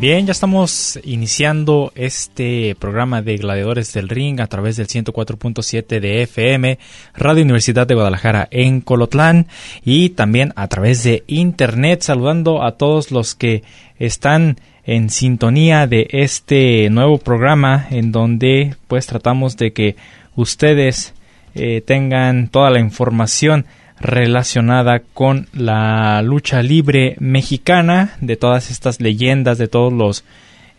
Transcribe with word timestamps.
Bien, 0.00 0.26
ya 0.26 0.32
estamos 0.32 0.98
iniciando 1.04 1.92
este 1.94 2.74
programa 2.74 3.20
de 3.20 3.36
Gladiadores 3.36 3.92
del 3.92 4.08
Ring 4.08 4.40
a 4.40 4.46
través 4.46 4.78
del 4.78 4.86
104.7 4.86 6.00
de 6.00 6.22
FM, 6.22 6.78
Radio 7.12 7.44
Universidad 7.44 7.86
de 7.86 7.96
Guadalajara 7.96 8.48
en 8.50 8.80
Colotlán 8.80 9.46
y 9.84 10.08
también 10.08 10.54
a 10.56 10.68
través 10.68 11.04
de 11.04 11.22
Internet, 11.26 12.00
saludando 12.00 12.62
a 12.62 12.78
todos 12.78 13.10
los 13.10 13.34
que 13.34 13.62
están 13.98 14.56
en 14.84 15.10
sintonía 15.10 15.86
de 15.86 16.08
este 16.12 16.88
nuevo 16.88 17.18
programa 17.18 17.86
en 17.90 18.10
donde 18.10 18.76
pues 18.88 19.06
tratamos 19.06 19.58
de 19.58 19.74
que 19.74 19.96
ustedes 20.34 21.12
eh, 21.54 21.82
tengan 21.82 22.48
toda 22.48 22.70
la 22.70 22.80
información 22.80 23.66
relacionada 24.00 25.00
con 25.00 25.46
la 25.52 26.22
lucha 26.22 26.62
libre 26.62 27.16
mexicana, 27.20 28.16
de 28.20 28.36
todas 28.36 28.70
estas 28.70 29.00
leyendas, 29.00 29.58
de 29.58 29.68
todos 29.68 29.92
los 29.92 30.24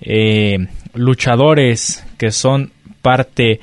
eh, 0.02 0.68
luchadores 0.94 2.04
que 2.18 2.32
son 2.32 2.72
parte 3.02 3.60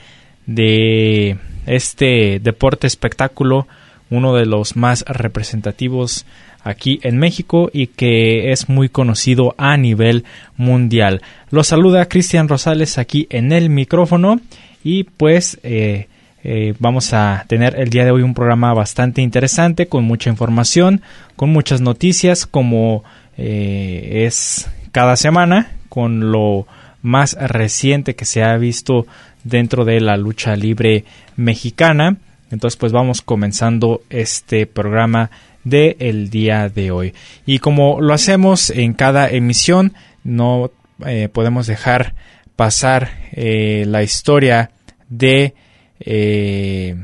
de 0.46 1.36
este 1.66 2.38
deporte 2.40 2.86
espectáculo, 2.86 3.66
uno 4.10 4.34
de 4.34 4.46
los 4.46 4.76
más 4.76 5.04
representativos 5.06 6.24
aquí 6.62 7.00
en 7.02 7.18
México 7.18 7.70
y 7.72 7.88
que 7.88 8.52
es 8.52 8.68
muy 8.68 8.88
conocido 8.88 9.54
a 9.58 9.76
nivel 9.76 10.24
mundial. 10.56 11.20
Los 11.50 11.68
saluda 11.68 12.08
Cristian 12.08 12.48
Rosales 12.48 12.98
aquí 12.98 13.26
en 13.30 13.52
el 13.52 13.70
micrófono 13.70 14.40
y 14.84 15.04
pues 15.04 15.58
eh, 15.62 16.08
eh, 16.44 16.74
vamos 16.78 17.12
a 17.14 17.44
tener 17.48 17.78
el 17.80 17.90
día 17.90 18.04
de 18.04 18.12
hoy 18.12 18.22
un 18.22 18.34
programa 18.34 18.72
bastante 18.72 19.22
interesante 19.22 19.88
con 19.88 20.04
mucha 20.04 20.30
información, 20.30 21.02
con 21.34 21.50
muchas 21.50 21.80
noticias 21.80 22.46
como 22.46 23.02
eh, 23.36 24.24
es 24.26 24.70
cada 24.92 25.16
semana, 25.16 25.72
con 25.88 26.30
lo 26.30 26.66
más 27.02 27.34
reciente 27.34 28.14
que 28.14 28.24
se 28.24 28.44
ha 28.44 28.56
visto 28.56 29.06
dentro 29.42 29.84
de 29.84 30.00
la 30.00 30.16
lucha 30.16 30.54
libre 30.54 31.04
mexicana. 31.36 32.16
Entonces 32.50 32.76
pues 32.76 32.92
vamos 32.92 33.20
comenzando 33.20 34.02
este 34.08 34.66
programa 34.66 35.30
del 35.64 35.96
el 35.98 36.30
día 36.30 36.68
de 36.68 36.92
hoy. 36.92 37.14
Y 37.46 37.58
como 37.58 38.00
lo 38.00 38.14
hacemos 38.14 38.70
en 38.70 38.94
cada 38.94 39.28
emisión, 39.28 39.92
no 40.22 40.70
eh, 41.04 41.28
podemos 41.32 41.66
dejar 41.66 42.14
pasar 42.54 43.10
la 43.34 44.02
historia 44.02 44.70
de 45.08 45.54
eh, 46.00 46.96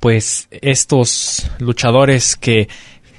pues 0.00 0.48
estos 0.50 1.50
luchadores 1.58 2.36
que, 2.36 2.68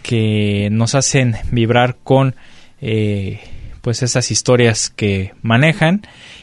que 0.03 0.69
nos 0.71 0.95
hacen 0.95 1.35
vibrar 1.51 1.97
con 2.03 2.35
eh, 2.81 3.39
pues 3.81 4.03
esas 4.03 4.31
historias 4.31 4.89
que 4.89 5.33
manejan. 5.41 6.01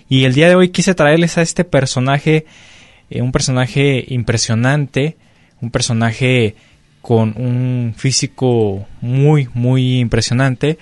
Y 0.08 0.24
el 0.24 0.34
día 0.34 0.48
de 0.48 0.54
hoy 0.54 0.68
quise 0.68 0.94
traerles 0.94 1.38
a 1.38 1.42
este 1.42 1.64
personaje 1.64 2.46
eh, 3.10 3.22
un 3.22 3.32
personaje 3.32 4.04
impresionante 4.08 5.16
un 5.60 5.70
personaje 5.70 6.56
con 7.00 7.34
un 7.36 7.94
físico 7.96 8.86
muy 9.00 9.48
muy 9.54 9.98
impresionante 9.98 10.78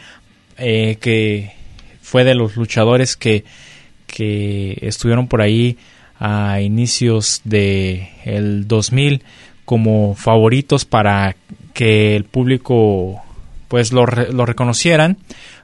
que 0.56 1.52
fue 2.00 2.24
de 2.24 2.34
los 2.34 2.56
luchadores 2.56 3.16
que, 3.16 3.44
que 4.06 4.78
estuvieron 4.82 5.26
por 5.26 5.40
ahí 5.40 5.78
a 6.24 6.60
inicios 6.60 7.40
de 7.42 8.10
el 8.24 8.68
2000 8.68 9.24
como 9.64 10.14
favoritos 10.14 10.84
para 10.84 11.34
que 11.74 12.14
el 12.14 12.22
público 12.22 13.20
pues 13.66 13.92
lo, 13.92 14.06
lo 14.06 14.46
reconocieran 14.46 15.18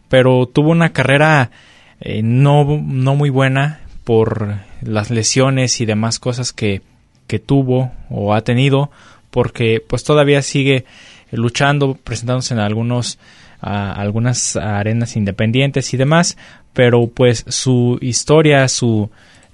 pero 0.08 0.46
tuvo 0.46 0.70
una 0.70 0.92
carrera 0.92 1.52
eh, 2.00 2.22
no, 2.24 2.64
no 2.82 3.14
muy 3.14 3.30
buena 3.30 3.78
por 4.02 4.56
las 4.82 5.10
lesiones 5.10 5.80
y 5.80 5.86
demás 5.86 6.18
cosas 6.18 6.52
que, 6.52 6.82
que 7.28 7.38
tuvo 7.38 7.92
o 8.10 8.34
ha 8.34 8.40
tenido 8.42 8.90
porque 9.30 9.80
pues 9.86 10.02
todavía 10.02 10.42
sigue 10.42 10.86
luchando 11.30 11.94
presentándose 11.94 12.54
en 12.54 12.60
algunos 12.60 13.20
algunas 13.60 14.56
arenas 14.56 15.16
independientes 15.16 15.94
y 15.94 15.96
demás 15.96 16.36
pero 16.72 17.06
pues 17.06 17.44
su 17.46 17.98
historia 18.00 18.66
su 18.66 19.10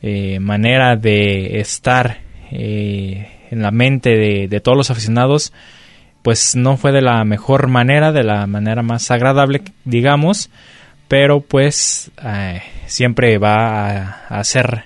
eh, 0.06 0.38
manera 0.38 0.96
de 0.96 1.60
estar 1.60 2.18
eh, 2.50 3.26
en 3.50 3.62
la 3.62 3.70
mente 3.70 4.10
de, 4.50 4.60
todos 4.60 4.76
los 4.76 4.90
aficionados, 4.90 5.54
pues 6.20 6.54
no 6.56 6.76
fue 6.76 6.92
de 6.92 7.00
la 7.00 7.24
mejor 7.24 7.68
manera, 7.68 8.12
de 8.12 8.22
la 8.22 8.46
manera 8.46 8.82
más 8.82 9.10
agradable, 9.10 9.62
digamos, 9.86 10.50
pero 11.08 11.40
pues 11.40 12.10
eh, 12.22 12.60
siempre 12.84 13.38
va 13.38 14.26
a, 14.28 14.44
ser, 14.44 14.84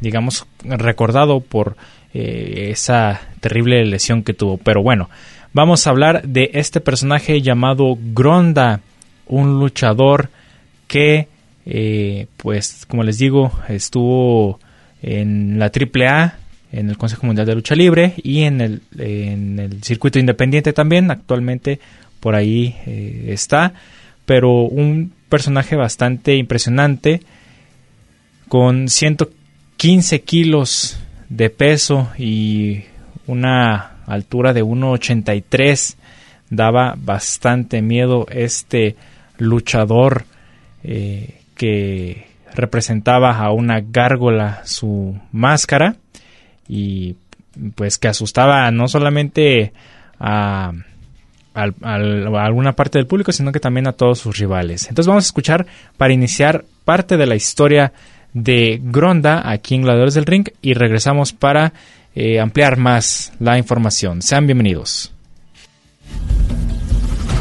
digamos, 0.00 0.46
recordado 0.64 1.40
por 1.40 1.76
esa 2.14 3.20
terrible 3.40 3.84
lesión 3.84 4.22
que 4.22 4.32
tuvo. 4.32 4.56
Pero 4.56 4.82
bueno, 4.82 5.10
vamos 5.52 5.86
a 5.86 5.90
hablar 5.90 6.22
de 6.22 6.52
este 6.54 6.80
personaje 6.80 7.42
llamado 7.42 7.98
Gronda, 8.14 8.80
un 9.26 9.60
luchador 9.60 10.30
que 10.86 11.28
eh, 11.70 12.28
pues 12.38 12.86
como 12.86 13.02
les 13.02 13.18
digo, 13.18 13.52
estuvo 13.68 14.58
en 15.02 15.58
la 15.58 15.66
AAA, 15.66 16.38
en 16.72 16.88
el 16.88 16.96
Consejo 16.96 17.26
Mundial 17.26 17.46
de 17.46 17.54
Lucha 17.54 17.74
Libre 17.74 18.14
y 18.22 18.40
en 18.44 18.62
el, 18.62 18.80
en 18.98 19.58
el 19.58 19.84
circuito 19.84 20.18
independiente 20.18 20.72
también, 20.72 21.10
actualmente 21.10 21.78
por 22.20 22.34
ahí 22.34 22.74
eh, 22.86 23.26
está, 23.28 23.74
pero 24.24 24.62
un 24.62 25.12
personaje 25.28 25.76
bastante 25.76 26.36
impresionante, 26.36 27.20
con 28.48 28.88
115 28.88 30.22
kilos 30.22 30.98
de 31.28 31.50
peso 31.50 32.08
y 32.16 32.84
una 33.26 33.98
altura 34.06 34.54
de 34.54 34.64
1,83, 34.64 35.96
daba 36.48 36.94
bastante 36.96 37.82
miedo 37.82 38.26
este 38.30 38.96
luchador 39.36 40.24
eh, 40.82 41.37
que 41.58 42.26
representaba 42.54 43.36
a 43.36 43.52
una 43.52 43.80
gárgola 43.80 44.62
su 44.64 45.18
máscara 45.32 45.96
y 46.66 47.16
pues 47.74 47.98
que 47.98 48.08
asustaba 48.08 48.70
no 48.70 48.88
solamente 48.88 49.72
a, 50.18 50.72
alguna 51.54 52.72
parte 52.72 52.98
del 52.98 53.06
público 53.06 53.32
sino 53.32 53.52
que 53.52 53.60
también 53.60 53.86
a 53.86 53.92
todos 53.92 54.20
sus 54.20 54.38
rivales. 54.38 54.88
Entonces 54.88 55.08
vamos 55.08 55.24
a 55.24 55.28
escuchar 55.28 55.66
para 55.96 56.14
iniciar 56.14 56.64
parte 56.84 57.16
de 57.16 57.26
la 57.26 57.36
historia 57.36 57.92
de 58.32 58.80
Gronda 58.82 59.50
aquí 59.50 59.74
en 59.74 59.82
Gladiadores 59.82 60.14
del 60.14 60.26
Ring 60.26 60.48
y 60.62 60.74
regresamos 60.74 61.32
para 61.32 61.72
eh, 62.14 62.40
ampliar 62.40 62.76
más 62.78 63.32
la 63.40 63.58
información. 63.58 64.22
Sean 64.22 64.46
bienvenidos. 64.46 65.12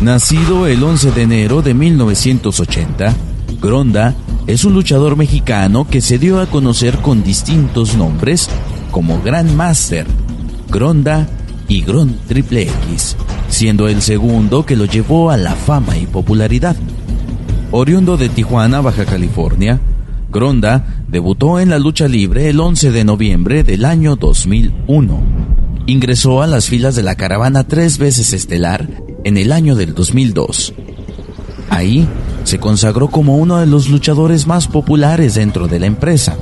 Nacido 0.01 0.67
el 0.67 0.83
11 0.83 1.11
de 1.11 1.21
enero 1.23 1.61
de 1.63 1.73
1980, 1.73 3.15
Gronda 3.61 4.15
es 4.45 4.65
un 4.65 4.73
luchador 4.73 5.15
mexicano 5.15 5.87
que 5.89 6.01
se 6.01 6.19
dio 6.19 6.39
a 6.39 6.45
conocer 6.45 6.97
con 6.99 7.23
distintos 7.23 7.95
nombres 7.95 8.49
como 8.91 9.21
Grand 9.21 9.51
Master, 9.53 10.05
Gronda 10.69 11.27
y 11.67 11.81
Gron 11.81 12.15
Triple 12.27 12.63
X, 12.63 13.17
siendo 13.49 13.87
el 13.87 14.01
segundo 14.01 14.65
que 14.65 14.75
lo 14.75 14.85
llevó 14.85 15.31
a 15.31 15.37
la 15.37 15.55
fama 15.55 15.97
y 15.97 16.05
popularidad. 16.05 16.75
Oriundo 17.71 18.15
de 18.15 18.29
Tijuana, 18.29 18.79
Baja 18.79 19.05
California, 19.05 19.81
Gronda 20.31 21.03
debutó 21.07 21.59
en 21.59 21.69
la 21.69 21.79
lucha 21.79 22.07
libre 22.07 22.49
el 22.49 22.59
11 22.59 22.91
de 22.91 23.03
noviembre 23.03 23.63
del 23.63 23.85
año 23.85 24.15
2001. 24.15 25.21
Ingresó 25.87 26.41
a 26.41 26.47
las 26.47 26.67
filas 26.67 26.95
de 26.95 27.03
la 27.03 27.15
caravana 27.15 27.65
tres 27.65 27.97
veces 27.97 28.33
estelar 28.33 28.87
en 29.23 29.37
el 29.37 29.51
año 29.51 29.75
del 29.75 29.93
2002. 29.93 30.73
Ahí 31.69 32.07
se 32.47 32.59
consagró 32.59 33.09
como 33.09 33.35
uno 33.35 33.57
de 33.57 33.65
los 33.65 33.89
luchadores 33.89 34.47
más 34.47 34.69
populares 34.69 35.35
dentro 35.35 35.67
de 35.67 35.81
la 35.81 35.85
empresa, 35.85 36.37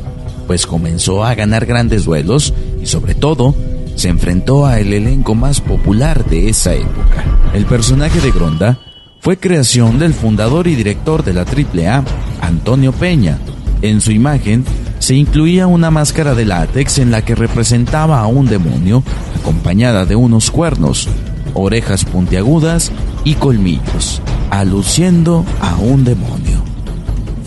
pues 0.46 0.68
comenzó 0.68 1.26
a 1.26 1.34
ganar 1.34 1.66
grandes 1.66 2.06
duelos 2.06 2.54
y 2.80 2.86
sobre 2.86 3.16
todo 3.16 3.56
se 3.96 4.10
enfrentó 4.10 4.68
a 4.68 4.80
el 4.80 4.94
elenco 4.94 5.34
más 5.34 5.62
popular 5.62 6.24
de 6.26 6.48
esa 6.50 6.76
época. 6.76 7.24
El 7.56 7.66
personaje 7.66 8.22
de 8.22 8.30
Gronda 8.30 8.78
fue 9.20 9.38
creación 9.38 9.98
del 9.98 10.14
fundador 10.14 10.68
y 10.68 10.76
director 10.76 11.24
de 11.24 11.34
la 11.34 11.42
AAA, 11.42 12.04
Antonio 12.40 12.92
Peña. 12.92 13.40
En 13.82 14.00
su 14.00 14.12
imagen 14.12 14.64
se 15.00 15.16
incluía 15.16 15.66
una 15.66 15.90
máscara 15.90 16.36
de 16.36 16.46
látex 16.46 17.00
en 17.00 17.10
la 17.10 17.26
que 17.26 17.34
representaba 17.34 18.20
a 18.20 18.28
un 18.28 18.46
demonio 18.46 19.02
acompañada 19.40 20.06
de 20.06 20.16
unos 20.16 20.52
cuernos, 20.52 21.10
orejas 21.56 22.06
puntiagudas 22.06 22.92
y 23.24 23.34
colmillos, 23.34 24.22
aluciendo 24.50 25.46
a 25.62 25.76
un 25.76 26.04
demonio. 26.04 26.64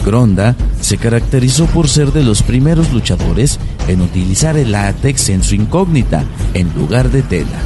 Gronda 0.05 0.57
se 0.81 0.97
caracterizó 0.97 1.67
por 1.67 1.89
ser 1.89 2.13
de 2.13 2.23
los 2.23 2.43
primeros 2.43 2.93
luchadores 2.93 3.59
en 3.89 4.01
utilizar 4.01 4.57
el 4.57 4.73
látex 4.73 5.29
en 5.29 5.43
su 5.43 5.55
incógnita 5.55 6.25
en 6.55 6.73
lugar 6.75 7.11
de 7.11 7.23
tela, 7.23 7.59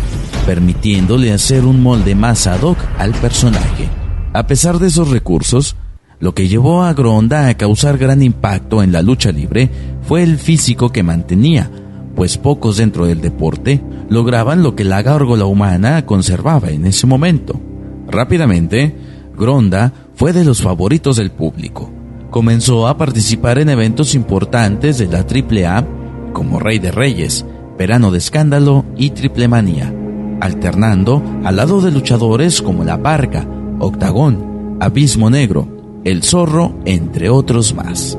permitiéndole 0.47 1.33
hacer 1.33 1.65
un 1.65 1.83
molde 1.83 2.15
más 2.15 2.47
ad 2.47 2.63
hoc 2.63 2.79
al 2.99 3.13
personaje. 3.13 3.89
A 4.33 4.47
pesar 4.47 4.79
de 4.79 4.89
esos 4.89 5.11
recursos, 5.11 5.77
lo 6.19 6.35
que 6.35 6.49
llevó 6.49 6.83
a 6.83 6.95
Gronda 6.95 7.49
a 7.49 7.55
causar 7.57 7.99
gran 7.99 8.23
impacto 8.23 8.83
en 8.83 8.93
la 8.93 9.03
lucha 9.03 9.31
libre 9.31 9.71
fue 10.03 10.23
el 10.23 10.39
físico 10.39 10.91
que 10.91 11.03
mantenía, 11.03 11.71
pues 12.15 12.39
pocos 12.39 12.77
dentro 12.77 13.07
del 13.07 13.21
deporte 13.21 13.83
lograban 14.09 14.63
lo 14.63 14.75
que 14.75 14.85
la 14.85 15.03
gárgola 15.03 15.45
humana 15.47 16.07
conservaba 16.07 16.71
en 16.71 16.87
ese 16.87 17.07
momento. 17.07 17.61
Rápidamente, 18.09 18.95
Gronda 19.43 19.93
fue 20.15 20.33
de 20.33 20.45
los 20.45 20.63
favoritos 20.63 21.17
del 21.17 21.33
público. 21.33 21.91
Comenzó 22.31 22.87
a 22.87 22.97
participar 22.97 23.59
en 23.59 23.69
eventos 23.69 24.15
importantes 24.15 24.99
de 24.99 25.09
la 25.09 25.19
AAA 25.19 25.85
como 26.33 26.61
Rey 26.61 26.79
de 26.79 26.93
Reyes, 26.93 27.45
Verano 27.77 28.13
de 28.13 28.19
Escándalo 28.19 28.85
y 28.97 29.11
Triple 29.11 29.49
Manía, 29.49 29.93
alternando 30.41 31.23
al 31.45 31.57
lado 31.57 31.81
de 31.81 31.91
luchadores 31.91 32.63
como 32.63 32.85
La 32.85 33.03
Parca, 33.03 33.45
Octagón, 33.81 34.79
Abismo 34.81 35.29
Negro, 35.29 35.67
El 36.05 36.23
Zorro, 36.23 36.77
entre 36.85 37.29
otros 37.29 37.75
más. 37.75 38.17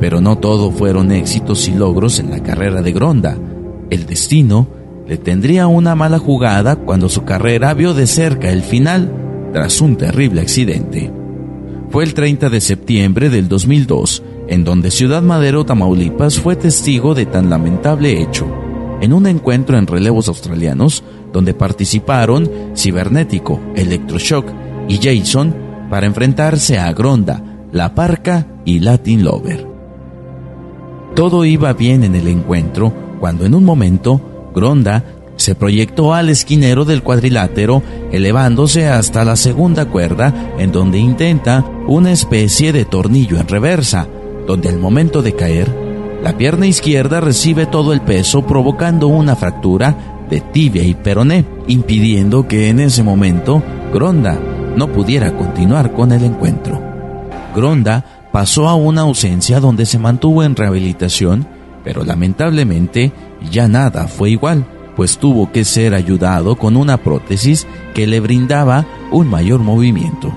Pero 0.00 0.20
no 0.20 0.36
todo 0.36 0.72
fueron 0.72 1.12
éxitos 1.12 1.68
y 1.68 1.74
logros 1.74 2.18
en 2.18 2.30
la 2.30 2.42
carrera 2.42 2.82
de 2.82 2.92
Gronda. 2.92 3.38
El 3.88 4.04
destino 4.04 4.66
le 5.06 5.16
tendría 5.16 5.68
una 5.68 5.94
mala 5.94 6.18
jugada 6.18 6.74
cuando 6.74 7.08
su 7.08 7.24
carrera 7.24 7.72
vio 7.72 7.94
de 7.94 8.08
cerca 8.08 8.50
el 8.50 8.62
final 8.62 9.25
tras 9.56 9.80
un 9.80 9.96
terrible 9.96 10.42
accidente. 10.42 11.10
Fue 11.88 12.04
el 12.04 12.12
30 12.12 12.50
de 12.50 12.60
septiembre 12.60 13.30
del 13.30 13.48
2002, 13.48 14.22
en 14.48 14.64
donde 14.64 14.90
Ciudad 14.90 15.22
Madero, 15.22 15.64
Tamaulipas, 15.64 16.38
fue 16.38 16.56
testigo 16.56 17.14
de 17.14 17.24
tan 17.24 17.48
lamentable 17.48 18.20
hecho, 18.20 18.46
en 19.00 19.14
un 19.14 19.26
encuentro 19.26 19.78
en 19.78 19.86
relevos 19.86 20.28
australianos, 20.28 21.02
donde 21.32 21.54
participaron 21.54 22.50
Cibernético, 22.76 23.58
Electroshock 23.74 24.44
y 24.88 24.98
Jason 24.98 25.56
para 25.88 26.04
enfrentarse 26.04 26.78
a 26.78 26.92
Gronda, 26.92 27.42
La 27.72 27.94
Parca 27.94 28.46
y 28.66 28.80
Latin 28.80 29.24
Lover. 29.24 29.66
Todo 31.14 31.46
iba 31.46 31.72
bien 31.72 32.04
en 32.04 32.14
el 32.14 32.28
encuentro 32.28 32.92
cuando 33.20 33.46
en 33.46 33.54
un 33.54 33.64
momento 33.64 34.50
Gronda 34.54 35.02
se 35.46 35.54
proyectó 35.54 36.12
al 36.12 36.28
esquinero 36.28 36.84
del 36.84 37.04
cuadrilátero, 37.04 37.80
elevándose 38.10 38.88
hasta 38.88 39.24
la 39.24 39.36
segunda 39.36 39.84
cuerda, 39.84 40.34
en 40.58 40.72
donde 40.72 40.98
intenta 40.98 41.64
una 41.86 42.10
especie 42.10 42.72
de 42.72 42.84
tornillo 42.84 43.38
en 43.38 43.46
reversa, 43.46 44.08
donde 44.44 44.70
al 44.70 44.80
momento 44.80 45.22
de 45.22 45.36
caer, 45.36 45.72
la 46.20 46.36
pierna 46.36 46.66
izquierda 46.66 47.20
recibe 47.20 47.64
todo 47.64 47.92
el 47.92 48.00
peso 48.00 48.44
provocando 48.44 49.06
una 49.06 49.36
fractura 49.36 50.24
de 50.28 50.40
tibia 50.40 50.82
y 50.82 50.94
peroné, 50.94 51.44
impidiendo 51.68 52.48
que 52.48 52.68
en 52.68 52.80
ese 52.80 53.04
momento 53.04 53.62
Gronda 53.94 54.36
no 54.74 54.88
pudiera 54.88 55.36
continuar 55.36 55.92
con 55.92 56.10
el 56.10 56.24
encuentro. 56.24 56.82
Gronda 57.54 58.04
pasó 58.32 58.66
a 58.66 58.74
una 58.74 59.02
ausencia 59.02 59.60
donde 59.60 59.86
se 59.86 60.00
mantuvo 60.00 60.42
en 60.42 60.56
rehabilitación, 60.56 61.46
pero 61.84 62.02
lamentablemente 62.02 63.12
ya 63.48 63.68
nada 63.68 64.08
fue 64.08 64.30
igual 64.30 64.66
pues 64.96 65.18
tuvo 65.18 65.52
que 65.52 65.64
ser 65.64 65.94
ayudado 65.94 66.56
con 66.56 66.76
una 66.76 66.96
prótesis 66.96 67.66
que 67.94 68.06
le 68.06 68.20
brindaba 68.20 68.86
un 69.12 69.28
mayor 69.28 69.60
movimiento. 69.60 70.34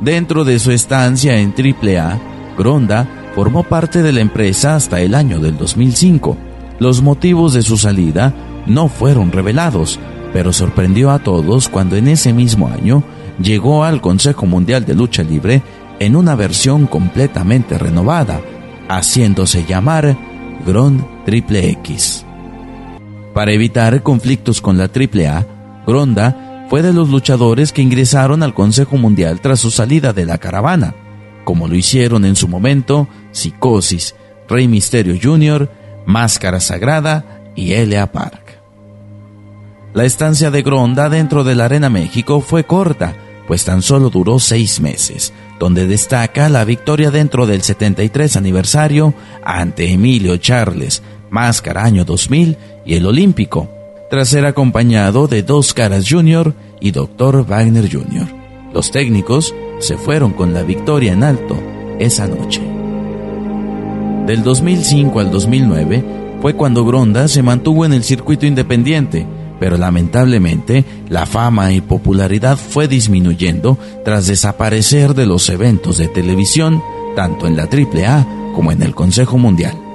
Dentro 0.00 0.44
de 0.44 0.58
su 0.58 0.72
estancia 0.72 1.38
en 1.38 1.54
AAA, 1.56 2.18
Gronda 2.56 3.06
formó 3.34 3.62
parte 3.62 4.02
de 4.02 4.12
la 4.12 4.20
empresa 4.20 4.74
hasta 4.74 5.00
el 5.00 5.14
año 5.14 5.38
del 5.38 5.56
2005. 5.56 6.36
Los 6.78 7.02
motivos 7.02 7.52
de 7.52 7.62
su 7.62 7.76
salida 7.76 8.34
no 8.66 8.88
fueron 8.88 9.32
revelados, 9.32 9.98
pero 10.32 10.52
sorprendió 10.52 11.10
a 11.10 11.18
todos 11.18 11.68
cuando 11.68 11.96
en 11.96 12.08
ese 12.08 12.32
mismo 12.32 12.68
año 12.68 13.02
llegó 13.40 13.84
al 13.84 14.00
Consejo 14.00 14.46
Mundial 14.46 14.84
de 14.84 14.94
Lucha 14.94 15.22
Libre 15.22 15.62
en 15.98 16.16
una 16.16 16.34
versión 16.34 16.86
completamente 16.86 17.78
renovada, 17.78 18.40
haciéndose 18.88 19.64
llamar 19.64 20.16
Gron 20.66 21.06
Triple 21.24 21.70
X. 21.70 22.25
Para 23.36 23.52
evitar 23.52 24.02
conflictos 24.02 24.62
con 24.62 24.78
la 24.78 24.84
AAA, 24.84 25.44
Gronda 25.86 26.64
fue 26.70 26.80
de 26.80 26.94
los 26.94 27.10
luchadores 27.10 27.70
que 27.70 27.82
ingresaron 27.82 28.42
al 28.42 28.54
Consejo 28.54 28.96
Mundial 28.96 29.42
tras 29.42 29.60
su 29.60 29.70
salida 29.70 30.14
de 30.14 30.24
la 30.24 30.38
caravana, 30.38 30.94
como 31.44 31.68
lo 31.68 31.74
hicieron 31.74 32.24
en 32.24 32.34
su 32.34 32.48
momento 32.48 33.08
Psicosis, 33.32 34.14
Rey 34.48 34.68
Misterio 34.68 35.18
Jr., 35.22 35.70
Máscara 36.06 36.60
Sagrada 36.60 37.52
y 37.54 37.74
Elia 37.74 38.10
Park. 38.10 38.58
La 39.92 40.06
estancia 40.06 40.50
de 40.50 40.62
Gronda 40.62 41.10
dentro 41.10 41.44
de 41.44 41.56
la 41.56 41.66
Arena 41.66 41.90
México 41.90 42.40
fue 42.40 42.64
corta, 42.64 43.16
pues 43.46 43.66
tan 43.66 43.82
solo 43.82 44.08
duró 44.08 44.38
seis 44.38 44.80
meses, 44.80 45.34
donde 45.60 45.86
destaca 45.86 46.48
la 46.48 46.64
victoria 46.64 47.10
dentro 47.10 47.46
del 47.46 47.60
73 47.60 48.34
aniversario 48.36 49.12
ante 49.44 49.92
Emilio 49.92 50.38
Charles, 50.38 51.02
Máscara 51.30 51.84
año 51.84 52.04
2000 52.04 52.56
y 52.84 52.94
el 52.94 53.06
Olímpico, 53.06 53.68
tras 54.10 54.28
ser 54.28 54.46
acompañado 54.46 55.26
de 55.26 55.42
Dos 55.42 55.74
Caras 55.74 56.06
Jr. 56.08 56.54
y 56.80 56.92
Dr. 56.92 57.44
Wagner 57.46 57.90
Jr. 57.90 58.26
Los 58.72 58.90
técnicos 58.90 59.54
se 59.78 59.96
fueron 59.96 60.32
con 60.32 60.54
la 60.54 60.62
victoria 60.62 61.12
en 61.12 61.22
alto 61.22 61.56
esa 61.98 62.26
noche. 62.26 62.60
Del 64.26 64.42
2005 64.42 65.20
al 65.20 65.30
2009 65.30 66.04
fue 66.42 66.54
cuando 66.54 66.84
Gronda 66.84 67.28
se 67.28 67.42
mantuvo 67.42 67.84
en 67.84 67.92
el 67.92 68.04
circuito 68.04 68.46
independiente, 68.46 69.26
pero 69.58 69.78
lamentablemente 69.78 70.84
la 71.08 71.26
fama 71.26 71.72
y 71.72 71.80
popularidad 71.80 72.56
fue 72.56 72.88
disminuyendo 72.88 73.78
tras 74.04 74.26
desaparecer 74.26 75.14
de 75.14 75.26
los 75.26 75.48
eventos 75.48 75.98
de 75.98 76.08
televisión, 76.08 76.82
tanto 77.14 77.46
en 77.46 77.56
la 77.56 77.64
AAA 77.64 78.52
como 78.54 78.72
en 78.72 78.82
el 78.82 78.94
Consejo 78.94 79.38
Mundial. 79.38 79.85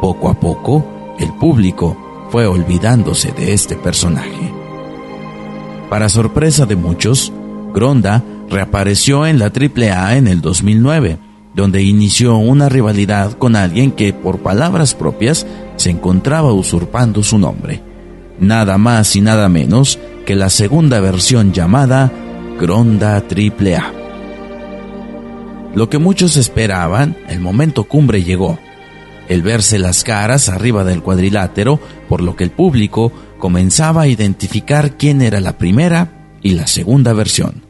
Poco 0.00 0.28
a 0.28 0.34
poco, 0.34 0.84
el 1.18 1.32
público 1.32 1.96
fue 2.30 2.46
olvidándose 2.46 3.32
de 3.32 3.52
este 3.52 3.76
personaje. 3.76 4.52
Para 5.88 6.08
sorpresa 6.08 6.66
de 6.66 6.76
muchos, 6.76 7.32
Gronda 7.72 8.22
reapareció 8.50 9.26
en 9.26 9.38
la 9.38 9.46
AAA 9.46 10.16
en 10.16 10.28
el 10.28 10.40
2009, 10.40 11.18
donde 11.54 11.82
inició 11.82 12.36
una 12.36 12.68
rivalidad 12.68 13.32
con 13.32 13.56
alguien 13.56 13.92
que, 13.92 14.12
por 14.12 14.40
palabras 14.40 14.94
propias, 14.94 15.46
se 15.76 15.90
encontraba 15.90 16.52
usurpando 16.52 17.22
su 17.22 17.38
nombre. 17.38 17.80
Nada 18.38 18.76
más 18.76 19.16
y 19.16 19.22
nada 19.22 19.48
menos 19.48 19.98
que 20.26 20.34
la 20.34 20.50
segunda 20.50 21.00
versión 21.00 21.52
llamada 21.52 22.12
Gronda 22.60 23.16
AAA. 23.16 23.92
Lo 25.74 25.88
que 25.88 25.98
muchos 25.98 26.36
esperaban, 26.36 27.16
el 27.28 27.40
momento 27.40 27.84
cumbre 27.84 28.22
llegó 28.22 28.58
el 29.28 29.42
verse 29.42 29.78
las 29.78 30.04
caras 30.04 30.48
arriba 30.48 30.84
del 30.84 31.02
cuadrilátero, 31.02 31.80
por 32.08 32.22
lo 32.22 32.36
que 32.36 32.44
el 32.44 32.50
público 32.50 33.12
comenzaba 33.38 34.02
a 34.02 34.08
identificar 34.08 34.96
quién 34.96 35.22
era 35.22 35.40
la 35.40 35.58
primera 35.58 36.38
y 36.42 36.52
la 36.52 36.66
segunda 36.66 37.12
versión. 37.12 37.62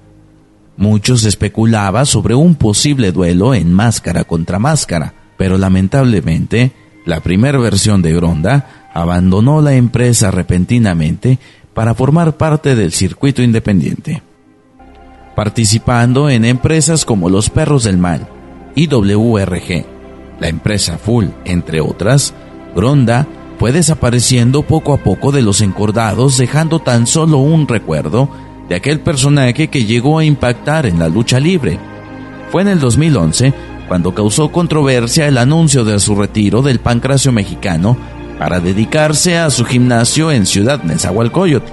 Muchos 0.77 1.25
especulaba 1.25 2.05
sobre 2.05 2.35
un 2.35 2.55
posible 2.55 3.13
duelo 3.13 3.55
en 3.55 3.73
máscara 3.73 4.25
contra 4.25 4.59
máscara, 4.59 5.15
pero 5.39 5.57
lamentablemente 5.57 6.73
la 7.07 7.21
primera 7.21 7.59
versión 7.59 8.03
de 8.03 8.13
Gronda 8.13 8.91
abandonó 8.93 9.63
la 9.63 9.75
empresa 9.75 10.31
repentinamente 10.31 11.39
para 11.73 11.95
formar 11.95 12.37
parte 12.37 12.75
del 12.75 12.93
circuito 12.93 13.43
independiente. 13.43 14.23
Participando 15.35 16.31
en 16.31 16.45
empresas 16.45 17.05
como 17.05 17.29
Los 17.31 17.51
Perros 17.51 17.85
del 17.85 17.99
Mal, 17.99 18.29
IWRG, 18.75 19.96
la 20.40 20.49
empresa 20.49 20.99
Full, 20.99 21.26
entre 21.45 21.81
otras, 21.81 22.35
Gronda 22.75 23.26
fue 23.59 23.73
desapareciendo 23.73 24.62
poco 24.62 24.93
a 24.93 24.99
poco 24.99 25.33
de 25.33 25.43
los 25.43 25.61
encordados, 25.61 26.37
dejando 26.37 26.78
tan 26.78 27.07
solo 27.07 27.38
un 27.38 27.66
recuerdo 27.66 28.28
de 28.69 28.75
aquel 28.75 29.00
personaje 29.00 29.69
que 29.69 29.85
llegó 29.85 30.19
a 30.19 30.25
impactar 30.25 30.87
en 30.87 30.99
la 30.99 31.09
lucha 31.09 31.40
libre. 31.40 31.78
Fue 32.50 32.62
en 32.62 32.69
el 32.69 32.81
2011 32.81 33.55
cuando 33.88 34.14
causó 34.14 34.50
controversia 34.50 35.28
el 35.28 35.38
anuncio 35.38 35.85
de 35.85 35.99
su 36.00 36.14
retiro 36.16 36.62
del 36.62 36.81
pancracio 36.81 37.33
mexicano 37.33 37.97
para 38.38 38.61
dedicarse 38.61 39.38
a 39.38 39.50
su 39.50 39.64
gimnasio 39.64 40.31
en 40.31 40.45
Ciudad 40.45 40.83
Nezahualcóyotl. 40.83 41.73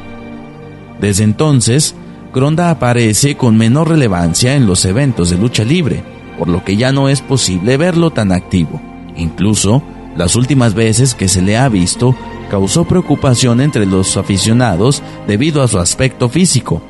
Desde 1.01 1.23
entonces, 1.23 1.95
Gronda 2.33 2.69
aparece 2.69 3.35
con 3.35 3.57
menor 3.57 3.89
relevancia 3.89 4.55
en 4.55 4.65
los 4.65 4.85
eventos 4.85 5.29
de 5.29 5.37
lucha 5.37 5.63
libre, 5.63 6.03
por 6.37 6.47
lo 6.47 6.63
que 6.63 6.77
ya 6.77 6.91
no 6.91 7.09
es 7.09 7.21
posible 7.21 7.77
verlo 7.77 8.11
tan 8.11 8.31
activo. 8.31 8.81
Incluso, 9.15 9.83
las 10.15 10.35
últimas 10.35 10.73
veces 10.73 11.15
que 11.15 11.27
se 11.27 11.41
le 11.41 11.57
ha 11.57 11.69
visto, 11.69 12.15
causó 12.49 12.85
preocupación 12.85 13.61
entre 13.61 13.85
los 13.85 14.17
aficionados 14.17 15.01
debido 15.27 15.63
a 15.63 15.67
su 15.67 15.79
aspecto 15.79 16.29
físico, 16.29 16.81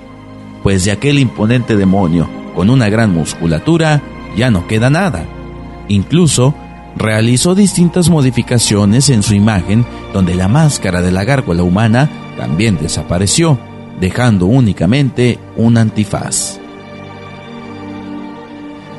pues 0.62 0.86
de 0.86 0.92
aquel 0.92 1.20
imponente 1.20 1.76
demonio, 1.76 2.30
con 2.56 2.70
una 2.70 2.90
gran 2.90 3.14
musculatura, 3.14 4.02
ya 4.36 4.50
no 4.52 4.68
queda 4.68 4.90
nada. 4.90 5.26
Incluso, 5.88 6.54
realizó 6.96 7.56
distintas 7.56 8.10
modificaciones 8.10 9.10
en 9.10 9.24
su 9.24 9.34
imagen 9.34 9.86
donde 10.14 10.36
la 10.36 10.48
máscara 10.48 11.02
de 11.02 11.12
la 11.12 11.24
gárgola 11.24 11.64
humana 11.64 12.10
también 12.38 12.78
desapareció, 12.78 13.58
dejando 14.00 14.46
únicamente 14.46 15.40
un 15.56 15.78
antifaz. 15.78 16.63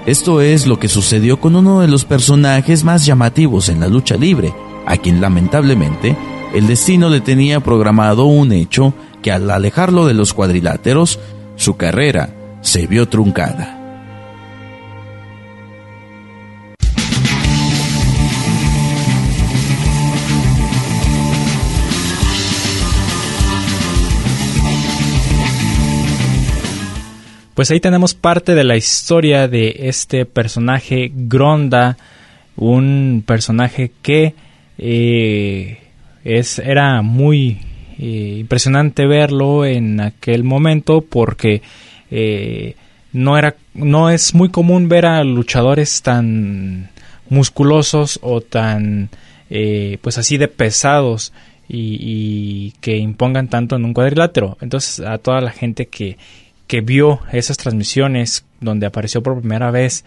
Esto 0.07 0.43
es 0.43 0.67
lo 0.67 0.79
que 0.79 0.89
sucedió 0.89 1.41
con 1.41 1.57
uno 1.57 1.81
de 1.81 1.89
los 1.89 2.05
personajes 2.05 2.85
más 2.85 3.07
llamativos 3.07 3.71
en 3.71 3.81
la 3.81 3.89
lucha 3.89 4.17
libre, 4.17 4.53
a 4.87 4.99
quien 4.99 5.21
lamentablemente 5.21 6.15
el 6.55 6.67
destino 6.67 7.09
le 7.09 7.21
tenía 7.21 7.61
programado 7.61 8.27
un 8.27 8.53
hecho 8.53 8.93
que 9.23 9.33
al 9.33 9.51
alejarlo 9.51 10.07
de 10.07 10.15
los 10.15 10.35
cuadriláteros, 10.35 11.19
su 11.57 11.77
carrera 11.77 12.59
se 12.61 12.87
vio 12.87 13.09
truncada. 13.09 13.74
Pues 27.55 27.71
ahí 27.71 27.79
tenemos 27.79 28.15
parte 28.15 28.57
de 28.57 28.65
la 28.65 28.77
historia 28.77 29.47
de 29.47 29.77
este 29.83 30.27
personaje 30.27 31.13
Gronda, 31.15 31.97
un 32.57 33.23
personaje 33.25 33.93
que 34.03 34.35
eh, 34.77 35.79
es, 36.25 36.59
era 36.59 37.01
muy 37.03 37.61
eh, 38.01 38.39
impresionante 38.41 39.07
verlo 39.07 39.65
en 39.65 40.01
aquel 40.01 40.43
momento 40.43 41.01
porque 41.03 41.63
eh, 42.11 42.75
no, 43.13 43.39
era, 43.39 43.55
no 43.73 44.11
es 44.11 44.35
muy 44.35 44.49
común 44.49 44.89
ver 44.89 45.07
a 45.07 45.23
luchadores 45.23 46.03
tan 46.03 46.91
musculosos 47.29 48.19
o 48.23 48.41
tan 48.41 49.11
pues 50.03 50.19
así 50.19 50.37
de 50.37 50.49
pesados 50.49 51.33
y, 51.69 51.99
y, 52.01 52.73
que 52.81 52.97
impongan 52.97 53.47
tanto 53.47 53.77
en 53.77 53.85
un 53.85 53.95
cuadrilátero. 53.95 54.59
Entonces 54.61 54.99
a 55.07 55.19
toda 55.19 55.41
la 55.41 55.53
gente 55.53 55.87
que, 55.87 56.17
que 56.67 56.81
vio 56.81 57.21
esas 57.33 57.57
transmisiones 57.57 58.45
donde 58.61 58.87
apareció 58.87 59.23
por 59.23 59.39
primera 59.41 59.71
vez 59.71 60.05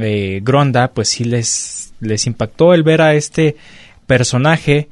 eh, 0.00 0.40
Gronda, 0.42 0.92
pues 0.92 1.08
sí 1.08 1.24
les, 1.24 1.92
les 2.00 2.26
impactó 2.26 2.74
el 2.74 2.82
ver 2.82 3.02
a 3.02 3.14
este 3.14 3.56
personaje 4.06 4.88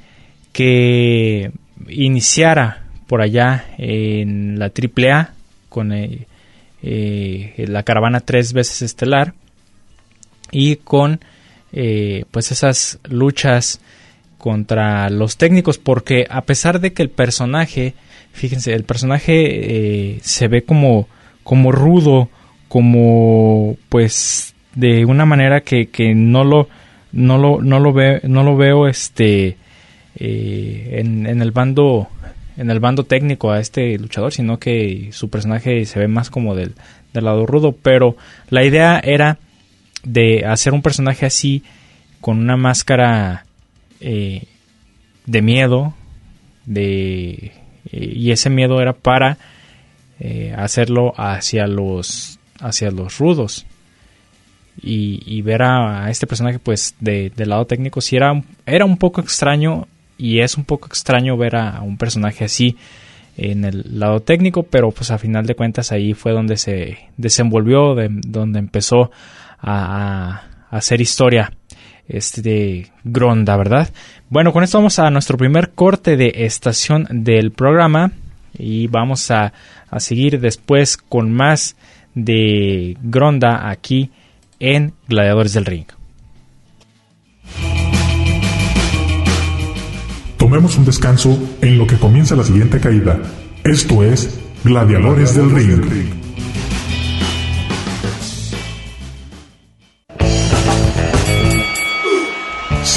que 0.51 1.51
iniciara 1.87 2.83
por 3.07 3.21
allá 3.21 3.65
en 3.77 4.59
la 4.59 4.71
AAA 4.71 5.33
con 5.69 5.91
eh, 5.91 6.27
eh, 6.81 7.65
la 7.67 7.83
caravana 7.83 8.19
tres 8.19 8.53
veces 8.53 8.81
estelar 8.81 9.33
y 10.51 10.77
con 10.77 11.19
pues 12.29 12.51
esas 12.51 12.99
luchas 13.09 13.81
contra 14.37 15.09
los 15.09 15.37
técnicos 15.37 15.79
porque 15.79 16.27
a 16.29 16.41
pesar 16.41 16.79
de 16.79 16.93
que 16.93 17.01
el 17.01 17.09
personaje 17.09 17.95
Fíjense, 18.33 18.73
el 18.73 18.83
personaje 18.83 20.15
eh, 20.15 20.19
se 20.21 20.47
ve 20.47 20.63
como, 20.63 21.07
como 21.43 21.71
rudo, 21.71 22.29
como 22.67 23.77
pues 23.89 24.53
de 24.75 25.05
una 25.05 25.25
manera 25.25 25.61
que, 25.61 25.87
que 25.87 26.13
no 26.15 26.43
lo 26.43 26.67
no 27.11 27.37
lo 27.37 27.61
no 27.61 27.79
lo 27.79 27.93
veo 27.93 28.19
no 28.23 28.43
lo 28.43 28.57
veo 28.57 28.87
este 28.87 29.55
eh, 30.15 30.95
en, 30.99 31.27
en, 31.27 31.43
el 31.43 31.51
bando 31.51 32.07
en 32.57 32.71
el 32.71 32.79
bando 32.79 33.03
técnico 33.03 33.51
a 33.51 33.59
este 33.59 33.99
luchador 33.99 34.33
sino 34.33 34.57
que 34.57 35.09
su 35.11 35.29
personaje 35.29 35.85
se 35.85 35.99
ve 35.99 36.07
más 36.07 36.31
como 36.31 36.55
del, 36.55 36.73
del 37.13 37.25
lado 37.25 37.45
rudo. 37.45 37.71
Pero 37.71 38.17
la 38.49 38.63
idea 38.63 38.99
era 38.99 39.37
de 40.03 40.45
hacer 40.45 40.73
un 40.73 40.81
personaje 40.81 41.25
así 41.25 41.63
con 42.19 42.39
una 42.39 42.57
máscara 42.57 43.45
eh, 44.01 44.43
de 45.25 45.41
miedo 45.41 45.93
de 46.65 47.51
y 47.93 48.31
ese 48.31 48.49
miedo 48.49 48.81
era 48.81 48.93
para 48.93 49.37
eh, 50.19 50.53
hacerlo 50.57 51.13
hacia 51.17 51.67
los 51.67 52.39
hacia 52.59 52.91
los 52.91 53.17
rudos. 53.17 53.65
Y, 54.81 55.41
ver 55.43 55.61
a, 55.61 56.09
este 56.09 56.25
personaje 56.25 56.57
pues 56.57 56.95
de, 56.99 57.31
del 57.35 57.49
lado 57.49 57.65
técnico 57.65 58.01
si 58.01 58.15
era 58.15 58.41
era 58.65 58.85
un 58.85 58.97
poco 58.97 59.21
extraño 59.21 59.87
y 60.17 60.39
es 60.39 60.57
un 60.57 60.65
poco 60.65 60.87
extraño 60.87 61.37
ver 61.37 61.55
a, 61.55 61.81
un 61.81 61.97
personaje 61.97 62.43
así 62.43 62.75
en 63.37 63.65
el 63.65 63.99
lado 63.99 64.21
técnico 64.21 64.63
pero 64.63 64.89
pues 64.89 65.11
a 65.11 65.19
final 65.19 65.45
de 65.45 65.53
cuentas 65.53 65.91
ahí 65.91 66.15
fue 66.15 66.31
donde 66.31 66.57
se 66.57 66.97
desenvolvió 67.17 67.95
donde 68.09 68.57
empezó 68.57 69.11
a 69.61 70.41
hacer 70.71 71.01
historia 71.01 71.51
este 72.07 72.91
Gronda, 73.03 73.55
¿verdad? 73.57 73.89
Bueno, 74.29 74.53
con 74.53 74.63
esto 74.63 74.77
vamos 74.77 74.99
a 74.99 75.09
nuestro 75.09 75.37
primer 75.37 75.71
corte 75.71 76.17
de 76.17 76.33
estación 76.35 77.07
del 77.09 77.51
programa 77.51 78.11
y 78.57 78.87
vamos 78.87 79.31
a, 79.31 79.53
a 79.89 79.99
seguir 79.99 80.39
después 80.39 80.97
con 80.97 81.31
más 81.31 81.75
de 82.15 82.97
Gronda 83.01 83.69
aquí 83.69 84.11
en 84.59 84.93
Gladiadores 85.07 85.53
del 85.53 85.65
Ring. 85.65 85.85
Tomemos 90.37 90.77
un 90.77 90.85
descanso 90.85 91.37
en 91.61 91.77
lo 91.77 91.87
que 91.87 91.97
comienza 91.97 92.35
la 92.35 92.43
siguiente 92.43 92.79
caída. 92.79 93.19
Esto 93.63 94.03
es 94.03 94.39
Gladiadores 94.63 95.35
del 95.35 95.51
Ring. 95.51 96.22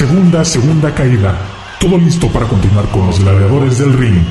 Segunda, 0.07 0.45
segunda 0.45 0.95
caída. 0.95 1.37
Todo 1.81 1.99
listo 1.99 2.29
para 2.29 2.47
continuar 2.47 2.89
con 2.91 3.09
los 3.09 3.19
gladiadores 3.19 3.79
del 3.79 3.93
ring. 3.93 4.23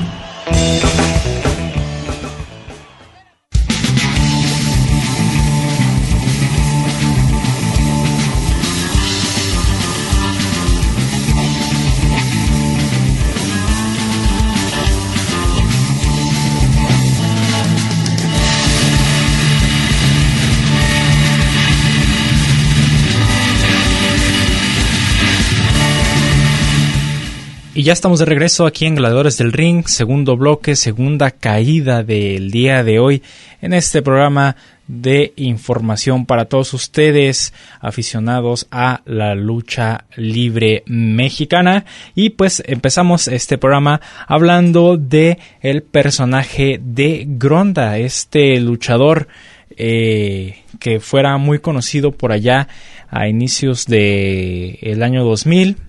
Y 27.76 27.82
ya 27.82 27.92
estamos 27.92 28.20
de 28.20 28.24
regreso 28.24 28.64
aquí 28.64 28.86
en 28.86 28.94
Gladiadores 28.94 29.36
del 29.36 29.52
Ring, 29.52 29.86
segundo 29.86 30.34
bloque, 30.38 30.76
segunda 30.76 31.30
caída 31.30 32.02
del 32.02 32.50
día 32.50 32.82
de 32.82 32.98
hoy 32.98 33.22
en 33.60 33.74
este 33.74 34.00
programa 34.00 34.56
de 34.86 35.34
información 35.36 36.24
para 36.24 36.46
todos 36.46 36.72
ustedes 36.72 37.52
aficionados 37.78 38.66
a 38.70 39.02
la 39.04 39.34
lucha 39.34 40.06
libre 40.16 40.84
mexicana. 40.86 41.84
Y 42.14 42.30
pues 42.30 42.62
empezamos 42.64 43.28
este 43.28 43.58
programa 43.58 44.00
hablando 44.26 44.96
de 44.96 45.38
el 45.60 45.82
personaje 45.82 46.80
de 46.82 47.26
Gronda 47.28 47.98
este 47.98 48.58
luchador 48.58 49.28
eh, 49.76 50.62
que 50.80 50.98
fuera 50.98 51.36
muy 51.36 51.58
conocido 51.58 52.12
por 52.12 52.32
allá 52.32 52.68
a 53.10 53.28
inicios 53.28 53.84
de 53.84 54.78
el 54.80 55.02
año 55.02 55.24
2000 55.24 55.85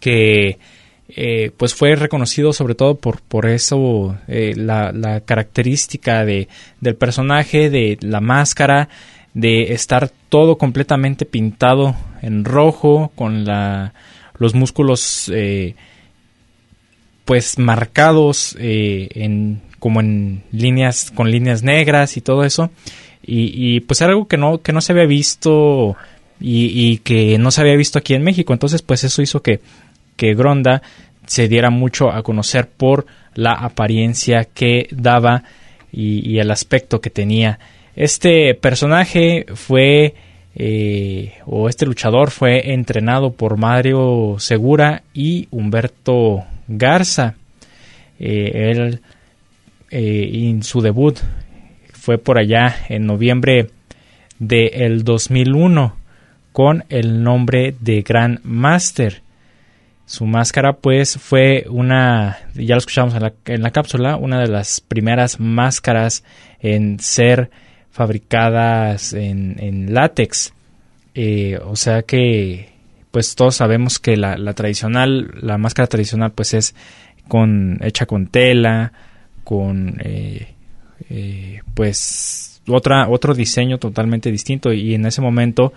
que 0.00 0.58
eh, 1.14 1.50
pues 1.56 1.74
fue 1.74 1.94
reconocido 1.94 2.54
sobre 2.54 2.74
todo 2.74 2.94
por, 2.94 3.20
por 3.20 3.46
eso, 3.46 4.16
eh, 4.28 4.54
la, 4.56 4.92
la, 4.92 5.20
característica 5.20 6.24
de, 6.24 6.48
del 6.80 6.94
personaje, 6.96 7.68
de 7.68 7.98
la 8.00 8.20
máscara, 8.20 8.88
de 9.34 9.74
estar 9.74 10.10
todo 10.30 10.56
completamente 10.56 11.26
pintado 11.26 11.94
en 12.22 12.46
rojo, 12.46 13.12
con 13.14 13.44
la, 13.44 13.92
los 14.38 14.54
músculos 14.54 15.30
eh, 15.34 15.74
pues 17.26 17.58
marcados 17.58 18.56
en, 18.58 19.60
como 19.78 20.00
en 20.00 20.44
líneas, 20.50 21.10
con 21.10 21.30
líneas 21.30 21.62
negras 21.62 22.16
y 22.16 22.22
todo 22.22 22.44
eso. 22.44 22.70
Y, 23.22 23.52
y 23.54 23.80
pues 23.80 24.00
era 24.00 24.12
algo 24.12 24.26
que 24.26 24.38
no, 24.38 24.62
que 24.62 24.72
no 24.72 24.80
se 24.80 24.92
había 24.92 25.06
visto 25.06 25.94
y, 26.42 26.98
que 26.98 27.38
no 27.38 27.50
se 27.50 27.60
había 27.60 27.76
visto 27.76 27.98
aquí 27.98 28.14
en 28.14 28.22
México. 28.22 28.52
Entonces, 28.52 28.82
pues 28.82 29.04
eso 29.04 29.22
hizo 29.22 29.42
que, 29.42 29.60
que 30.16 30.34
Gronda 30.34 30.82
se 31.26 31.48
diera 31.48 31.70
mucho 31.70 32.10
a 32.10 32.22
conocer 32.22 32.68
por 32.68 33.06
la 33.34 33.52
apariencia 33.52 34.44
que 34.44 34.88
daba 34.90 35.44
y, 35.92 36.38
el 36.38 36.50
aspecto 36.50 37.00
que 37.00 37.10
tenía. 37.10 37.58
Este 37.94 38.54
personaje 38.54 39.46
fue, 39.54 40.14
eh, 40.54 41.34
o 41.46 41.68
este 41.68 41.86
luchador 41.86 42.30
fue 42.30 42.72
entrenado 42.72 43.32
por 43.32 43.56
Mario 43.56 44.36
Segura 44.38 45.02
y 45.14 45.48
Humberto 45.50 46.44
Garza. 46.66 47.36
Eh, 48.18 48.70
él, 48.70 49.00
eh, 49.90 50.30
en 50.32 50.62
su 50.62 50.80
debut 50.80 51.18
fue 51.92 52.18
por 52.18 52.38
allá 52.38 52.74
en 52.88 53.06
noviembre 53.06 53.68
del 54.38 55.04
2001 55.04 56.01
con 56.52 56.84
el 56.88 57.22
nombre 57.22 57.74
de 57.80 58.02
Grand 58.02 58.40
Master. 58.44 59.22
Su 60.04 60.26
máscara 60.26 60.74
pues 60.74 61.16
fue 61.16 61.64
una, 61.70 62.38
ya 62.54 62.74
lo 62.74 62.78
escuchamos 62.78 63.14
en 63.46 63.62
la, 63.62 63.70
cápsula, 63.70 64.16
una 64.16 64.40
de 64.40 64.48
las 64.48 64.80
primeras 64.80 65.40
máscaras 65.40 66.22
en 66.60 66.98
ser 67.00 67.50
fabricadas 67.90 69.14
en, 69.14 69.94
látex. 69.94 70.52
Eh, 71.14 71.58
o 71.64 71.76
sea 71.76 72.02
que 72.02 72.70
pues 73.10 73.34
todos 73.34 73.56
sabemos 73.56 73.98
que 73.98 74.16
la, 74.16 74.36
tradicional, 74.54 75.30
la 75.40 75.58
máscara 75.58 75.86
tradicional 75.86 76.32
pues 76.32 76.54
es 76.54 76.74
con, 77.28 77.78
hecha 77.82 78.06
con 78.06 78.26
tela, 78.26 78.92
con 79.44 79.98
eh, 80.02 80.48
eh, 81.10 81.60
pues 81.74 82.60
otra, 82.68 83.08
otro 83.08 83.34
diseño 83.34 83.78
totalmente 83.78 84.30
distinto 84.30 84.72
y 84.72 84.94
en 84.94 85.06
ese 85.06 85.20
momento 85.20 85.72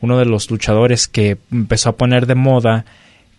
uno 0.00 0.18
de 0.18 0.26
los 0.26 0.50
luchadores 0.50 1.08
que 1.08 1.38
empezó 1.50 1.90
a 1.90 1.96
poner 1.96 2.26
de 2.26 2.34
moda 2.34 2.84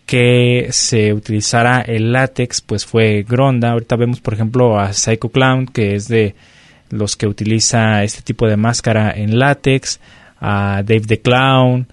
que 0.05 0.69
se 0.71 1.13
utilizara 1.13 1.81
el 1.81 2.13
látex, 2.13 2.61
pues 2.61 2.85
fue 2.85 3.25
Gronda. 3.27 3.71
Ahorita 3.71 3.97
vemos, 3.97 4.21
por 4.21 4.33
ejemplo, 4.33 4.79
a 4.79 4.93
Psycho 4.93 5.29
Clown, 5.29 5.67
que 5.67 5.95
es 5.95 6.07
de 6.07 6.33
los 6.89 7.17
que 7.17 7.27
utiliza 7.27 8.03
este 8.03 8.21
tipo 8.21 8.47
de 8.47 8.55
máscara 8.55 9.11
en 9.11 9.37
látex, 9.37 9.99
a 10.39 10.81
Dave 10.85 11.01
the 11.01 11.19
Clown, 11.19 11.87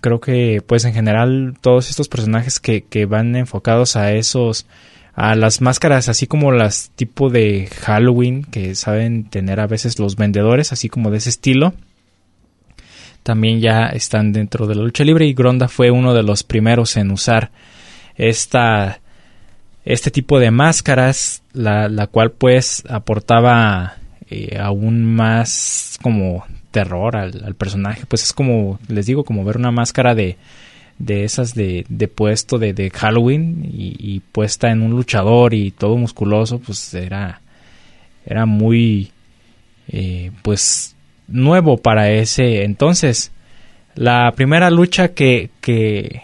creo 0.00 0.20
que 0.20 0.62
pues 0.66 0.84
en 0.84 0.92
general 0.92 1.54
todos 1.60 1.90
estos 1.90 2.08
personajes 2.08 2.60
que, 2.60 2.82
que 2.82 3.06
van 3.06 3.34
enfocados 3.36 3.96
a 3.96 4.12
esos 4.12 4.66
a 5.14 5.34
las 5.34 5.60
máscaras 5.60 6.08
así 6.08 6.26
como 6.26 6.52
las 6.52 6.90
tipo 6.94 7.30
de 7.30 7.68
Halloween 7.80 8.44
que 8.44 8.74
saben 8.74 9.24
tener 9.24 9.60
a 9.60 9.66
veces 9.66 9.98
los 9.98 10.16
vendedores 10.16 10.72
así 10.72 10.88
como 10.88 11.10
de 11.10 11.18
ese 11.18 11.30
estilo 11.30 11.72
también 13.22 13.60
ya 13.60 13.86
están 13.86 14.32
dentro 14.32 14.66
de 14.66 14.74
la 14.74 14.82
lucha 14.82 15.04
libre 15.04 15.26
y 15.26 15.34
Gronda 15.34 15.68
fue 15.68 15.90
uno 15.90 16.14
de 16.14 16.22
los 16.22 16.42
primeros 16.42 16.96
en 16.96 17.10
usar 17.10 17.50
esta, 18.16 19.00
este 19.84 20.10
tipo 20.10 20.38
de 20.38 20.50
máscaras, 20.50 21.42
la, 21.52 22.08
cual 22.08 22.32
pues 22.32 22.84
aportaba 22.88 23.96
eh, 24.28 24.58
aún 24.60 25.04
más 25.04 25.98
como 26.02 26.44
terror 26.70 27.16
al, 27.16 27.54
personaje, 27.54 28.04
pues 28.06 28.22
es 28.24 28.32
como, 28.32 28.78
les 28.88 29.06
digo, 29.06 29.24
como 29.24 29.44
ver 29.44 29.56
una 29.56 29.70
máscara 29.70 30.14
de, 30.14 30.36
de 30.98 31.24
esas 31.24 31.54
de, 31.54 31.86
de 31.88 32.08
puesto 32.08 32.58
de, 32.58 32.72
de 32.74 32.90
Halloween 32.90 33.68
y, 33.72 34.20
puesta 34.32 34.70
en 34.70 34.82
un 34.82 34.90
luchador 34.90 35.54
y 35.54 35.70
todo 35.70 35.96
musculoso, 35.96 36.58
pues 36.58 36.92
era, 36.94 37.40
era 38.26 38.46
muy, 38.46 39.10
eh, 39.88 40.30
pues 40.42 40.94
nuevo 41.28 41.76
para 41.76 42.10
ese 42.10 42.64
entonces. 42.64 43.32
La 43.94 44.32
primera 44.32 44.70
lucha 44.70 45.08
que, 45.08 45.50
que, 45.60 46.22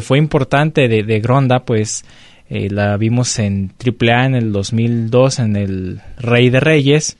fue 0.00 0.18
importante 0.18 0.88
de, 0.88 1.20
Gronda, 1.20 1.64
pues 1.64 2.04
eh, 2.48 2.68
la 2.70 2.96
vimos 2.96 3.38
en 3.38 3.72
AAA 3.84 4.26
en 4.26 4.34
el 4.36 4.52
2002 4.52 5.38
en 5.40 5.56
el 5.56 6.00
Rey 6.18 6.50
de 6.50 6.60
Reyes, 6.60 7.16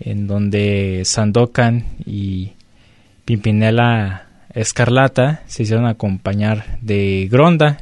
en 0.00 0.26
donde 0.26 1.02
Sandokan 1.04 1.84
y 2.06 2.52
Pimpinela 3.24 4.26
Escarlata 4.54 5.42
se 5.46 5.64
hicieron 5.64 5.86
acompañar 5.86 6.78
de 6.80 7.28
Gronda 7.30 7.78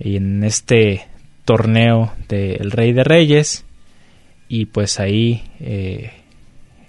en 0.00 0.42
este 0.44 1.06
torneo 1.44 2.12
del 2.28 2.70
Rey 2.70 2.92
de 2.92 3.04
Reyes 3.04 3.64
y 4.48 4.66
pues 4.66 5.00
ahí 5.00 5.44
eh, 5.60 6.12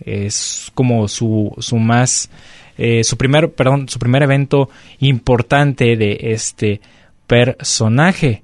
es 0.05 0.71
como 0.73 1.07
su, 1.07 1.53
su 1.59 1.77
más 1.77 2.29
eh, 2.77 3.03
su 3.03 3.17
primer 3.17 3.51
perdón 3.51 3.89
su 3.89 3.99
primer 3.99 4.23
evento 4.23 4.69
importante 4.99 5.97
de 5.97 6.17
este 6.21 6.81
personaje. 7.27 8.43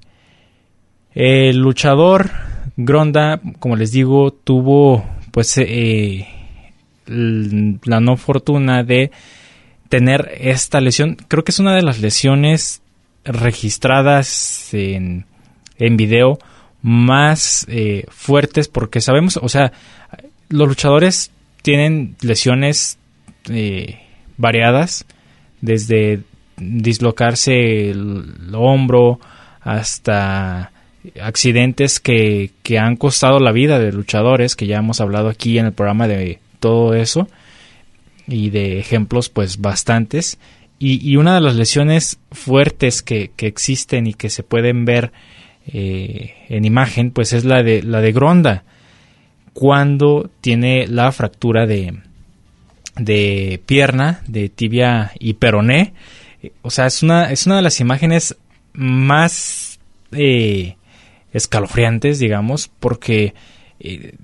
El 1.13 1.57
luchador 1.57 2.29
Gronda 2.75 3.39
como 3.59 3.75
les 3.75 3.91
digo 3.91 4.31
tuvo 4.31 5.05
pues 5.31 5.57
eh, 5.57 6.27
la 7.05 7.99
no 7.99 8.17
fortuna 8.17 8.83
de 8.83 9.11
tener 9.89 10.31
esta 10.39 10.81
lesión. 10.81 11.15
Creo 11.27 11.43
que 11.43 11.51
es 11.51 11.59
una 11.59 11.75
de 11.75 11.83
las 11.83 11.99
lesiones 11.99 12.81
registradas 13.23 14.73
en, 14.73 15.25
en 15.77 15.97
video 15.97 16.39
más 16.81 17.65
eh, 17.69 18.05
fuertes 18.09 18.67
porque 18.67 19.01
sabemos 19.01 19.37
o 19.37 19.49
sea 19.49 19.71
los 20.49 20.67
luchadores 20.67 21.31
tienen 21.65 22.15
lesiones 22.21 22.99
eh, 23.49 23.97
variadas, 24.37 25.03
desde 25.61 26.19
dislocarse 26.57 27.89
el, 27.89 28.53
hombro 28.53 29.19
hasta 29.61 30.71
accidentes 31.19 31.99
que, 31.99 32.51
que, 32.61 32.77
han 32.77 32.97
costado 32.97 33.39
la 33.39 33.51
vida 33.51 33.79
de 33.79 33.91
luchadores, 33.91 34.55
que 34.55 34.67
ya 34.67 34.77
hemos 34.77 35.01
hablado 35.01 35.27
aquí 35.27 35.57
en 35.57 35.65
el 35.65 35.73
programa 35.73 36.07
de 36.07 36.37
todo 36.59 36.93
eso, 36.93 37.27
y 38.27 38.51
de 38.51 38.77
ejemplos 38.77 39.29
pues 39.29 39.59
bastantes. 39.59 40.37
Y, 40.77 41.15
una 41.15 41.33
de 41.33 41.41
las 41.41 41.55
lesiones 41.55 42.19
fuertes 42.31 43.01
que, 43.01 43.31
que, 43.35 43.47
existen 43.47 44.05
y 44.05 44.13
que 44.13 44.29
se 44.29 44.43
pueden 44.43 44.85
ver 44.85 45.11
eh, 45.65 46.35
en 46.47 46.63
imagen, 46.63 47.09
pues 47.09 47.33
es 47.33 47.43
la 47.43 47.63
de 47.63 47.81
la 47.81 48.01
de 48.01 48.11
Gronda 48.11 48.65
cuando 49.55 50.29
tiene 50.41 50.85
la 50.85 51.13
fractura 51.13 51.65
de, 51.65 52.01
de 52.97 53.61
pierna, 53.65 54.21
de 54.27 54.49
tibia 54.49 55.13
y 55.17 55.35
peroné. 55.35 55.93
O 56.61 56.69
sea, 56.69 56.87
es 56.87 57.01
una, 57.01 57.31
es 57.31 57.45
una 57.45 57.55
de 57.55 57.61
las 57.61 57.79
imágenes 57.79 58.35
más 58.73 59.79
eh, 60.11 60.75
escalofriantes, 61.31 62.19
digamos, 62.19 62.69
porque 62.79 63.33
eh, 63.79 64.15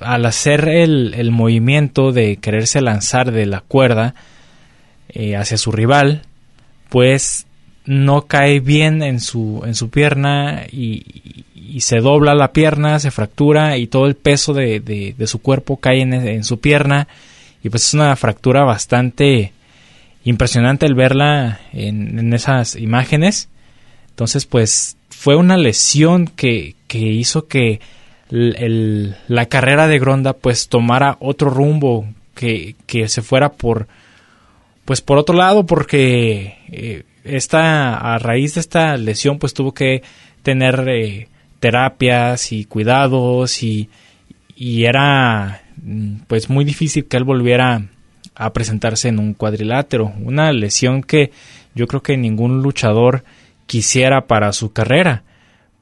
al 0.00 0.24
hacer 0.24 0.68
el, 0.68 1.30
movimiento 1.32 2.12
de 2.12 2.36
quererse 2.36 2.80
lanzar 2.80 3.32
de 3.32 3.46
la 3.46 3.62
cuerda 3.62 4.14
eh, 5.08 5.34
hacia 5.34 5.56
su 5.56 5.72
rival, 5.72 6.22
pues 6.88 7.48
no 7.84 8.28
cae 8.28 8.60
bien 8.60 9.02
en 9.02 9.18
su, 9.18 9.62
en 9.66 9.74
su 9.74 9.90
pierna 9.90 10.66
y, 10.70 11.44
y 11.68 11.80
se 11.80 12.00
dobla 12.00 12.34
la 12.34 12.52
pierna, 12.52 12.98
se 12.98 13.10
fractura 13.10 13.76
y 13.76 13.86
todo 13.86 14.06
el 14.06 14.14
peso 14.14 14.52
de, 14.52 14.80
de, 14.80 15.26
su 15.26 15.40
cuerpo 15.40 15.78
cae 15.78 16.00
en, 16.02 16.44
su 16.44 16.60
pierna 16.60 17.08
y 17.62 17.68
pues 17.68 17.88
es 17.88 17.94
una 17.94 18.14
fractura 18.16 18.64
bastante 18.64 19.52
impresionante 20.24 20.86
el 20.86 20.94
verla 20.94 21.60
en, 21.72 22.32
esas 22.32 22.76
imágenes. 22.76 23.48
Entonces 24.10 24.46
pues 24.46 24.96
fue 25.10 25.36
una 25.36 25.56
lesión 25.56 26.26
que, 26.26 26.74
que 26.86 26.98
hizo 26.98 27.46
que 27.46 27.80
la 28.28 29.46
carrera 29.46 29.86
de 29.86 29.98
Gronda 29.98 30.32
pues 30.32 30.68
tomara 30.68 31.16
otro 31.20 31.50
rumbo, 31.50 32.06
que, 32.34 32.76
que, 32.86 33.08
se 33.08 33.22
fuera 33.22 33.52
por 33.52 33.86
pues 34.84 35.00
por 35.00 35.18
otro 35.18 35.34
lado 35.34 35.66
porque 35.66 36.58
eh, 36.70 37.02
esta 37.24 37.96
a 37.96 38.18
raíz 38.18 38.54
de 38.54 38.60
esta 38.60 38.96
lesión 38.96 39.38
pues 39.38 39.54
tuvo 39.54 39.72
que 39.72 40.02
tener 40.42 40.84
eh, 40.88 41.28
terapias 41.60 42.52
y 42.52 42.64
cuidados 42.64 43.62
y, 43.62 43.88
y 44.54 44.84
era 44.84 45.62
mm, 45.82 46.16
pues 46.26 46.48
muy 46.50 46.64
difícil 46.64 47.06
que 47.06 47.16
él 47.16 47.24
volviera 47.24 47.82
a 48.34 48.52
presentarse 48.52 49.08
en 49.08 49.18
un 49.18 49.34
cuadrilátero. 49.34 50.12
Una 50.22 50.52
lesión 50.52 51.02
que 51.02 51.32
yo 51.74 51.86
creo 51.86 52.02
que 52.02 52.16
ningún 52.16 52.62
luchador 52.62 53.24
quisiera 53.66 54.26
para 54.26 54.52
su 54.52 54.72
carrera. 54.72 55.24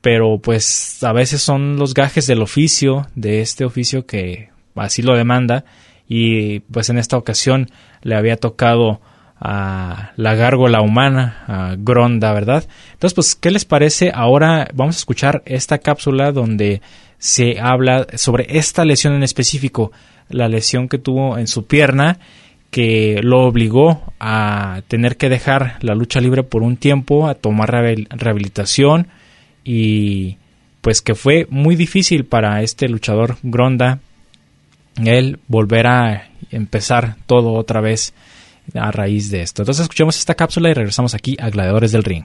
Pero 0.01 0.39
pues 0.39 1.03
a 1.03 1.13
veces 1.13 1.43
son 1.43 1.77
los 1.77 1.95
gajes 1.95 2.27
del 2.27 2.43
oficio, 2.43 3.07
de 3.15 3.41
este 3.41 3.65
oficio 3.65 4.07
que 4.07 4.51
así 4.75 5.03
lo 5.03 5.17
demanda. 5.17 5.65
Y 6.09 6.61
pues 6.61 6.91
en 6.91 6.99
esta 6.99 7.17
ocasión 7.17 7.71
le 8.03 8.15
había 8.15 8.37
tocado 8.37 9.01
a 9.47 10.13
la 10.17 10.35
gárgola 10.35 10.81
humana, 10.81 11.45
a 11.47 11.77
Gronda, 11.79 12.33
¿verdad? 12.33 12.65
Entonces, 12.95 13.15
pues, 13.15 13.35
¿qué 13.35 13.51
les 13.51 13.67
parece? 13.67 14.11
Ahora 14.15 14.69
vamos 14.73 14.97
a 14.97 14.99
escuchar 14.99 15.43
esta 15.45 15.79
cápsula 15.79 16.33
donde 16.33 16.81
se 17.19 17.61
habla 17.61 18.07
sobre 18.15 18.57
esta 18.57 18.87
lesión 18.87 19.13
en 19.13 19.23
específico, 19.23 19.93
la 20.31 20.49
lesión 20.49 20.89
que 20.89 20.97
tuvo 20.97 21.37
en 21.37 21.47
su 21.47 21.67
pierna, 21.67 22.19
que 22.71 23.21
lo 23.23 23.43
obligó 23.43 24.15
a 24.19 24.81
tener 24.89 25.19
que 25.19 25.29
dejar 25.29 25.77
la 25.83 25.95
lucha 25.95 26.21
libre 26.21 26.43
por 26.43 26.63
un 26.63 26.79
tiempo, 26.79 27.29
a 27.29 27.35
tomar 27.35 27.71
rehabilitación 27.71 29.09
y 29.63 30.39
pues 30.81 31.03
que 31.03 31.15
fue 31.15 31.47
muy 31.51 31.77
difícil 31.77 32.25
para 32.25 32.63
este 32.63 32.89
luchador 32.89 33.37
Gronda 33.43 34.01
el 34.97 35.39
volver 35.49 35.87
a 35.87 36.29
empezar 36.51 37.17
todo 37.27 37.53
otra 37.53 37.81
vez 37.81 38.15
a 38.73 38.91
raíz 38.91 39.31
de 39.31 39.43
esto. 39.43 39.63
Entonces 39.63 39.83
escuchemos 39.83 40.19
esta 40.19 40.35
cápsula 40.35 40.71
y 40.71 40.75
regresamos 40.75 41.15
aquí 41.15 41.37
a 41.41 41.51
Gladiadores 41.51 41.93
del 41.93 42.05
Ring. 42.05 42.25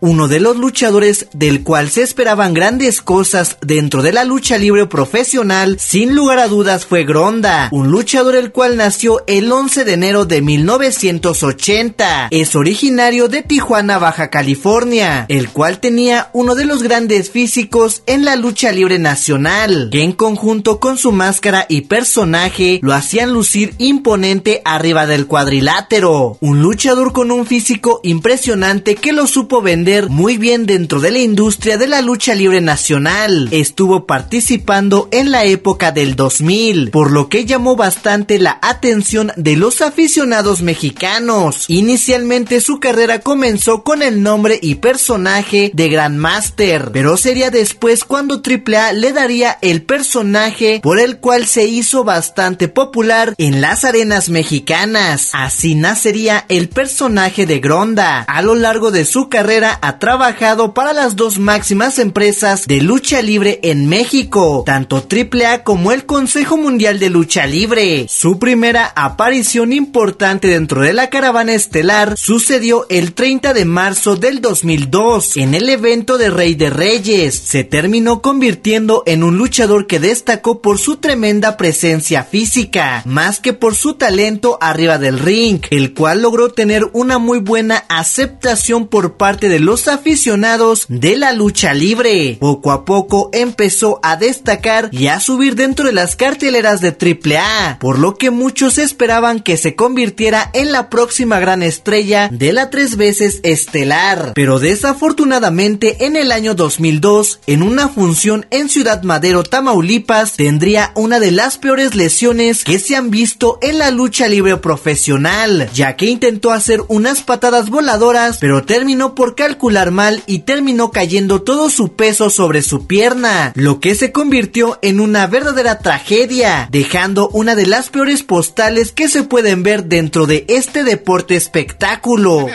Uno 0.00 0.28
de 0.28 0.38
los 0.38 0.56
luchadores 0.56 1.26
del 1.32 1.64
cual 1.64 1.90
se 1.90 2.02
esperaban 2.02 2.54
grandes 2.54 3.02
cosas 3.02 3.56
dentro 3.62 4.00
de 4.00 4.12
la 4.12 4.22
lucha 4.22 4.56
libre 4.56 4.86
profesional, 4.86 5.76
sin 5.80 6.14
lugar 6.14 6.38
a 6.38 6.46
dudas 6.46 6.86
fue 6.86 7.02
Gronda, 7.02 7.68
un 7.72 7.90
luchador 7.90 8.36
el 8.36 8.52
cual 8.52 8.76
nació 8.76 9.24
el 9.26 9.50
11 9.50 9.84
de 9.84 9.92
enero 9.94 10.24
de 10.24 10.40
1980. 10.40 12.28
Es 12.30 12.54
originario 12.54 13.26
de 13.26 13.42
Tijuana, 13.42 13.98
Baja 13.98 14.30
California, 14.30 15.26
el 15.28 15.48
cual 15.48 15.80
tenía 15.80 16.30
uno 16.32 16.54
de 16.54 16.64
los 16.64 16.84
grandes 16.84 17.32
físicos 17.32 18.04
en 18.06 18.24
la 18.24 18.36
lucha 18.36 18.70
libre 18.70 19.00
nacional, 19.00 19.88
que 19.90 20.04
en 20.04 20.12
conjunto 20.12 20.78
con 20.78 20.96
su 20.96 21.10
máscara 21.10 21.66
y 21.68 21.82
personaje 21.82 22.78
lo 22.84 22.94
hacían 22.94 23.32
lucir 23.32 23.74
imponente 23.78 24.62
arriba 24.64 25.08
del 25.08 25.26
cuadrilátero. 25.26 26.38
Un 26.40 26.62
luchador 26.62 27.12
con 27.12 27.32
un 27.32 27.46
físico 27.46 27.98
impresionante 28.04 28.94
que 28.94 29.12
lo 29.12 29.26
supo 29.26 29.60
vender 29.60 29.87
muy 30.10 30.36
bien 30.36 30.66
dentro 30.66 31.00
de 31.00 31.10
la 31.10 31.18
industria 31.18 31.78
de 31.78 31.88
la 31.88 32.02
lucha 32.02 32.34
libre 32.34 32.60
nacional. 32.60 33.48
Estuvo 33.52 34.04
participando 34.04 35.08
en 35.12 35.30
la 35.30 35.44
época 35.44 35.92
del 35.92 36.14
2000, 36.14 36.90
por 36.90 37.10
lo 37.10 37.30
que 37.30 37.46
llamó 37.46 37.74
bastante 37.74 38.38
la 38.38 38.58
atención 38.60 39.32
de 39.36 39.56
los 39.56 39.80
aficionados 39.80 40.60
mexicanos. 40.60 41.64
Inicialmente 41.68 42.60
su 42.60 42.80
carrera 42.80 43.20
comenzó 43.20 43.82
con 43.82 44.02
el 44.02 44.22
nombre 44.22 44.58
y 44.60 44.74
personaje 44.74 45.70
de 45.72 45.88
Grandmaster, 45.88 46.90
pero 46.92 47.16
sería 47.16 47.50
después 47.50 48.04
cuando 48.04 48.42
AAA 48.44 48.92
le 48.92 49.14
daría 49.14 49.56
el 49.62 49.82
personaje 49.82 50.80
por 50.82 51.00
el 51.00 51.16
cual 51.16 51.46
se 51.46 51.64
hizo 51.64 52.04
bastante 52.04 52.68
popular 52.68 53.34
en 53.38 53.62
las 53.62 53.84
arenas 53.84 54.28
mexicanas. 54.28 55.30
Así 55.32 55.74
nacería 55.74 56.44
el 56.50 56.68
personaje 56.68 57.46
de 57.46 57.58
Gronda. 57.58 58.20
A 58.28 58.42
lo 58.42 58.54
largo 58.54 58.90
de 58.90 59.06
su 59.06 59.30
carrera 59.30 59.77
ha 59.82 59.98
trabajado 59.98 60.74
para 60.74 60.92
las 60.92 61.16
dos 61.16 61.38
máximas 61.38 61.98
empresas 61.98 62.66
de 62.66 62.80
lucha 62.80 63.22
libre 63.22 63.60
en 63.62 63.88
México, 63.88 64.62
tanto 64.66 64.96
AAA 64.96 65.64
como 65.64 65.92
el 65.92 66.06
Consejo 66.06 66.56
Mundial 66.56 66.98
de 66.98 67.10
Lucha 67.10 67.46
Libre. 67.46 68.06
Su 68.08 68.38
primera 68.38 68.92
aparición 68.94 69.72
importante 69.72 70.48
dentro 70.48 70.82
de 70.82 70.92
la 70.92 71.10
caravana 71.10 71.54
estelar 71.54 72.16
sucedió 72.16 72.86
el 72.88 73.14
30 73.14 73.54
de 73.54 73.64
marzo 73.64 74.16
del 74.16 74.40
2002 74.40 75.36
en 75.36 75.54
el 75.54 75.68
evento 75.68 76.18
de 76.18 76.30
Rey 76.30 76.54
de 76.54 76.70
Reyes. 76.70 77.34
Se 77.34 77.64
terminó 77.64 78.22
convirtiendo 78.22 79.02
en 79.06 79.22
un 79.22 79.36
luchador 79.36 79.86
que 79.86 80.00
destacó 80.00 80.60
por 80.62 80.78
su 80.78 80.96
tremenda 80.96 81.56
presencia 81.56 82.24
física, 82.24 83.02
más 83.04 83.40
que 83.40 83.52
por 83.52 83.74
su 83.74 83.94
talento 83.94 84.58
arriba 84.60 84.98
del 84.98 85.18
ring, 85.18 85.60
el 85.70 85.94
cual 85.94 86.22
logró 86.22 86.50
tener 86.52 86.88
una 86.92 87.18
muy 87.18 87.38
buena 87.38 87.84
aceptación 87.88 88.86
por 88.86 89.16
parte 89.16 89.48
de 89.48 89.60
los 89.68 89.86
aficionados 89.86 90.86
de 90.88 91.18
la 91.18 91.34
lucha 91.34 91.74
libre. 91.74 92.38
Poco 92.40 92.72
a 92.72 92.86
poco 92.86 93.28
empezó 93.34 94.00
a 94.02 94.16
destacar 94.16 94.88
y 94.92 95.08
a 95.08 95.20
subir 95.20 95.56
dentro 95.56 95.84
de 95.84 95.92
las 95.92 96.16
carteleras 96.16 96.80
de 96.80 96.96
AAA, 96.96 97.78
por 97.78 97.98
lo 97.98 98.16
que 98.16 98.30
muchos 98.30 98.78
esperaban 98.78 99.40
que 99.40 99.58
se 99.58 99.76
convirtiera 99.76 100.50
en 100.54 100.72
la 100.72 100.88
próxima 100.88 101.38
gran 101.38 101.62
estrella 101.62 102.30
de 102.32 102.54
la 102.54 102.70
tres 102.70 102.96
veces 102.96 103.40
estelar. 103.42 104.32
Pero 104.34 104.58
desafortunadamente 104.58 106.06
en 106.06 106.16
el 106.16 106.32
año 106.32 106.54
2002, 106.54 107.40
en 107.46 107.62
una 107.62 107.90
función 107.90 108.46
en 108.48 108.70
Ciudad 108.70 109.02
Madero, 109.02 109.42
Tamaulipas, 109.42 110.32
tendría 110.32 110.92
una 110.94 111.20
de 111.20 111.30
las 111.30 111.58
peores 111.58 111.94
lesiones 111.94 112.64
que 112.64 112.78
se 112.78 112.96
han 112.96 113.10
visto 113.10 113.58
en 113.60 113.76
la 113.76 113.90
lucha 113.90 114.28
libre 114.28 114.56
profesional, 114.56 115.68
ya 115.74 115.94
que 115.94 116.06
intentó 116.06 116.52
hacer 116.52 116.80
unas 116.88 117.20
patadas 117.20 117.68
voladoras, 117.68 118.38
pero 118.40 118.62
terminó 118.64 119.14
por 119.14 119.34
calcular 119.34 119.57
mal 119.90 120.22
y 120.26 120.40
terminó 120.40 120.90
cayendo 120.90 121.42
todo 121.42 121.68
su 121.70 121.94
peso 121.94 122.30
sobre 122.30 122.62
su 122.62 122.86
pierna, 122.86 123.52
lo 123.54 123.80
que 123.80 123.94
se 123.94 124.12
convirtió 124.12 124.78
en 124.82 125.00
una 125.00 125.26
verdadera 125.26 125.78
tragedia, 125.80 126.68
dejando 126.70 127.28
una 127.28 127.54
de 127.54 127.66
las 127.66 127.90
peores 127.90 128.22
postales 128.22 128.92
que 128.92 129.08
se 129.08 129.24
pueden 129.24 129.62
ver 129.62 129.84
dentro 129.84 130.26
de 130.26 130.44
este 130.48 130.84
deporte 130.84 131.36
espectáculo. 131.36 132.46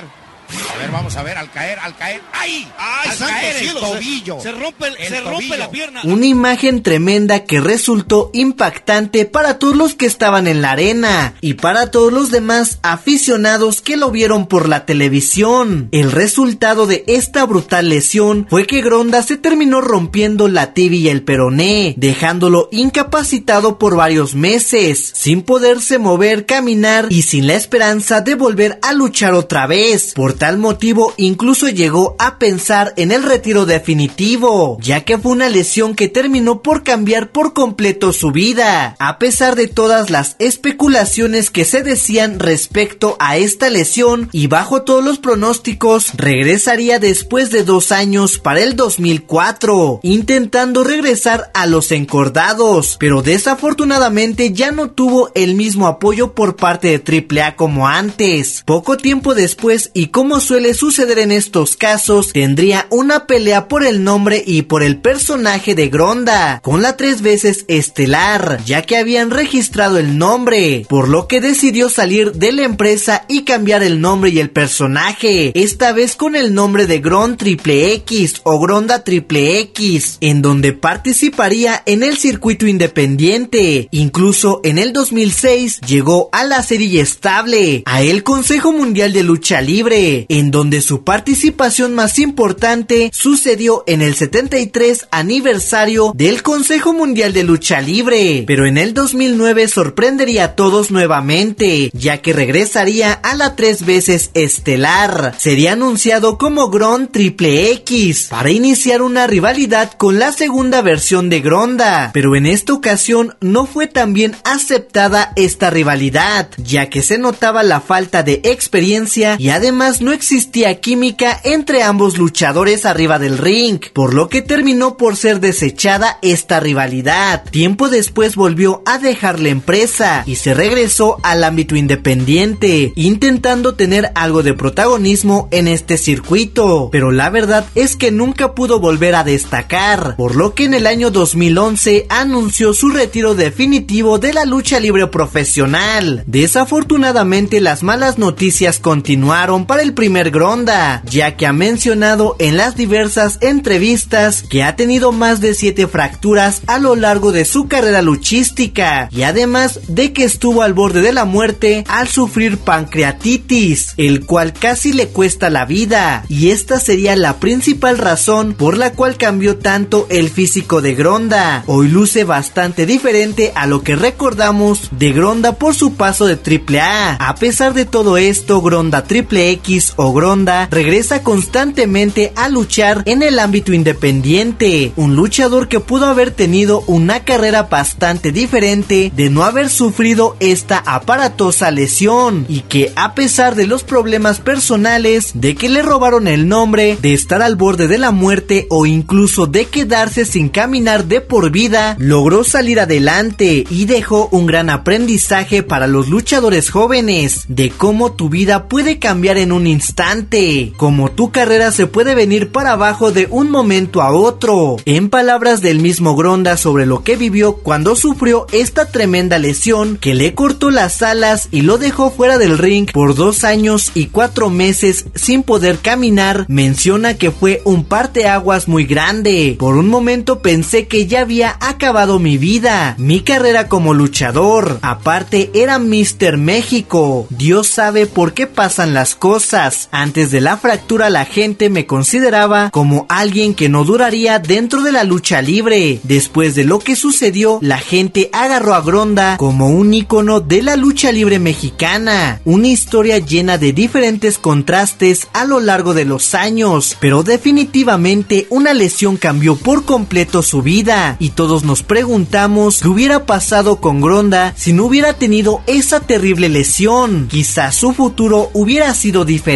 A 0.73 0.77
ver, 0.77 0.91
vamos 0.91 1.15
a 1.15 1.23
ver, 1.23 1.37
al 1.37 1.51
caer, 1.51 1.79
al 1.79 1.95
caer. 1.95 2.21
¡Ay! 2.33 2.67
¡Ay, 2.77 3.09
al 3.09 3.17
caer 3.17 3.63
el 3.63 3.73
tobillo. 3.73 4.39
Se, 4.41 4.51
rompe, 4.51 4.85
se 5.07 5.21
rompe 5.21 5.57
la 5.57 5.69
pierna. 5.69 6.01
Una 6.03 6.25
imagen 6.25 6.83
tremenda 6.83 7.45
que 7.45 7.59
resultó 7.59 8.29
impactante 8.33 9.25
para 9.25 9.59
todos 9.59 9.75
los 9.75 9.95
que 9.95 10.05
estaban 10.05 10.47
en 10.47 10.61
la 10.61 10.71
arena 10.71 11.35
y 11.41 11.55
para 11.55 11.91
todos 11.91 12.13
los 12.13 12.31
demás 12.31 12.79
aficionados 12.81 13.81
que 13.81 13.97
lo 13.97 14.11
vieron 14.11 14.47
por 14.47 14.69
la 14.69 14.85
televisión. 14.85 15.89
El 15.91 16.11
resultado 16.11 16.85
de 16.85 17.03
esta 17.07 17.45
brutal 17.45 17.89
lesión 17.89 18.47
fue 18.49 18.67
que 18.67 18.81
Gronda 18.81 19.23
se 19.23 19.37
terminó 19.37 19.81
rompiendo 19.81 20.47
la 20.47 20.73
tibia 20.73 20.99
y 20.99 21.09
el 21.09 21.23
peroné, 21.23 21.95
dejándolo 21.97 22.69
incapacitado 22.71 23.79
por 23.79 23.95
varios 23.95 24.35
meses, 24.35 25.11
sin 25.15 25.41
poderse 25.41 25.97
mover, 25.97 26.45
caminar 26.45 27.07
y 27.09 27.23
sin 27.23 27.47
la 27.47 27.55
esperanza 27.55 28.21
de 28.21 28.35
volver 28.35 28.79
a 28.81 28.93
luchar 28.93 29.33
otra 29.33 29.67
vez. 29.67 30.13
Por 30.13 30.33
tal 30.43 30.57
motivo 30.57 31.13
incluso 31.15 31.69
llegó 31.69 32.17
a 32.19 32.37
pensar 32.37 32.93
en 32.97 33.13
el 33.13 33.23
retiro 33.23 33.65
definitivo, 33.65 34.77
ya 34.81 35.05
que 35.05 35.17
fue 35.17 35.31
una 35.31 35.47
lesión 35.47 35.95
que 35.95 36.09
terminó 36.09 36.61
por 36.61 36.83
cambiar 36.83 37.31
por 37.31 37.53
completo 37.53 38.11
su 38.11 38.31
vida. 38.31 38.97
A 38.99 39.19
pesar 39.19 39.55
de 39.55 39.69
todas 39.69 40.09
las 40.09 40.35
especulaciones 40.39 41.49
que 41.49 41.63
se 41.63 41.81
decían 41.81 42.39
respecto 42.39 43.15
a 43.21 43.37
esta 43.37 43.69
lesión 43.69 44.27
y 44.33 44.47
bajo 44.47 44.81
todos 44.81 45.01
los 45.01 45.17
pronósticos, 45.17 46.11
regresaría 46.17 46.99
después 46.99 47.49
de 47.49 47.63
dos 47.63 47.93
años 47.93 48.37
para 48.37 48.63
el 48.63 48.75
2004, 48.75 50.01
intentando 50.03 50.83
regresar 50.83 51.51
a 51.53 51.67
los 51.67 51.89
encordados, 51.93 52.97
pero 52.99 53.21
desafortunadamente 53.21 54.51
ya 54.51 54.71
no 54.71 54.91
tuvo 54.91 55.31
el 55.35 55.55
mismo 55.55 55.87
apoyo 55.87 56.33
por 56.33 56.57
parte 56.57 56.99
de 56.99 57.41
AAA 57.41 57.55
como 57.55 57.87
antes. 57.87 58.63
Poco 58.65 58.97
tiempo 58.97 59.35
después 59.35 59.89
y 59.93 60.07
como 60.07 60.22
suele 60.39 60.73
suceder 60.73 61.19
en 61.19 61.31
estos 61.31 61.75
casos, 61.75 62.33
tendría 62.33 62.87
una 62.89 63.27
pelea 63.27 63.67
por 63.67 63.83
el 63.83 64.03
nombre 64.03 64.43
y 64.45 64.63
por 64.63 64.83
el 64.83 64.97
personaje 64.97 65.75
de 65.75 65.89
Gronda, 65.89 66.59
con 66.63 66.81
la 66.81 66.97
tres 66.97 67.21
veces 67.21 67.65
estelar, 67.67 68.61
ya 68.65 68.81
que 68.81 68.97
habían 68.97 69.31
registrado 69.31 69.97
el 69.97 70.17
nombre, 70.17 70.85
por 70.89 71.07
lo 71.07 71.27
que 71.27 71.41
decidió 71.41 71.89
salir 71.89 72.33
de 72.33 72.51
la 72.51 72.63
empresa 72.63 73.25
y 73.27 73.43
cambiar 73.43 73.83
el 73.83 74.01
nombre 74.01 74.29
y 74.29 74.39
el 74.39 74.49
personaje, 74.49 75.51
esta 75.55 75.91
vez 75.93 76.15
con 76.15 76.35
el 76.35 76.53
nombre 76.53 76.87
de 76.87 76.99
Gron 76.99 77.37
Triple 77.37 77.93
X 77.93 78.41
o 78.43 78.59
Gronda 78.59 79.03
Triple 79.03 79.59
X, 79.59 80.17
en 80.21 80.41
donde 80.41 80.73
participaría 80.73 81.83
en 81.85 82.03
el 82.03 82.17
circuito 82.17 82.67
independiente. 82.67 83.87
Incluso 83.91 84.61
en 84.63 84.77
el 84.77 84.93
2006 84.93 85.81
llegó 85.81 86.29
a 86.31 86.43
la 86.43 86.63
serie 86.63 87.01
estable, 87.01 87.83
a 87.85 88.01
el 88.01 88.23
Consejo 88.23 88.71
Mundial 88.71 89.13
de 89.13 89.23
Lucha 89.23 89.61
Libre, 89.61 90.12
en 90.29 90.51
donde 90.51 90.81
su 90.81 91.03
participación 91.03 91.93
más 91.95 92.19
importante 92.19 93.09
sucedió 93.13 93.83
en 93.87 94.01
el 94.01 94.15
73 94.15 95.07
aniversario 95.11 96.11
del 96.15 96.43
Consejo 96.43 96.93
Mundial 96.93 97.33
de 97.33 97.43
Lucha 97.43 97.81
Libre, 97.81 98.43
pero 98.47 98.65
en 98.65 98.77
el 98.77 98.93
2009 98.93 99.67
sorprendería 99.67 100.43
a 100.43 100.55
todos 100.55 100.91
nuevamente, 100.91 101.89
ya 101.93 102.21
que 102.21 102.33
regresaría 102.33 103.13
a 103.13 103.35
la 103.35 103.55
tres 103.55 103.85
veces 103.85 104.31
estelar. 104.33 105.35
Sería 105.37 105.73
anunciado 105.73 106.37
como 106.37 106.69
Gron 106.69 107.07
Triple 107.07 107.71
X 107.71 108.27
para 108.29 108.51
iniciar 108.51 109.01
una 109.01 109.27
rivalidad 109.27 109.93
con 109.93 110.19
la 110.19 110.31
segunda 110.31 110.81
versión 110.81 111.29
de 111.29 111.41
Gronda, 111.41 112.11
pero 112.13 112.35
en 112.35 112.45
esta 112.45 112.73
ocasión 112.73 113.35
no 113.41 113.65
fue 113.65 113.87
tan 113.87 114.13
bien 114.13 114.35
aceptada 114.43 115.33
esta 115.35 115.69
rivalidad, 115.69 116.49
ya 116.57 116.89
que 116.89 117.01
se 117.01 117.17
notaba 117.17 117.63
la 117.63 117.81
falta 117.81 118.23
de 118.23 118.41
experiencia 118.43 119.35
y 119.39 119.49
además 119.49 120.01
no 120.03 120.11
existía 120.11 120.79
química 120.79 121.39
entre 121.43 121.83
ambos 121.83 122.17
luchadores 122.17 122.85
arriba 122.85 123.19
del 123.19 123.37
ring, 123.37 123.79
por 123.93 124.13
lo 124.13 124.29
que 124.29 124.41
terminó 124.41 124.97
por 124.97 125.15
ser 125.15 125.39
desechada 125.39 126.19
esta 126.21 126.59
rivalidad. 126.59 127.43
Tiempo 127.49 127.89
después 127.89 128.35
volvió 128.35 128.83
a 128.85 128.99
dejar 128.99 129.39
la 129.39 129.49
empresa 129.49 130.23
y 130.25 130.35
se 130.35 130.53
regresó 130.53 131.17
al 131.23 131.43
ámbito 131.43 131.75
independiente, 131.75 132.93
intentando 132.95 133.75
tener 133.75 134.11
algo 134.15 134.43
de 134.43 134.53
protagonismo 134.53 135.47
en 135.51 135.67
este 135.67 135.97
circuito, 135.97 136.89
pero 136.91 137.11
la 137.11 137.29
verdad 137.29 137.65
es 137.75 137.95
que 137.95 138.11
nunca 138.11 138.53
pudo 138.53 138.79
volver 138.79 139.15
a 139.15 139.23
destacar, 139.23 140.15
por 140.17 140.35
lo 140.35 140.53
que 140.53 140.65
en 140.65 140.73
el 140.73 140.87
año 140.87 141.11
2011 141.11 142.07
anunció 142.09 142.73
su 142.73 142.89
retiro 142.89 143.35
definitivo 143.35 144.19
de 144.19 144.33
la 144.33 144.45
lucha 144.45 144.79
libre 144.79 145.07
profesional. 145.07 146.23
Desafortunadamente 146.27 147.61
las 147.61 147.83
malas 147.83 148.17
noticias 148.17 148.79
continuaron 148.79 149.65
para 149.65 149.81
el 149.81 149.92
primer 149.93 150.31
Gronda, 150.31 151.01
ya 151.05 151.35
que 151.35 151.45
ha 151.45 151.53
mencionado 151.53 152.35
en 152.39 152.57
las 152.57 152.75
diversas 152.75 153.37
entrevistas 153.41 154.43
que 154.43 154.63
ha 154.63 154.75
tenido 154.75 155.11
más 155.11 155.41
de 155.41 155.53
7 155.53 155.87
fracturas 155.87 156.61
a 156.67 156.79
lo 156.79 156.95
largo 156.95 157.31
de 157.31 157.45
su 157.45 157.67
carrera 157.67 158.01
luchística 158.01 159.09
y 159.11 159.23
además 159.23 159.79
de 159.87 160.13
que 160.13 160.23
estuvo 160.23 160.61
al 160.61 160.73
borde 160.73 161.01
de 161.01 161.13
la 161.13 161.25
muerte 161.25 161.83
al 161.87 162.07
sufrir 162.07 162.57
pancreatitis, 162.57 163.93
el 163.97 164.25
cual 164.25 164.53
casi 164.53 164.93
le 164.93 165.07
cuesta 165.07 165.49
la 165.49 165.65
vida 165.65 166.25
y 166.29 166.49
esta 166.49 166.79
sería 166.79 167.15
la 167.15 167.37
principal 167.39 167.97
razón 167.97 168.53
por 168.53 168.77
la 168.77 168.93
cual 168.93 169.17
cambió 169.17 169.57
tanto 169.57 170.07
el 170.09 170.29
físico 170.29 170.81
de 170.81 170.95
Gronda. 170.95 171.63
Hoy 171.67 171.87
luce 171.87 172.23
bastante 172.23 172.85
diferente 172.85 173.51
a 173.55 173.67
lo 173.67 173.83
que 173.83 173.95
recordamos 173.95 174.89
de 174.91 175.11
Gronda 175.11 175.57
por 175.57 175.75
su 175.75 175.95
paso 175.95 176.25
de 176.25 176.35
AAA. 176.35 177.15
A 177.15 177.35
pesar 177.35 177.73
de 177.73 177.85
todo 177.85 178.17
esto, 178.17 178.61
Gronda 178.61 179.03
Triple 179.03 179.51
X 179.51 179.82
o 179.97 180.13
Gronda 180.13 180.67
regresa 180.71 181.23
constantemente 181.23 182.31
a 182.35 182.47
luchar 182.47 183.03
en 183.05 183.21
el 183.23 183.39
ámbito 183.39 183.73
independiente, 183.73 184.93
un 184.95 185.15
luchador 185.15 185.67
que 185.67 185.79
pudo 185.79 186.05
haber 186.05 186.31
tenido 186.31 186.83
una 186.87 187.23
carrera 187.25 187.63
bastante 187.63 188.31
diferente 188.31 189.11
de 189.15 189.29
no 189.29 189.43
haber 189.43 189.69
sufrido 189.69 190.37
esta 190.39 190.77
aparatosa 190.77 191.71
lesión 191.71 192.45
y 192.47 192.61
que 192.61 192.91
a 192.95 193.15
pesar 193.15 193.55
de 193.55 193.67
los 193.67 193.83
problemas 193.83 194.39
personales, 194.39 195.31
de 195.33 195.55
que 195.55 195.69
le 195.69 195.81
robaron 195.81 196.27
el 196.27 196.47
nombre, 196.47 196.97
de 197.01 197.13
estar 197.13 197.41
al 197.41 197.55
borde 197.55 197.87
de 197.87 197.97
la 197.97 198.11
muerte 198.11 198.67
o 198.69 198.85
incluso 198.85 199.47
de 199.47 199.65
quedarse 199.65 200.25
sin 200.25 200.49
caminar 200.49 201.05
de 201.05 201.21
por 201.21 201.51
vida, 201.51 201.95
logró 201.99 202.43
salir 202.43 202.79
adelante 202.79 203.65
y 203.69 203.85
dejó 203.85 204.29
un 204.31 204.45
gran 204.45 204.69
aprendizaje 204.69 205.63
para 205.63 205.87
los 205.87 206.07
luchadores 206.07 206.69
jóvenes 206.69 207.45
de 207.47 207.69
cómo 207.69 208.13
tu 208.13 208.29
vida 208.29 208.67
puede 208.67 208.99
cambiar 208.99 209.37
en 209.37 209.51
un 209.51 209.67
instante, 209.73 210.71
cómo 210.77 211.11
tu 211.11 211.31
carrera 211.31 211.71
se 211.71 211.87
puede 211.87 212.15
venir 212.15 212.51
para 212.51 212.71
abajo 212.71 213.11
de 213.11 213.27
un 213.29 213.51
momento 213.51 214.01
a 214.01 214.13
otro. 214.13 214.77
En 214.85 215.09
palabras 215.09 215.61
del 215.61 215.79
mismo 215.79 216.15
Gronda 216.15 216.55
sobre 216.55 216.85
lo 216.85 217.03
que 217.03 217.17
vivió 217.17 217.57
cuando 217.57 217.95
sufrió 217.95 218.47
esta 218.53 218.89
tremenda 218.89 219.39
lesión 219.39 219.97
que 219.97 220.13
le 220.13 220.33
cortó 220.33 220.71
las 220.71 221.01
alas 221.01 221.49
y 221.51 221.61
lo 221.61 221.77
dejó 221.77 222.11
fuera 222.11 222.37
del 222.37 222.57
ring 222.57 222.89
por 222.91 223.15
dos 223.15 223.43
años 223.43 223.91
y 223.95 224.05
cuatro 224.07 224.49
meses 224.49 225.05
sin 225.15 225.43
poder 225.43 225.79
caminar, 225.79 226.45
menciona 226.47 227.15
que 227.15 227.31
fue 227.31 227.61
un 227.65 227.83
parteaguas 227.83 228.67
muy 228.67 228.85
grande. 228.85 229.55
Por 229.59 229.75
un 229.75 229.89
momento 229.89 230.41
pensé 230.41 230.87
que 230.87 231.07
ya 231.07 231.21
había 231.21 231.57
acabado 231.59 232.19
mi 232.19 232.37
vida, 232.37 232.95
mi 232.97 233.21
carrera 233.21 233.67
como 233.67 233.93
luchador. 233.93 234.79
Aparte 234.81 235.49
era 235.53 235.79
Mr. 235.79 236.37
México. 236.37 237.27
Dios 237.29 237.67
sabe 237.67 238.05
por 238.05 238.33
qué 238.33 238.47
pasan 238.47 238.93
las 238.93 239.15
cosas. 239.15 239.62
Antes 239.91 240.29
de 240.31 240.41
la 240.41 240.57
fractura 240.57 241.09
la 241.09 241.23
gente 241.23 241.69
me 241.69 241.85
consideraba 241.85 242.69
como 242.69 243.05
alguien 243.07 243.53
que 243.53 243.69
no 243.69 243.85
duraría 243.85 244.39
dentro 244.39 244.81
de 244.81 244.91
la 244.91 245.05
lucha 245.05 245.41
libre. 245.41 246.01
Después 246.03 246.55
de 246.55 246.65
lo 246.65 246.79
que 246.79 246.97
sucedió, 246.97 247.59
la 247.61 247.77
gente 247.77 248.29
agarró 248.33 248.73
a 248.73 248.81
Gronda 248.81 249.37
como 249.37 249.69
un 249.69 249.93
icono 249.93 250.41
de 250.41 250.61
la 250.61 250.75
lucha 250.75 251.11
libre 251.13 251.39
mexicana. 251.39 252.41
Una 252.43 252.67
historia 252.67 253.19
llena 253.19 253.57
de 253.57 253.71
diferentes 253.71 254.37
contrastes 254.37 255.27
a 255.31 255.45
lo 255.45 255.61
largo 255.61 255.93
de 255.93 256.03
los 256.03 256.35
años, 256.35 256.97
pero 256.99 257.23
definitivamente 257.23 258.47
una 258.49 258.73
lesión 258.73 259.15
cambió 259.15 259.55
por 259.55 259.85
completo 259.85 260.41
su 260.41 260.61
vida 260.61 261.15
y 261.19 261.29
todos 261.29 261.63
nos 261.63 261.83
preguntamos 261.83 262.81
qué 262.81 262.89
hubiera 262.89 263.25
pasado 263.25 263.77
con 263.77 264.01
Gronda 264.01 264.53
si 264.57 264.73
no 264.73 264.85
hubiera 264.85 265.13
tenido 265.13 265.61
esa 265.67 266.01
terrible 266.01 266.49
lesión. 266.49 267.27
Quizás 267.29 267.75
su 267.75 267.93
futuro 267.93 268.49
hubiera 268.53 268.93
sido 268.93 269.23
diferente, 269.23 269.52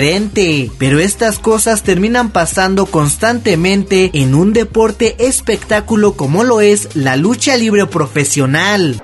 pero 0.77 0.99
estas 0.99 1.39
cosas 1.39 1.81
terminan 1.81 2.29
pasando 2.29 2.85
constantemente 2.85 4.11
en 4.13 4.35
un 4.35 4.53
deporte 4.53 5.15
espectáculo 5.17 6.13
como 6.13 6.43
lo 6.43 6.61
es 6.61 6.95
la 6.95 7.15
lucha 7.15 7.57
libre 7.57 7.87
profesional. 7.87 9.01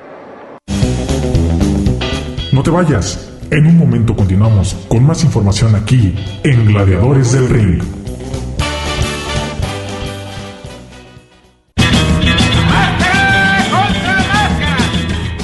No 2.52 2.62
te 2.62 2.70
vayas. 2.70 3.28
En 3.50 3.66
un 3.66 3.78
momento 3.78 4.16
continuamos 4.16 4.76
con 4.88 5.04
más 5.04 5.24
información 5.24 5.76
aquí 5.76 6.14
en 6.44 6.66
Gladiadores 6.68 7.32
del 7.32 7.50
Ring. 7.50 7.82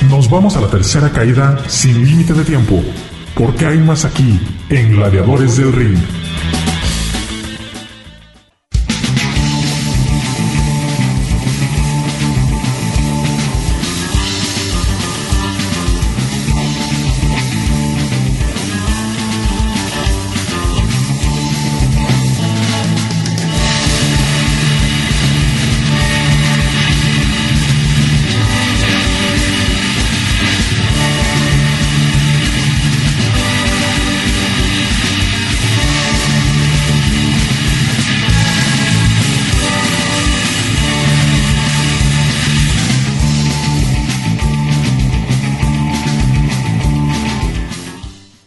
Nos 0.10 0.30
vamos 0.30 0.56
a 0.56 0.62
la 0.62 0.68
tercera 0.70 1.10
caída 1.10 1.58
sin 1.68 2.06
límite 2.06 2.34
de 2.34 2.44
tiempo, 2.44 2.84
porque 3.40 3.66
hay 3.66 3.78
más 3.80 4.04
aquí 4.04 4.38
en 4.70 4.92
Gladiadores 4.92 5.56
del 5.56 5.72
Ring. 5.72 6.19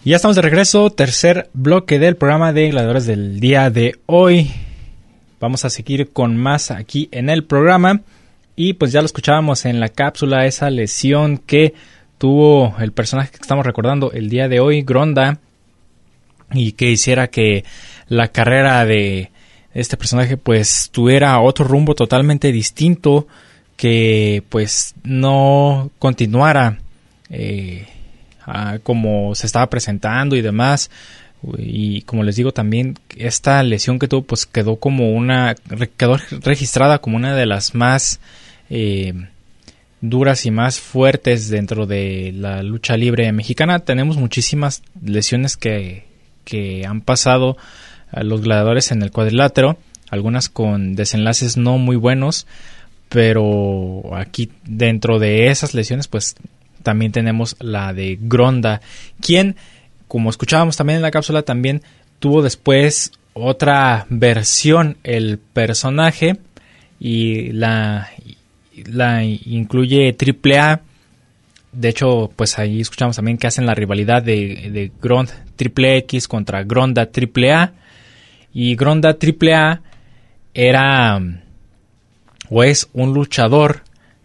Ya 0.05 0.17
estamos 0.17 0.35
de 0.35 0.43
regreso, 0.43 0.91
tercer 0.91 1.49
bloque 1.53 2.01
del 2.01 2.17
programa 2.17 2.53
de 2.53 2.71
Gladiadores 2.71 3.07
del 3.07 3.39
día 3.39 3.71
de 3.71 4.01
hoy. 4.07 4.51
Vamos 5.39 5.65
a 5.65 5.71
seguir 5.71 6.13
con 6.13 6.37
más 6.37 6.73
aquí 6.73 7.09
en 7.13 7.31
el 7.31 7.45
programa. 7.45 8.01
Y 8.57 8.73
pues 8.73 8.91
ya 8.91 9.01
lo 9.01 9.07
escuchábamos 9.07 9.65
en 9.65 9.79
la 9.79 9.91
cápsula, 9.91 10.47
esa 10.47 10.71
lesión 10.71 11.39
que 11.39 11.75
tuvo 12.19 12.75
el 12.81 12.91
personaje 12.91 13.31
que 13.31 13.43
estamos 13.43 13.65
recordando 13.65 14.11
el 14.11 14.29
día 14.29 14.49
de 14.49 14.59
hoy, 14.59 14.83
Gronda, 14.83 15.39
y 16.53 16.73
que 16.73 16.91
hiciera 16.91 17.29
que 17.29 17.65
la 18.09 18.27
carrera 18.27 18.85
de 18.85 19.31
este 19.73 19.97
personaje 19.97 20.37
pues 20.37 20.89
tuviera 20.91 21.39
otro 21.41 21.65
rumbo 21.65 21.95
totalmente 21.95 22.51
distinto, 22.51 23.29
que 23.77 24.43
pues 24.49 24.97
no 25.05 25.93
continuara. 26.01 26.81
Eh, 27.31 27.87
como 28.83 29.35
se 29.35 29.47
estaba 29.47 29.69
presentando 29.69 30.37
y 30.37 30.43
demás. 30.43 30.91
Y 31.59 32.03
como 32.03 32.23
les 32.23 32.37
digo 32.37 32.53
también, 32.53 32.99
esta 33.17 33.63
lesión 33.63 33.99
que 33.99 34.09
tuvo 34.09 34.23
pues 34.23 34.47
quedó 34.47 34.77
como 34.77 35.13
una, 35.13 35.57
quedó 35.97 36.17
registrada 36.31 36.99
como 36.99 37.17
una 37.17 37.35
de 37.35 37.47
las 37.47 37.75
más 37.75 38.21
eh, 38.71 39.13
duras 40.01 40.47
y 40.47 40.51
más 40.51 40.81
fuertes 40.81 41.49
dentro 41.49 41.87
de 41.87 42.33
la 42.35 42.63
lucha 42.63 42.97
libre 42.97 43.31
mexicana. 43.33 43.81
Tenemos 43.81 44.17
muchísimas 44.17 44.83
lesiones 45.05 45.57
que, 45.57 46.05
que 46.45 46.87
han 46.87 47.01
pasado 47.01 47.57
a 48.13 48.23
los 48.23 48.43
gladiadores 48.43 48.93
en 48.93 49.03
el 49.03 49.11
cuadrilátero. 49.11 49.79
algunas 50.11 50.49
con 50.49 50.95
desenlaces 50.95 51.57
no 51.57 51.79
muy 51.79 51.97
buenos, 51.97 52.47
pero 53.09 54.15
aquí 54.15 54.51
dentro 54.65 55.19
de 55.19 55.49
esas 55.49 55.75
lesiones 55.75 56.07
pues 56.09 56.37
también 56.83 57.13
tenemos 57.13 57.57
la 57.61 57.93
de 57.93 58.19
Gronda, 58.21 58.81
quien 59.21 59.57
como 60.09 60.31
escuchábamos 60.31 60.77
también 60.77 60.97
en 60.97 61.03
la 61.03 61.11
cápsula 61.11 61.43
también 61.43 61.83
tuvo 62.19 62.43
después 62.43 63.13
otra 63.33 64.07
versión 64.11 64.99
el 65.05 65.39
personaje 65.39 66.37
y 67.01 67.53
la, 67.53 68.11
la 68.85 69.25
incluye 69.25 70.15
AAA 70.15 70.83
de 71.73 71.89
hecho, 71.89 72.31
pues 72.37 72.59
ahí 72.59 72.83
escuchamos 72.83 73.17
también 73.17 73.39
que 73.39 73.47
hacen 73.47 73.65
la 73.65 73.75
rivalidad 73.75 74.23
de, 74.23 74.69
de 74.71 74.93
Grond 75.01 75.31
Triple 75.57 75.97
X 75.99 76.29
contra 76.29 76.63
Gronda 76.65 77.07
Triple 77.07 77.53
A. 77.53 77.73
Y 78.53 78.77
Gronda 78.77 79.15
Triple 79.15 79.55
A 79.55 79.81
era 80.53 81.19
o 82.51 82.63
es 82.63 82.91
un 82.93 83.15
luchador 83.15 83.83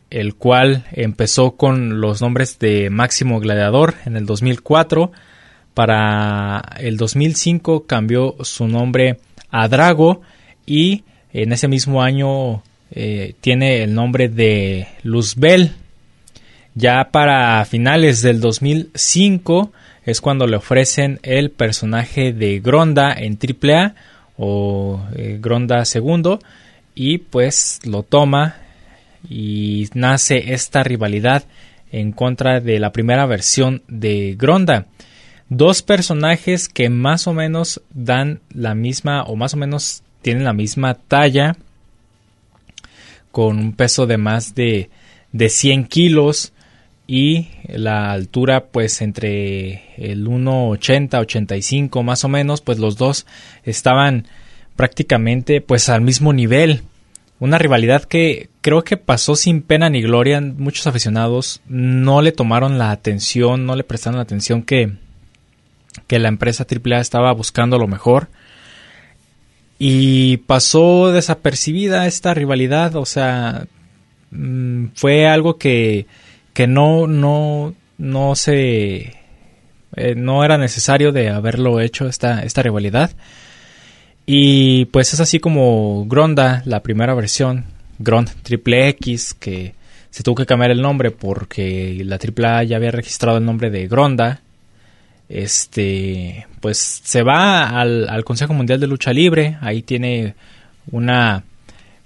el 0.10 0.36
cual 0.36 0.86
empezó 0.91 1.52
con 1.52 2.02
los 2.02 2.22
nombres 2.22 2.60
de 2.60 2.89
Máximo 2.89 3.39
Gladiador 3.39 3.96
en 4.06 4.17
el 4.17 4.26
2004. 4.26 5.12
Para 5.74 6.63
el 6.80 6.98
2005 6.98 7.86
cambió 7.86 8.36
su 8.41 8.67
nombre 8.67 9.20
a 9.52 9.67
Drago 9.67 10.22
y 10.65 11.04
en 11.34 11.52
ese 11.52 11.67
mismo 11.67 12.02
año 12.02 12.63
eh, 12.91 13.34
tiene 13.41 13.84
el 13.84 13.93
nombre 13.93 14.30
de 14.30 14.88
Luzbel 15.04 15.72
ya 16.78 17.10
para 17.12 17.65
finales 17.65 18.22
del 18.22 18.39
2005 18.39 19.72
es 20.06 20.22
cuando 20.22 20.46
le 20.46 20.58
ofrecen 20.58 21.20
el 21.24 21.50
personaje 21.50 22.34
de 22.34 22.60
Gronda 22.60 23.12
en 23.13 23.39
AAA 23.41 23.96
o 24.38 25.02
eh, 25.15 25.39
Gronda 25.41 25.84
segundo 25.86 26.39
y 26.93 27.17
pues 27.17 27.80
lo 27.84 28.04
toma 28.04 28.58
y 29.30 29.89
nace 29.93 30.53
esta 30.53 30.84
rivalidad 30.84 31.43
en 31.91 32.12
contra 32.12 32.60
de 32.60 32.80
la 32.80 32.91
primera 32.91 33.25
versión 33.25 33.84
de 33.88 34.36
Gronda. 34.38 34.88
Dos 35.49 35.82
personajes 35.82 36.67
que 36.67 36.89
más 36.89 37.27
o 37.27 37.34
menos 37.34 37.82
dan 37.93 38.41
la 38.53 38.75
misma 38.75 39.23
o 39.23 39.36
más 39.36 39.53
o 39.53 39.58
menos 39.58 40.03
tienen 40.21 40.43
la 40.43 40.53
misma 40.53 40.95
talla 40.95 41.56
con 43.32 43.58
un 43.58 43.73
peso 43.73 44.08
de 44.08 44.17
más 44.17 44.56
de, 44.56 44.89
de 45.32 45.49
100 45.49 45.86
kilos 45.86 46.53
y 47.08 47.47
la 47.69 48.12
altura 48.12 48.65
pues 48.65 49.01
entre 49.01 49.95
el 49.95 50.27
1.80 50.27 51.19
85 51.21 52.03
más 52.03 52.25
o 52.25 52.27
menos 52.27 52.60
pues 52.60 52.80
los 52.80 52.97
dos 52.97 53.25
estaban 53.63 54.27
prácticamente 54.75 55.62
pues 55.62 55.88
al 55.88 56.01
mismo 56.01 56.34
nivel 56.34 56.84
una 57.39 57.58
rivalidad 57.58 58.04
que 58.04 58.50
creo 58.62 58.84
que 58.84 58.97
pasó 58.97 59.36
sin 59.36 59.62
pena 59.62 59.89
ni 59.89 60.02
gloria 60.02 60.41
muchos 60.41 60.88
aficionados 60.88 61.62
no 61.67 62.21
le 62.21 62.32
tomaron 62.32 62.78
la 62.78 62.91
atención 62.91 63.65
no 63.65 63.76
le 63.76 63.84
prestaron 63.84 64.17
la 64.17 64.23
atención 64.23 64.63
que 64.63 64.93
que 66.08 66.19
la 66.19 66.30
empresa 66.30 66.65
AAA 66.69 67.00
estaba 67.00 67.32
buscando 67.34 67.78
lo 67.78 67.88
mejor 67.88 68.28
y 69.80 70.38
pasó 70.38 71.12
desapercibida 71.12 72.08
esta 72.08 72.34
rivalidad 72.34 72.95
o 72.95 73.06
sea 73.06 73.67
mm, 74.32 74.88
fue 74.95 75.28
algo 75.28 75.58
que 75.58 76.08
que 76.58 76.65
no, 76.65 77.06
no, 77.06 77.76
no 78.00 78.34
se, 78.34 79.13
eh, 79.95 80.15
no 80.15 80.43
era 80.43 80.58
necesario 80.58 81.12
de 81.12 81.30
haberlo 81.30 81.80
hecho 81.80 82.08
esta, 82.08 82.41
esta 82.41 82.63
rivalidad. 82.63 83.12
Y 84.29 84.85
pues 84.85 85.13
es 85.13 85.21
así 85.21 85.39
como 85.39 86.05
Gronda, 86.05 86.61
la 86.65 86.83
primera 86.83 87.13
versión, 87.13 87.63
Grond 87.97 88.29
Triple 88.43 88.89
X, 88.89 89.33
que 89.33 89.73
se 90.09 90.21
tuvo 90.21 90.35
que 90.35 90.45
cambiar 90.45 90.71
el 90.71 90.81
nombre 90.81 91.11
porque 91.11 92.03
la 92.03 92.17
AAA 92.17 92.63
ya 92.63 92.75
había 92.75 92.91
registrado 92.91 93.37
el 93.37 93.45
nombre 93.45 93.69
de 93.69 93.87
Gronda. 93.87 94.41
Este, 95.29 96.45
pues 96.59 96.77
se 96.77 97.23
va 97.23 97.69
al, 97.69 98.09
al 98.09 98.25
Consejo 98.25 98.53
Mundial 98.53 98.81
de 98.81 98.87
Lucha 98.87 99.13
Libre, 99.13 99.57
ahí 99.61 99.81
tiene 99.81 100.35
una, 100.91 101.43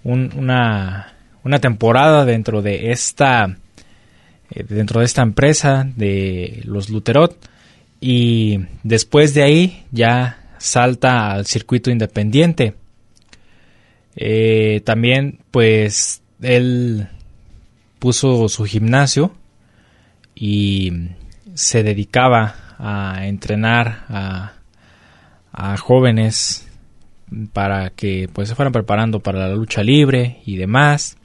una, 0.04 1.14
una 1.44 1.60
temporada 1.60 2.24
dentro 2.24 2.62
de 2.62 2.92
esta 2.92 3.58
eh, 4.52 4.66
dentro 4.68 5.00
de 5.00 5.06
esta 5.06 5.22
empresa 5.24 5.88
de 5.96 6.62
los 6.66 6.90
Luterot 6.90 7.36
y 8.00 8.60
después 8.84 9.34
de 9.34 9.44
ahí 9.44 9.84
ya 9.92 10.41
salta 10.62 11.32
al 11.32 11.46
circuito 11.46 11.90
independiente. 11.90 12.76
Eh, 14.16 14.82
también 14.86 15.40
pues 15.52 16.22
él 16.42 17.08
puso 18.00 18.48
su 18.50 18.66
gimnasio 18.66 19.34
y 20.36 21.10
se 21.54 21.84
dedicaba 21.84 22.56
a 22.78 23.26
entrenar 23.26 24.06
a, 24.10 24.54
a 25.52 25.78
jóvenes 25.78 26.68
para 27.54 27.92
que 27.92 28.30
pues 28.32 28.50
se 28.50 28.56
fueran 28.56 28.74
preparando 28.74 29.20
para 29.20 29.40
la 29.40 29.56
lucha 29.56 29.84
libre 29.84 30.42
y 30.46 30.58
demás. 30.58 31.18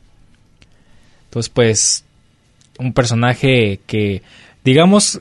Entonces 1.25 1.51
pues 1.51 2.05
un 2.79 2.92
personaje 2.92 3.81
que, 3.87 4.22
digamos, 4.64 5.20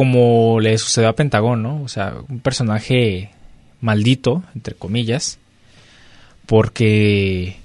como 0.00 0.60
le 0.60 0.78
sucedió 0.78 1.10
a 1.10 1.14
Pentagón, 1.14 1.62
¿no? 1.62 1.82
O 1.82 1.88
sea, 1.88 2.14
un 2.30 2.40
personaje 2.40 3.32
maldito, 3.82 4.42
entre 4.54 4.74
comillas, 4.74 5.38
porque 6.46 7.58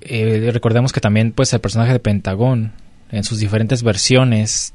eh, 0.00 0.50
recordemos 0.52 0.92
que 0.92 1.00
también, 1.00 1.30
pues, 1.30 1.52
el 1.52 1.60
personaje 1.60 1.92
de 1.92 2.00
Pentagón, 2.00 2.72
en 3.12 3.22
sus 3.22 3.38
diferentes 3.38 3.84
versiones, 3.84 4.74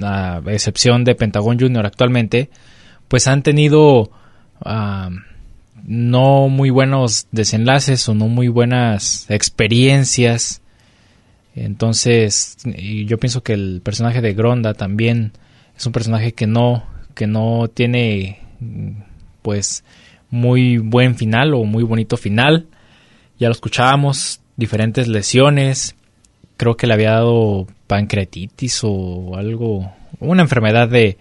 a 0.00 0.40
excepción 0.46 1.02
de 1.02 1.16
Pentagón 1.16 1.58
Jr. 1.58 1.84
actualmente, 1.84 2.48
pues 3.08 3.26
han 3.26 3.42
tenido 3.42 4.12
no 5.84 6.48
muy 6.48 6.70
buenos 6.70 7.26
desenlaces 7.32 8.08
o 8.08 8.14
no 8.14 8.28
muy 8.28 8.46
buenas 8.46 9.28
experiencias 9.30 10.62
entonces, 11.56 12.56
yo 12.64 13.18
pienso 13.18 13.42
que 13.42 13.54
el 13.54 13.80
personaje 13.82 14.20
de 14.20 14.34
Gronda 14.34 14.74
también 14.74 15.32
es 15.80 15.86
un 15.86 15.92
personaje 15.92 16.32
que 16.32 16.46
no, 16.46 16.84
que 17.14 17.26
no 17.26 17.68
tiene 17.72 18.40
pues 19.40 19.82
muy 20.28 20.76
buen 20.76 21.16
final 21.16 21.54
o 21.54 21.64
muy 21.64 21.84
bonito 21.84 22.18
final. 22.18 22.66
Ya 23.38 23.48
lo 23.48 23.52
escuchábamos, 23.52 24.42
diferentes 24.58 25.08
lesiones. 25.08 25.96
Creo 26.58 26.76
que 26.76 26.86
le 26.86 26.92
había 26.92 27.12
dado 27.12 27.66
pancreatitis 27.86 28.80
o 28.82 29.36
algo, 29.38 29.90
una 30.18 30.42
enfermedad 30.42 30.86
de, 30.86 31.16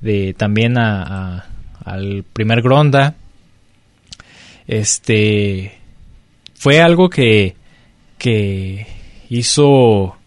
de 0.00 0.32
también 0.32 0.78
a, 0.78 1.46
al 1.84 2.22
primer 2.22 2.62
Gronda. 2.62 3.16
Este 4.68 5.72
fue 6.54 6.80
algo 6.80 7.10
que, 7.10 7.56
que 8.16 8.86
hizo 9.28 10.17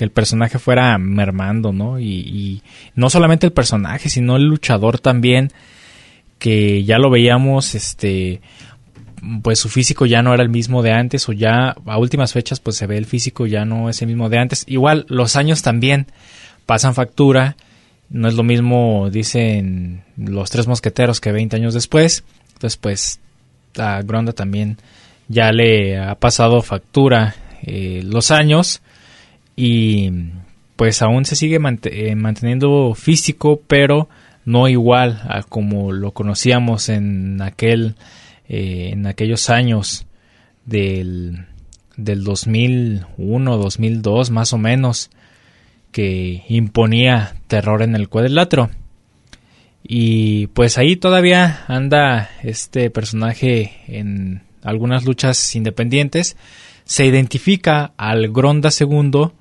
que 0.00 0.04
el 0.04 0.10
personaje 0.10 0.58
fuera 0.58 0.96
mermando, 0.96 1.74
¿no? 1.74 2.00
Y, 2.00 2.62
no 2.94 3.10
solamente 3.10 3.44
el 3.44 3.52
personaje, 3.52 4.08
sino 4.08 4.36
el 4.36 4.44
luchador 4.44 4.98
también, 4.98 5.52
que 6.38 6.84
ya 6.84 6.96
lo 6.96 7.10
veíamos, 7.10 7.74
este, 7.74 8.40
pues 9.42 9.58
su 9.58 9.68
físico 9.68 10.06
ya 10.06 10.22
no 10.22 10.32
era 10.32 10.42
el 10.42 10.48
mismo 10.48 10.82
de 10.82 10.92
antes, 10.92 11.28
o 11.28 11.34
ya 11.34 11.76
a 11.84 11.98
últimas 11.98 12.32
fechas, 12.32 12.60
pues 12.60 12.78
se 12.78 12.86
ve 12.86 12.96
el 12.96 13.04
físico 13.04 13.44
ya 13.44 13.66
no 13.66 13.90
es 13.90 14.00
el 14.00 14.08
mismo 14.08 14.30
de 14.30 14.38
antes. 14.38 14.64
Igual, 14.66 15.04
los 15.10 15.36
años 15.36 15.60
también 15.60 16.06
pasan 16.64 16.94
factura, 16.94 17.56
no 18.08 18.26
es 18.26 18.32
lo 18.32 18.42
mismo, 18.42 19.10
dicen 19.10 20.02
los 20.16 20.50
tres 20.50 20.66
mosqueteros 20.66 21.20
que 21.20 21.30
20 21.30 21.56
años 21.56 21.74
después, 21.74 22.24
entonces 22.54 22.78
pues 22.78 23.20
a 23.76 24.00
Gronda 24.00 24.32
también 24.32 24.78
ya 25.28 25.52
le 25.52 25.98
ha 25.98 26.14
pasado 26.14 26.62
factura 26.62 27.34
eh, 27.64 28.00
los 28.02 28.30
años 28.30 28.80
y 29.60 30.10
pues 30.76 31.02
aún 31.02 31.26
se 31.26 31.36
sigue 31.36 31.58
eh, 31.82 32.14
manteniendo 32.14 32.94
físico, 32.94 33.60
pero 33.66 34.08
no 34.46 34.68
igual 34.68 35.20
a 35.28 35.42
como 35.42 35.92
lo 35.92 36.12
conocíamos 36.12 36.88
en 36.88 37.42
aquel 37.42 37.96
eh, 38.48 38.88
en 38.92 39.06
aquellos 39.06 39.50
años 39.50 40.06
del, 40.64 41.44
del 41.98 42.24
2001, 42.24 43.56
2002 43.58 44.30
más 44.30 44.54
o 44.54 44.58
menos 44.58 45.10
que 45.92 46.42
imponía 46.48 47.36
terror 47.48 47.82
en 47.82 47.94
el 47.94 48.08
cuadrilátero. 48.08 48.70
Y 49.82 50.46
pues 50.48 50.78
ahí 50.78 50.96
todavía 50.96 51.64
anda 51.68 52.30
este 52.42 52.88
personaje 52.88 53.72
en 53.88 54.40
algunas 54.62 55.04
luchas 55.04 55.54
independientes 55.54 56.38
se 56.84 57.04
identifica 57.04 57.92
al 57.98 58.32
Gronda 58.32 58.70
segundo, 58.70 59.34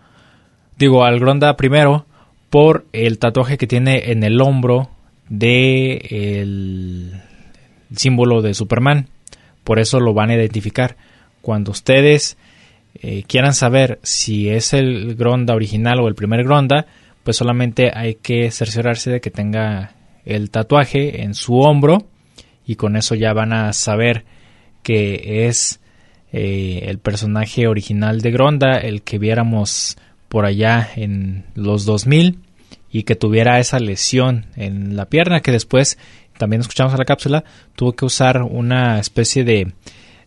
digo 0.80 1.04
al 1.04 1.20
Gronda 1.20 1.56
primero, 1.58 2.06
por 2.50 2.86
el 2.94 3.20
tatuaje 3.20 3.58
que 3.58 3.68
tiene 3.68 4.12
en 4.12 4.24
el 4.24 4.42
hombro 4.42 4.90
de 5.28 5.98
el 6.40 7.22
símbolo 7.96 8.42
de 8.42 8.54
Superman. 8.54 9.08
por 9.64 9.78
eso 9.78 10.00
lo 10.00 10.16
van 10.16 10.32
a 10.32 10.36
identificar. 10.36 10.96
Cuando 11.42 11.72
ustedes 11.72 12.38
eh, 12.96 13.24
quieran 13.28 13.54
saber 13.54 14.00
si 14.02 14.50
es 14.50 14.74
el 14.74 15.16
Gronda 15.16 15.54
original 15.54 16.00
o 16.00 16.08
el 16.08 16.16
primer 16.16 16.44
Gronda, 16.44 16.88
pues 17.24 17.38
solamente 17.38 17.92
hay 17.94 18.16
que 18.16 18.50
cerciorarse 18.50 19.12
de 19.12 19.22
que 19.22 19.30
tenga 19.30 19.92
el 20.26 20.50
tatuaje 20.50 21.22
en 21.22 21.36
su 21.36 21.60
hombro 21.60 22.08
y 22.66 22.76
con 22.76 22.96
eso 22.96 23.16
ya 23.16 23.34
van 23.34 23.54
a 23.54 23.74
saber 23.74 24.24
que 24.82 25.46
es 25.48 25.82
eh, 26.32 26.86
el 26.86 27.00
personaje 27.00 27.68
original 27.68 28.22
de 28.22 28.32
Gronda, 28.32 28.78
el 28.78 29.04
que 29.04 29.20
viéramos 29.20 29.98
por 30.30 30.46
allá 30.46 30.90
en 30.96 31.46
los 31.56 31.86
2000 31.86 32.40
y 32.92 33.04
que 33.04 33.16
tuviera 33.16 33.60
esa 33.60 33.80
lesión 33.80 34.46
en 34.56 34.96
la 34.96 35.06
pierna 35.06 35.42
que 35.42 35.52
después 35.52 35.98
también 36.38 36.62
escuchamos 36.62 36.94
en 36.94 37.00
la 37.00 37.06
cápsula 37.06 37.44
tuvo 37.76 37.94
que 37.94 38.06
usar 38.06 38.44
una 38.44 39.00
especie 39.00 39.44
de, 39.44 39.74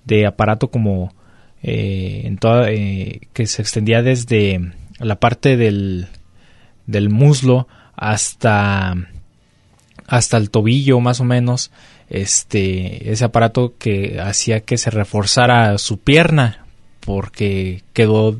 de 0.04 0.26
aparato 0.26 0.68
como 0.68 1.14
eh, 1.62 2.22
en 2.24 2.36
toda, 2.38 2.70
eh, 2.70 3.20
que 3.32 3.46
se 3.46 3.62
extendía 3.62 4.02
desde 4.02 4.72
la 4.98 5.16
parte 5.16 5.56
del, 5.56 6.08
del 6.86 7.08
muslo 7.08 7.68
hasta 7.96 8.94
hasta 10.06 10.36
el 10.36 10.50
tobillo 10.50 11.00
más 11.00 11.20
o 11.20 11.24
menos 11.24 11.70
este 12.10 13.12
ese 13.12 13.24
aparato 13.24 13.74
que 13.78 14.20
hacía 14.20 14.60
que 14.60 14.76
se 14.76 14.90
reforzara 14.90 15.78
su 15.78 15.98
pierna 15.98 16.66
porque 17.00 17.82
quedó 17.92 18.38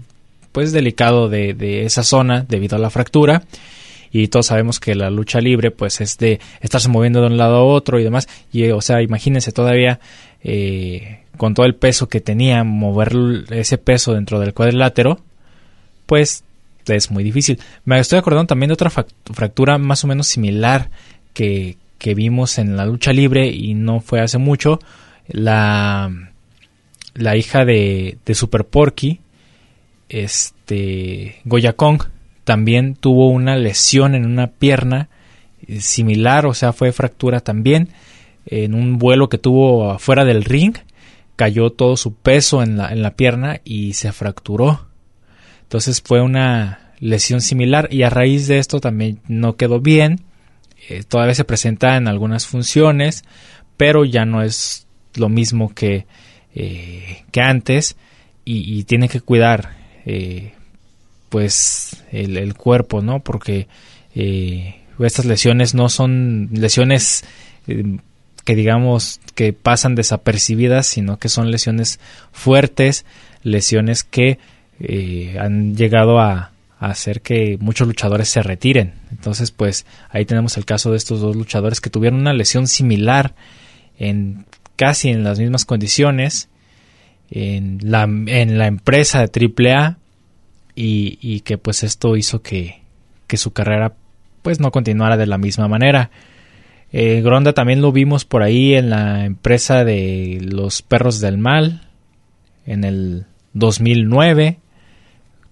pues 0.53 0.73
delicado 0.73 1.29
de, 1.29 1.55
de 1.55 1.85
esa 1.85 2.03
zona 2.03 2.45
debido 2.47 2.77
a 2.77 2.81
la 2.81 2.91
fractura. 2.91 3.43
Y 4.15 4.29
todos 4.29 4.47
sabemos 4.47 4.79
que 4.79 4.95
la 4.95 5.09
lucha 5.09 5.41
libre 5.41 5.71
pues 5.71 6.03
es 6.03 6.19
de 6.19 6.39
estarse 6.61 6.89
moviendo 6.89 7.23
de 7.23 7.29
un 7.29 7.39
lado 7.39 7.57
a 7.57 7.65
otro 7.65 7.99
y 7.99 8.05
demás. 8.05 8.29
Y 8.53 8.71
o 8.71 8.81
sea 8.81 9.01
imagínense 9.03 9.53
todavía 9.53 10.01
eh, 10.45 11.21
con 11.39 11.55
todo 11.55 11.65
el 11.65 11.75
peso 11.75 12.09
que 12.09 12.21
tenía 12.21 12.63
mover 12.63 13.13
ese 13.51 13.79
peso 13.79 14.13
dentro 14.13 14.39
del 14.39 14.53
cuadrilátero 14.53 15.19
pues 16.07 16.45
es 16.87 17.11
muy 17.11 17.25
difícil. 17.25 17.59
Me 17.87 17.99
estoy 17.99 18.19
acordando 18.19 18.49
también 18.49 18.69
de 18.69 18.75
otra 18.75 18.91
fractura 18.91 19.79
más 19.79 20.05
o 20.05 20.09
menos 20.09 20.27
similar 20.27 20.91
que, 21.33 21.79
que 21.99 22.15
vimos 22.15 22.59
en 22.59 22.77
la 22.77 22.85
lucha 22.85 23.15
libre 23.15 23.47
y 23.47 23.73
no 23.73 24.01
fue 24.01 24.21
hace 24.21 24.37
mucho, 24.37 24.79
la, 25.29 26.11
la 27.15 27.37
hija 27.37 27.65
de, 27.65 28.19
de 28.27 28.35
Super 28.35 28.65
Porky, 28.65 29.21
este, 30.13 31.41
Goya 31.45 31.73
Kong, 31.73 32.03
también 32.45 32.95
tuvo 32.95 33.29
una 33.29 33.57
lesión 33.57 34.15
en 34.15 34.27
una 34.27 34.49
pierna 34.49 35.09
eh, 35.67 35.81
similar, 35.81 36.47
o 36.47 36.55
sea, 36.55 36.73
fue 36.73 36.93
fractura 36.93 37.41
también, 37.41 37.89
en 38.47 38.75
un 38.75 38.99
vuelo 38.99 39.29
que 39.29 39.39
tuvo 39.39 39.91
afuera 39.91 40.25
del 40.25 40.45
ring, 40.45 40.77
cayó 41.37 41.71
todo 41.71 41.97
su 41.97 42.15
peso 42.15 42.63
en 42.63 42.77
la, 42.77 42.93
en 42.93 43.03
la 43.03 43.15
pierna 43.15 43.61
y 43.65 43.95
se 43.95 44.13
fracturó. 44.13 44.87
Entonces 45.63 46.03
fue 46.05 46.21
una 46.21 46.93
lesión 47.01 47.41
similar 47.41 47.89
y 47.91 48.03
a 48.03 48.11
raíz 48.11 48.47
de 48.47 48.59
esto 48.59 48.81
también 48.81 49.21
no 49.27 49.57
quedó 49.57 49.81
bien 49.81 50.25
eh, 50.89 51.05
todavía 51.05 51.35
se 51.35 51.45
presenta 51.45 51.97
en 51.97 52.09
algunas 52.09 52.47
funciones, 52.47 53.25
pero 53.77 54.05
ya 54.05 54.25
no 54.25 54.43
es 54.43 54.87
lo 55.15 55.29
mismo 55.29 55.73
que, 55.75 56.07
eh, 56.55 57.25
que 57.31 57.41
antes 57.41 57.97
y, 58.45 58.83
tiene 58.85 59.09
que 59.09 59.21
cuidar 59.21 59.77
eh, 60.07 60.53
pues 61.29 62.03
el, 62.11 62.55
cuerpo, 62.55 63.03
¿no? 63.03 63.21
Porque 63.21 63.69
estas 64.15 65.25
lesiones 65.25 65.75
no 65.75 65.89
son 65.89 66.51
lesiones 66.53 67.25
que 67.67 68.55
digamos 68.55 69.21
que 69.35 69.53
pasan 69.53 69.95
desapercibidas, 69.95 70.87
sino 70.87 71.19
que 71.19 71.29
son 71.29 71.51
lesiones 71.51 72.01
fuertes, 72.33 73.07
lesiones 73.43 74.05
que 74.05 74.39
han 75.39 75.75
llegado 75.75 76.19
a, 76.21 76.53
hacer 76.89 77.21
que 77.21 77.59
muchos 77.61 77.87
luchadores 77.87 78.29
se 78.29 78.43
retiren. 78.43 78.95
Entonces, 79.13 79.53
pues 79.53 79.87
ahí 80.11 80.25
tenemos 80.25 80.57
el 80.57 80.65
caso 80.65 80.91
de 80.91 80.97
estos 80.97 81.21
dos 81.21 81.37
luchadores 81.37 81.81
que 81.81 81.91
tuvieron 81.91 82.21
una 82.21 82.33
lesión 82.33 82.67
similar 82.67 83.35
en 83.99 84.47
casi 84.75 85.11
en 85.11 85.23
las 85.23 85.39
mismas 85.39 85.65
condiciones 85.65 86.49
en 87.35 87.79
la, 87.83 88.03
en 88.05 88.59
la 88.59 88.67
empresa 88.67 89.27
de 89.27 89.51
AAA 89.75 89.97
y, 90.75 91.19
y 91.21 91.41
que 91.41 91.59
pues 91.59 91.83
esto 91.83 92.17
hizo 92.17 92.43
que, 92.43 92.83
que, 93.27 93.39
su 93.39 93.53
carrera 93.53 93.95
pues 94.43 94.61
no 94.61 94.71
continuara 94.71 95.17
de 95.17 95.27
la 95.27 95.39
misma 95.39 95.67
manera. 95.67 96.11
Eh, 96.93 97.23
Gronda 97.23 97.55
también 97.55 97.81
lo 97.81 97.91
vimos 97.91 98.27
por 98.27 98.43
ahí 98.43 98.75
en 98.75 98.91
la 98.91 99.25
empresa 99.25 99.85
de 99.85 100.41
los 100.43 100.83
perros 100.83 101.21
del 101.21 101.39
mal 101.39 101.89
en 102.67 102.85
el 102.85 103.27
2009 103.55 104.59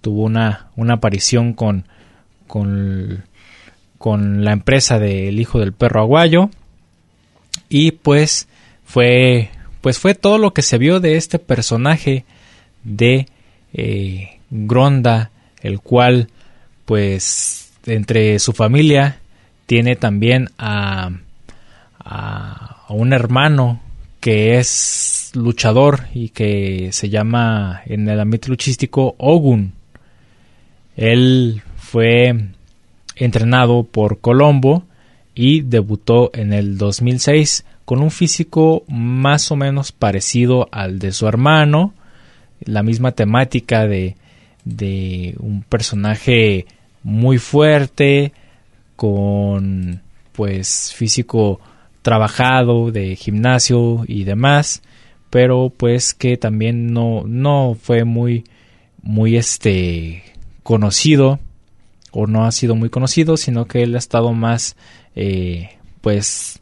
tuvo 0.00 0.24
una, 0.24 0.68
una 0.76 0.94
aparición 0.94 1.52
con, 1.52 1.86
con, 2.46 3.24
con 3.98 4.44
la 4.44 4.52
empresa 4.52 4.98
del 4.98 5.38
hijo 5.40 5.60
del 5.60 5.72
perro 5.72 6.00
aguayo 6.00 6.50
y 7.68 7.92
pues 7.92 8.48
fue 8.84 9.50
pues 9.80 9.98
fue 9.98 10.14
todo 10.14 10.38
lo 10.38 10.52
que 10.52 10.62
se 10.62 10.78
vio 10.78 11.00
de 11.00 11.16
este 11.16 11.38
personaje 11.38 12.24
de 12.84 13.26
eh, 13.72 14.38
Gronda 14.50 15.30
el 15.62 15.80
cual 15.80 16.28
pues 16.84 17.72
entre 17.86 18.38
su 18.38 18.52
familia 18.52 19.18
tiene 19.66 19.96
también 19.96 20.48
a, 20.58 21.10
a, 21.98 22.84
a 22.88 22.92
un 22.92 23.12
hermano 23.12 23.80
que 24.20 24.58
es 24.58 25.30
luchador 25.34 26.06
y 26.12 26.30
que 26.30 26.90
se 26.92 27.08
llama 27.08 27.82
en 27.86 28.08
el 28.08 28.20
ámbito 28.20 28.48
luchístico 28.48 29.14
Ogun. 29.18 29.72
Él 30.96 31.62
fue 31.76 32.48
entrenado 33.16 33.84
por 33.84 34.20
Colombo 34.20 34.84
y 35.34 35.62
debutó 35.62 36.30
en 36.34 36.52
el 36.52 36.76
2006 36.76 37.64
con 37.90 38.02
un 38.02 38.12
físico 38.12 38.84
más 38.86 39.50
o 39.50 39.56
menos 39.56 39.90
parecido 39.90 40.68
al 40.70 41.00
de 41.00 41.10
su 41.10 41.26
hermano, 41.26 41.92
la 42.60 42.84
misma 42.84 43.10
temática 43.10 43.88
de, 43.88 44.14
de 44.64 45.34
un 45.40 45.62
personaje 45.62 46.66
muy 47.02 47.38
fuerte, 47.38 48.32
con 48.94 50.02
pues 50.30 50.94
físico 50.94 51.58
trabajado 52.02 52.92
de 52.92 53.16
gimnasio 53.16 54.04
y 54.06 54.22
demás, 54.22 54.82
pero 55.28 55.72
pues 55.76 56.14
que 56.14 56.36
también 56.36 56.92
no, 56.92 57.24
no 57.26 57.74
fue 57.74 58.04
muy, 58.04 58.44
muy 59.02 59.36
este 59.36 60.22
conocido 60.62 61.40
o 62.12 62.28
no 62.28 62.44
ha 62.44 62.52
sido 62.52 62.76
muy 62.76 62.88
conocido, 62.88 63.36
sino 63.36 63.64
que 63.64 63.82
él 63.82 63.96
ha 63.96 63.98
estado 63.98 64.32
más 64.32 64.76
eh, 65.16 65.70
pues 66.02 66.60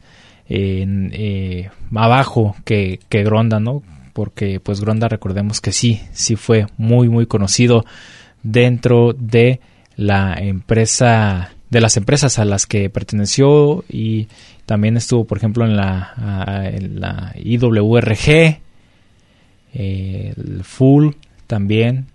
en, 0.49 1.11
eh, 1.15 1.71
abajo 1.95 2.57
que, 2.65 3.01
Gronda, 3.11 3.61
¿no? 3.61 3.83
Porque 4.13 4.61
pues 4.61 4.81
Gronda 4.81 5.09
recordemos 5.09 5.61
que 5.61 5.73
sí, 5.73 6.01
sí 6.13 6.37
fue 6.37 6.67
muy 6.77 7.09
muy 7.09 7.27
conocido 7.27 7.85
dentro 8.43 9.13
de 9.13 9.61
la 9.97 10.35
empresa 10.35 11.53
de 11.71 11.81
las 11.81 11.97
empresas 11.97 12.39
a 12.39 12.45
las 12.45 12.67
que 12.67 12.89
perteneció 12.91 13.85
y 13.89 14.29
también 14.67 14.97
estuvo 14.97 15.25
por 15.25 15.39
ejemplo 15.39 15.65
en 15.65 15.77
la, 15.77 16.63
en 16.73 17.01
la 17.01 17.35
IWRG 17.37 18.61
el 19.75 20.65
Full 20.65 21.11
también 21.47 22.07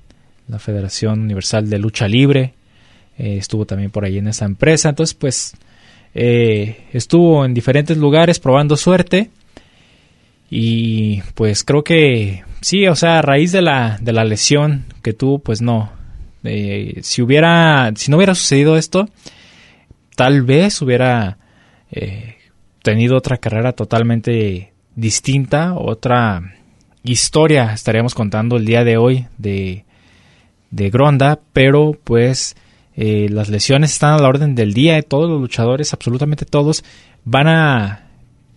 la 0.48 0.60
Federación 0.60 1.22
Universal 1.22 1.70
de 1.70 1.80
Lucha 1.80 2.08
Libre, 2.08 2.54
eh, 3.18 3.38
estuvo 3.38 3.66
también 3.66 3.92
por 3.92 4.06
ahí 4.06 4.18
en 4.18 4.28
esa 4.28 4.46
empresa, 4.46 4.90
entonces 4.90 5.14
pues 5.14 5.56
eh, 6.16 6.86
estuvo 6.94 7.46
en 7.46 7.54
diferentes 7.54 7.98
lugares 7.98 8.40
probando 8.40 8.78
suerte 8.78 9.30
y 10.50 11.22
pues 11.34 11.64
creo 11.64 11.84
que 11.84 12.44
sí, 12.62 12.88
o 12.88 12.96
sea, 12.96 13.20
a 13.20 13.22
raíz 13.22 13.52
de 13.52 13.62
la, 13.62 13.98
de 14.02 14.14
la 14.14 14.24
lesión 14.24 14.86
que 15.02 15.14
tuvo, 15.14 15.40
pues 15.40 15.62
no, 15.62 15.92
eh, 16.44 17.00
si 17.02 17.22
hubiera, 17.22 17.92
si 17.96 18.12
no 18.12 18.18
hubiera 18.18 18.36
sucedido 18.36 18.78
esto, 18.78 19.10
tal 20.16 20.44
vez 20.44 20.82
hubiera 20.82 21.38
tenido 22.82 23.16
otra 23.16 23.38
carrera 23.38 23.74
totalmente 23.74 24.74
distinta, 24.96 25.76
otra 25.76 26.56
historia 27.04 27.72
estaríamos 27.72 28.16
contando 28.16 28.58
el 28.58 28.66
día 28.66 28.84
de 28.84 28.98
hoy 28.98 29.28
de 29.38 29.86
de 30.74 30.90
Gronda, 30.90 31.40
pero 31.54 31.96
pues 32.04 32.56
eh, 32.96 33.28
las 33.30 33.50
lesiones 33.50 33.92
están 33.92 34.14
a 34.14 34.18
la 34.20 34.28
orden 34.28 34.56
del 34.56 34.74
día. 34.74 35.02
Todos 35.02 35.30
los 35.30 35.42
luchadores, 35.42 35.94
absolutamente 35.94 36.46
todos, 36.46 36.84
van 37.26 37.48
a 37.48 38.08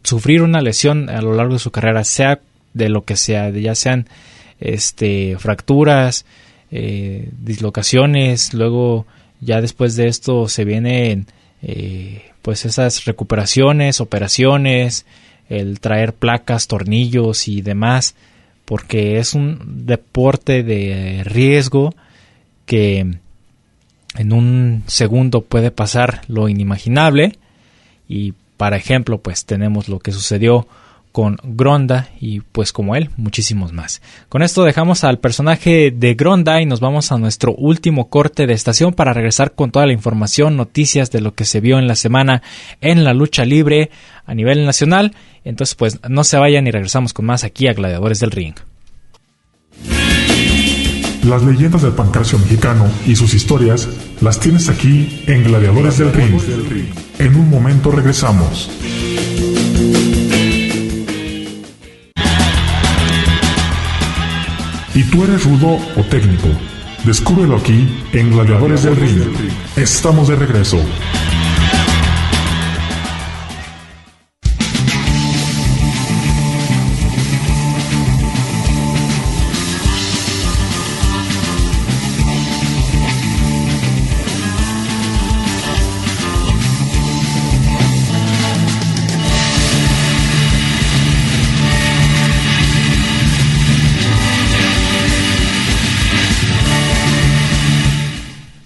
sufrir 0.03 0.43
una 0.43 0.61
lesión 0.61 1.09
a 1.11 1.20
lo 1.20 1.34
largo 1.34 1.55
de 1.55 1.59
su 1.59 1.70
carrera, 1.70 2.05
sea 2.05 2.41
de 2.74 2.89
lo 2.89 3.05
que 3.05 3.16
sea, 3.16 3.51
ya 3.51 3.74
sean 3.74 4.07
este, 4.61 5.37
fracturas, 5.39 6.26
eh, 6.70 7.30
dislocaciones, 7.41 8.55
luego 8.55 9.07
ya 9.41 9.61
después 9.61 9.97
de 9.97 10.09
esto 10.09 10.49
se 10.49 10.64
vienen 10.64 11.26
eh, 11.62 12.22
pues 12.43 12.64
esas 12.64 13.05
recuperaciones, 13.05 14.01
operaciones, 14.01 15.07
el 15.49 15.80
traer 15.80 16.12
placas, 16.12 16.68
tornillos 16.68 17.49
y 17.49 17.62
demás, 17.62 18.14
porque 18.64 19.18
es 19.18 19.34
un 19.34 19.87
deporte 19.87 20.62
de 20.62 21.22
riesgo 21.24 21.95
que 22.66 23.18
en 24.19 24.33
un 24.33 24.83
segundo 24.87 25.43
puede 25.43 25.71
pasar 25.71 26.23
lo 26.29 26.49
inimaginable 26.49 27.39
y 28.09 28.35
para 28.57 28.77
ejemplo 28.77 29.19
pues 29.19 29.45
tenemos 29.45 29.89
lo 29.89 29.99
que 29.99 30.12
sucedió 30.12 30.67
con 31.17 31.39
Gronda 31.43 32.11
y 32.21 32.41
pues 32.41 32.75
como 32.75 32.95
él, 32.95 33.09
muchísimos 33.17 33.73
más. 33.73 34.03
Con 34.29 34.43
esto 34.43 34.64
dejamos 34.64 35.03
al 35.03 35.19
personaje 35.19 35.91
de 35.91 36.12
Gronda 36.12 36.61
y 36.61 36.67
nos 36.67 36.81
vamos 36.81 37.11
a 37.11 37.17
nuestro 37.17 37.55
último 37.55 38.11
corte 38.11 38.47
de 38.47 38.53
estación 38.53 38.93
para 38.93 39.14
regresar 39.14 39.55
con 39.55 39.71
toda 39.71 39.87
la 39.87 39.95
información, 39.95 40.59
noticias 40.59 41.11
de 41.11 41.23
lo 41.23 41.33
que 41.33 41.47
se 41.47 41.62
vio 41.62 41.79
en 41.79 41.89
la 41.89 41.97
semana 41.97 42.43
en 42.83 43.03
la 43.03 43.14
lucha 43.14 43.47
libre 43.47 43.89
a 44.27 44.35
nivel 44.35 44.67
nacional. 44.67 45.14
Entonces 45.43 45.75
pues 45.75 46.01
no 46.07 46.23
se 46.23 46.37
vayan 46.37 46.67
y 46.67 46.71
regresamos 46.71 47.14
con 47.14 47.25
más 47.25 47.45
aquí 47.45 47.67
a 47.67 47.73
Gladiadores 47.73 48.21
del 48.21 48.33
Ring. 48.33 48.57
Las 51.25 51.43
leyendas 51.43 51.81
del 51.81 51.93
pancracio 51.93 52.39
mexicano 52.39 52.91
y 53.07 53.17
sus 53.17 53.33
historias 53.33 53.89
las 54.21 54.41
tienes 54.41 54.69
aquí 54.69 55.23
en 55.27 55.45
Gladiadores 55.45 55.99
del 55.99 56.12
Ring. 56.12 56.41
En 57.19 57.37
un 57.37 57.51
momento 57.51 57.91
regresamos. 57.91 58.71
¿Y 64.95 65.03
tú 65.05 65.25
eres 65.25 65.45
rudo 65.45 65.79
o 65.97 66.03
técnico? 66.05 66.49
Descúbrelo 67.05 67.57
aquí 67.57 67.87
en 68.12 68.31
Gladiadores 68.31 68.83
del 68.83 68.97
Ring. 68.97 69.23
Estamos 69.77 70.29
de 70.29 70.37
regreso. 70.37 70.79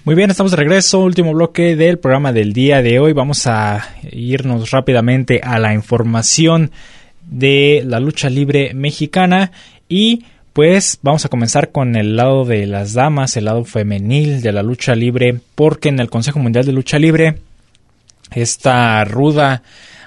Muy 0.03 0.15
bien, 0.15 0.31
estamos 0.31 0.49
de 0.49 0.57
regreso, 0.57 0.99
último 0.99 1.31
bloque 1.31 1.75
del 1.75 1.99
programa 1.99 2.33
del 2.33 2.53
día 2.53 2.81
de 2.81 2.99
hoy. 2.99 3.13
Vamos 3.13 3.45
a 3.45 3.87
irnos 4.11 4.71
rápidamente 4.71 5.41
a 5.43 5.59
la 5.59 5.75
información 5.75 6.71
de 7.29 7.83
la 7.85 7.99
lucha 7.99 8.27
libre 8.27 8.73
mexicana 8.73 9.51
y 9.87 10.25
pues 10.53 10.97
vamos 11.03 11.23
a 11.23 11.29
comenzar 11.29 11.71
con 11.71 11.95
el 11.95 12.15
lado 12.15 12.45
de 12.45 12.65
las 12.65 12.93
damas, 12.93 13.37
el 13.37 13.45
lado 13.45 13.63
femenil 13.63 14.41
de 14.41 14.51
la 14.51 14.63
lucha 14.63 14.95
libre, 14.95 15.39
porque 15.53 15.89
en 15.89 15.99
el 15.99 16.09
Consejo 16.09 16.39
Mundial 16.39 16.65
de 16.65 16.71
Lucha 16.71 16.97
Libre 16.97 17.37
esta 18.31 19.05
ruda 19.05 19.61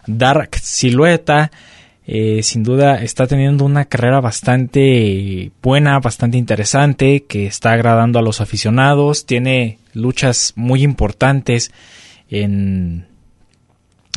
Dark 0.09 0.57
Silueta 0.61 1.53
eh, 2.07 2.43
sin 2.43 2.63
duda 2.63 3.03
está 3.03 3.27
teniendo 3.27 3.65
una 3.65 3.87
carrera 3.87 4.21
bastante 4.21 5.51
buena, 5.63 5.99
bastante 6.01 6.37
interesante, 6.37 7.25
que 7.25 7.47
está 7.47 7.73
agradando 7.73 8.19
a 8.19 8.23
los 8.23 8.41
aficionados, 8.41 9.25
tiene 9.25 9.79
luchas 9.95 10.53
muy 10.57 10.83
importantes 10.83 11.73
en, 12.29 13.07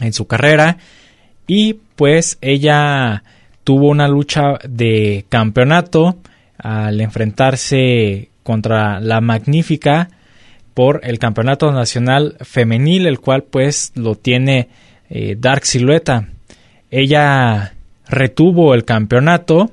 en 0.02 0.14
su 0.14 0.28
carrera. 0.28 0.78
Y 1.48 1.76
pues 1.96 2.38
ella 2.42 3.24
tuvo 3.64 3.88
una 3.88 4.10
lucha 4.10 4.60
de 4.68 5.26
campeonato 5.30 6.18
al 6.58 7.00
enfrentarse 7.00 8.30
contra 8.44 9.00
la 9.00 9.22
magnífica 9.22 10.10
por 10.74 11.02
el 11.04 11.20
campeonato 11.20 11.72
nacional 11.72 12.38
femenil 12.42 13.08
el 13.08 13.20
cual 13.20 13.44
pues 13.44 13.94
lo 13.96 14.16
tiene 14.16 14.68
eh, 15.10 15.36
Dark 15.40 15.66
Silueta. 15.66 16.28
Ella 16.92 17.74
retuvo 18.10 18.74
el 18.74 18.86
campeonato 18.86 19.72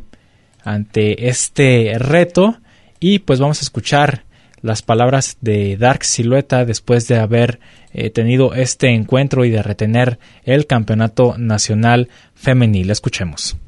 ante 0.65 1.29
este 1.29 1.95
reto 1.99 2.57
y 3.01 3.21
pues 3.21 3.41
vamos 3.41 3.61
a 3.61 3.63
escuchar 3.63 4.25
las 4.63 4.81
palabras 4.81 5.37
de 5.43 5.77
Dark 5.77 6.05
Silueta 6.05 6.65
después 6.65 7.07
de 7.07 7.19
haber 7.19 7.61
eh, 7.93 8.09
tenido 8.09 8.55
este 8.55 8.95
encuentro 8.95 9.45
y 9.45 9.51
de 9.51 9.63
retener 9.63 10.19
el 10.45 10.67
campeonato 10.67 11.35
nacional 11.37 12.09
femenil. 12.35 12.91
Escuchemos. 12.91 13.59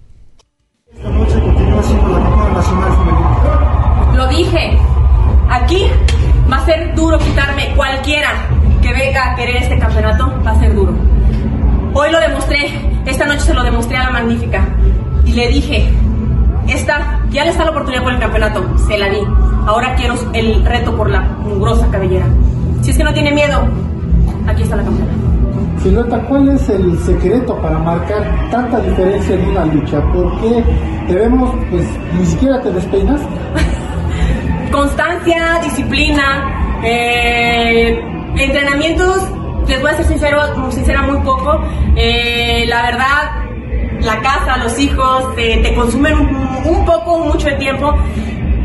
Esta 0.91 1.11
noche 1.11 1.39
continúa 1.39 1.83
siendo 1.83 2.19
la 2.19 2.51
nacional 2.51 2.97
femenil. 2.97 4.17
Lo 4.17 4.29
dije, 4.29 4.79
aquí 5.51 5.87
va 6.51 6.57
a 6.57 6.65
ser 6.65 6.95
duro 6.95 7.19
quitarme 7.19 7.75
cualquiera 7.77 8.49
que 8.81 8.93
venga 8.95 9.33
a 9.33 9.37
querer 9.37 9.57
este 9.57 9.79
campeonato, 9.79 10.43
va 10.47 10.53
a 10.53 10.61
ser 10.61 10.75
duro. 10.75 10.95
Hoy 11.93 12.11
lo 12.11 12.21
demostré, 12.21 12.71
esta 13.07 13.25
noche 13.25 13.41
se 13.41 13.55
lo 13.55 13.63
demostré 13.63 13.97
a 13.97 14.05
la 14.05 14.11
magnífica 14.11 14.67
y 15.25 15.33
le 15.33 15.49
dije, 15.49 15.89
esta, 16.69 17.21
ya 17.31 17.45
le 17.45 17.51
está 17.51 17.65
la 17.65 17.71
oportunidad 17.71 18.03
por 18.03 18.13
el 18.13 18.19
campeonato, 18.19 18.79
se 18.87 18.99
la 18.99 19.09
di. 19.09 19.21
Ahora 19.67 19.95
quiero 19.95 20.15
el 20.33 20.65
reto 20.65 20.97
por 20.97 21.11
la 21.11 21.21
mugrosa 21.21 21.89
cabellera. 21.91 22.27
Si 22.83 22.91
es 22.91 22.99
que 22.99 23.05
no 23.05 23.13
tiene 23.13 23.33
miedo, 23.33 23.63
aquí 24.47 24.63
está 24.63 24.77
la 24.77 24.85
campeona. 24.85 25.13
Silueta, 25.83 26.19
¿cuál 26.23 26.49
es 26.49 26.69
el 26.69 26.99
secreto 27.01 27.57
para 27.63 27.79
marcar 27.79 28.25
tanta 28.51 28.81
diferencia 28.81 29.35
en 29.37 29.49
una 29.51 29.65
lucha? 29.67 30.01
¿Por 30.13 30.41
qué 30.41 30.65
te 31.07 31.15
vemos, 31.15 31.55
pues, 31.71 31.87
ni 32.19 32.27
siquiera 32.27 32.61
te 32.61 32.73
despeinas? 32.73 33.21
Constancia, 34.73 35.61
disciplina, 35.63 36.81
eh, 36.83 38.01
entrenamientos 38.37 39.29
les 39.67 39.81
voy 39.81 39.91
a 39.91 39.95
ser 39.95 40.07
sincero, 40.07 40.71
sincera 40.71 41.03
muy 41.03 41.19
poco. 41.21 41.61
Eh, 41.97 42.65
la 42.69 42.83
verdad, 42.83 43.47
la 44.01 44.21
casa, 44.21 44.57
los 44.59 44.79
hijos, 44.79 45.35
te, 45.35 45.75
consumen 45.75 46.15
un, 46.65 46.85
poco, 46.85 47.19
mucho 47.19 47.47
de 47.47 47.55
tiempo. 47.55 47.95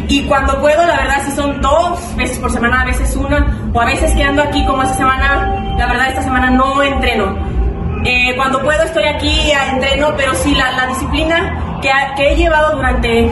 Y 0.07 0.23
cuando 0.23 0.59
puedo, 0.59 0.85
la 0.85 0.97
verdad, 0.97 1.21
si 1.25 1.31
son 1.31 1.61
dos 1.61 2.15
veces 2.15 2.37
por 2.39 2.51
semana, 2.51 2.81
a 2.81 2.85
veces 2.85 3.15
una, 3.15 3.69
o 3.73 3.81
a 3.81 3.85
veces 3.85 4.11
que 4.13 4.23
ando 4.23 4.43
aquí 4.43 4.65
como 4.65 4.83
esta 4.83 4.95
semana, 4.95 5.75
la 5.77 5.87
verdad, 5.87 6.09
esta 6.09 6.23
semana 6.23 6.49
no 6.49 6.83
entreno. 6.83 7.35
Eh, 8.03 8.33
cuando 8.35 8.61
puedo 8.61 8.83
estoy 8.83 9.05
aquí, 9.05 9.51
entreno, 9.71 10.13
pero 10.17 10.33
sí 10.33 10.55
la, 10.55 10.87
disciplina 10.87 11.79
que, 11.81 11.89
que, 12.17 12.33
he 12.33 12.35
llevado 12.35 12.75
durante 12.75 13.29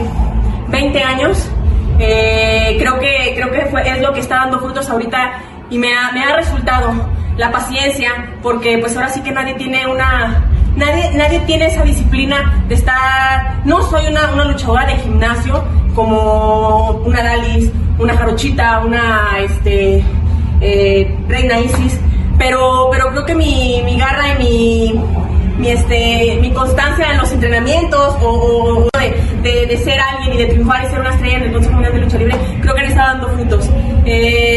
20 0.68 1.02
años, 1.02 1.50
eh, 1.98 2.76
creo 2.78 2.98
que, 2.98 3.32
creo 3.34 3.50
que 3.50 3.66
fue, 3.66 3.88
es 3.88 4.00
lo 4.00 4.12
que 4.12 4.20
está 4.20 4.36
dando 4.36 4.60
frutos 4.60 4.88
ahorita 4.88 5.32
y 5.70 5.78
me 5.78 5.92
ha, 5.92 6.12
me 6.12 6.22
ha 6.22 6.36
resultado 6.36 6.94
la 7.36 7.50
paciencia, 7.50 8.36
porque 8.42 8.78
pues 8.78 8.96
ahora 8.96 9.08
sí 9.08 9.22
que 9.22 9.32
nadie 9.32 9.54
tiene 9.54 9.86
una, 9.86 10.44
nadie, 10.76 11.10
nadie 11.14 11.40
tiene 11.40 11.66
esa 11.66 11.82
disciplina 11.82 12.64
de 12.68 12.74
estar, 12.74 13.60
no 13.64 13.82
soy 13.82 14.06
una, 14.06 14.32
una 14.32 14.44
luchadora 14.44 14.86
de 14.86 14.96
gimnasio 14.96 15.64
como 15.94 16.90
una 17.04 17.22
Dalis, 17.22 17.70
una 17.98 18.16
Jarochita, 18.16 18.80
una 18.80 19.38
este, 19.40 20.04
eh, 20.60 21.16
Reina 21.28 21.58
Isis, 21.60 21.98
pero, 22.38 22.88
pero 22.90 23.10
creo 23.10 23.26
que 23.26 23.34
mi, 23.34 23.82
mi 23.84 23.98
garra 23.98 24.34
y 24.34 24.38
mi, 24.42 25.00
mi, 25.58 25.68
este, 25.68 26.38
mi 26.40 26.50
constancia 26.50 27.10
en 27.12 27.18
los 27.18 27.30
entrenamientos 27.32 28.16
o, 28.22 28.88
de, 29.42 29.66
de, 29.66 29.76
ser 29.78 29.98
alguien 30.00 30.34
y 30.34 30.36
de 30.38 30.46
triunfar 30.46 30.84
y 30.84 30.88
ser 30.88 31.00
una 31.00 31.10
estrella 31.10 31.36
en 31.36 31.42
el 31.44 31.52
Consejo 31.52 31.74
Mundial 31.74 31.94
de 31.94 32.00
Lucha 32.00 32.18
Libre, 32.18 32.36
creo 32.60 32.74
que 32.74 32.80
han 32.80 32.86
estado 32.86 33.08
dando 33.08 33.28
frutos. 33.28 33.70
Eh, 34.04 34.49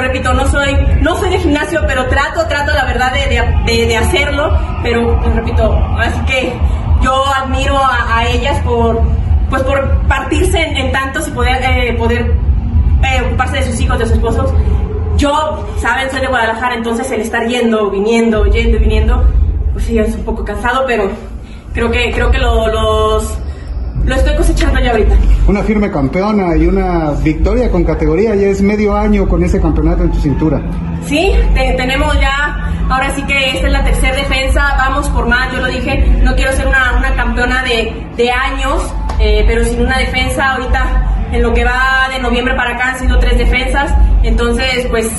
lo 0.00 0.06
repito, 0.06 0.32
no 0.32 0.46
soy, 0.48 0.76
no 1.00 1.16
soy 1.16 1.30
de 1.30 1.38
gimnasio, 1.38 1.80
pero 1.86 2.06
trato, 2.06 2.46
trato 2.46 2.72
la 2.72 2.84
verdad 2.84 3.12
de, 3.12 3.86
de, 3.86 3.96
hacerlo, 3.96 4.56
pero 4.82 5.20
lo 5.20 5.32
repito, 5.32 5.74
así 5.98 6.20
que 6.24 6.52
yo 7.02 7.24
admiro 7.34 7.76
a, 7.76 8.24
ellas 8.26 8.60
por, 8.60 9.02
pues 9.50 9.62
por 9.62 10.06
partirse 10.06 10.60
en, 10.60 10.92
tantos 10.92 11.26
y 11.28 11.30
poder, 11.32 11.62
eh, 11.62 11.94
poder 11.98 12.32
eh, 13.02 13.22
ocuparse 13.26 13.56
de 13.56 13.62
sus 13.64 13.80
hijos, 13.80 13.98
de 13.98 14.06
sus 14.06 14.14
esposos. 14.14 14.52
Yo, 15.16 15.66
saben, 15.78 16.10
soy 16.10 16.20
de 16.20 16.28
Guadalajara, 16.28 16.76
entonces 16.76 17.10
el 17.10 17.22
estar 17.22 17.46
yendo, 17.48 17.90
viniendo, 17.90 18.46
yendo 18.46 18.76
y 18.76 18.80
viniendo, 18.80 19.24
pues 19.72 19.84
sí, 19.84 19.98
es 19.98 20.14
un 20.14 20.24
poco 20.24 20.44
cansado, 20.44 20.84
pero 20.86 21.10
creo 21.72 21.90
que, 21.90 22.12
creo 22.12 22.30
que 22.30 22.38
los 22.38 23.38
lo 24.04 24.14
estoy 24.14 24.36
cosechando 24.36 24.80
ya 24.80 24.92
ahorita. 24.92 25.16
Una 25.48 25.62
firme 25.62 25.90
campeona 25.90 26.54
y 26.56 26.66
una 26.66 27.12
victoria 27.22 27.70
con 27.70 27.82
categoría, 27.82 28.34
ya 28.34 28.48
es 28.48 28.60
medio 28.60 28.94
año 28.94 29.26
con 29.26 29.42
ese 29.42 29.58
campeonato 29.58 30.02
en 30.02 30.12
tu 30.12 30.18
cintura. 30.20 30.60
Sí, 31.06 31.32
tenemos 31.54 32.14
ya, 32.20 32.70
ahora 32.90 33.10
sí 33.14 33.22
que 33.22 33.52
esta 33.52 33.66
es 33.66 33.72
la 33.72 33.82
tercera 33.82 34.14
defensa, 34.14 34.74
vamos 34.76 35.08
por 35.08 35.26
más, 35.26 35.50
yo 35.50 35.60
lo 35.60 35.68
dije, 35.68 36.06
no 36.22 36.34
quiero 36.36 36.52
ser 36.52 36.66
una, 36.66 36.98
una 36.98 37.14
campeona 37.14 37.62
de, 37.62 37.94
de 38.14 38.30
años, 38.30 38.92
eh, 39.18 39.42
pero 39.46 39.64
sin 39.64 39.80
una 39.80 39.96
defensa, 39.96 40.52
ahorita 40.52 41.28
en 41.32 41.42
lo 41.42 41.54
que 41.54 41.64
va 41.64 42.10
de 42.12 42.18
noviembre 42.20 42.54
para 42.54 42.74
acá 42.74 42.90
han 42.90 42.98
sido 42.98 43.18
tres 43.18 43.38
defensas, 43.38 43.90
entonces 44.22 44.86
pues 44.90 45.10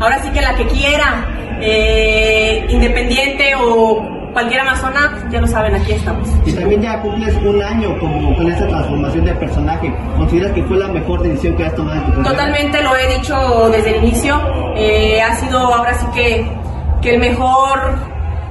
ahora 0.00 0.20
sí 0.20 0.30
que 0.30 0.40
la 0.40 0.56
que 0.56 0.66
quiera, 0.66 1.26
eh, 1.60 2.66
independiente 2.70 3.54
o 3.54 4.13
cualquier 4.34 4.60
amazona, 4.60 5.28
ya 5.30 5.40
lo 5.40 5.46
saben, 5.46 5.74
aquí 5.76 5.92
estamos. 5.92 6.28
Y 6.44 6.52
también 6.52 6.82
ya 6.82 7.00
cumples 7.00 7.34
un 7.36 7.62
año 7.62 7.98
como 7.98 8.36
con 8.36 8.50
esta 8.50 8.68
transformación 8.68 9.24
de 9.24 9.34
personaje. 9.36 9.94
¿Consideras 10.18 10.52
que 10.52 10.62
fue 10.64 10.76
la 10.76 10.88
mejor 10.88 11.22
decisión 11.22 11.56
que 11.56 11.64
has 11.64 11.74
tomado 11.74 11.96
en 11.96 12.04
tu 12.04 12.10
carrera? 12.10 12.30
Totalmente, 12.30 12.82
lo 12.82 12.96
he 12.96 13.16
dicho 13.16 13.70
desde 13.70 13.96
el 13.96 14.04
inicio. 14.04 14.40
Eh, 14.76 15.22
ha 15.22 15.34
sido 15.36 15.58
ahora 15.58 15.94
sí 15.94 16.06
que, 16.14 16.46
que 17.00 17.14
el 17.14 17.20
mejor 17.20 17.78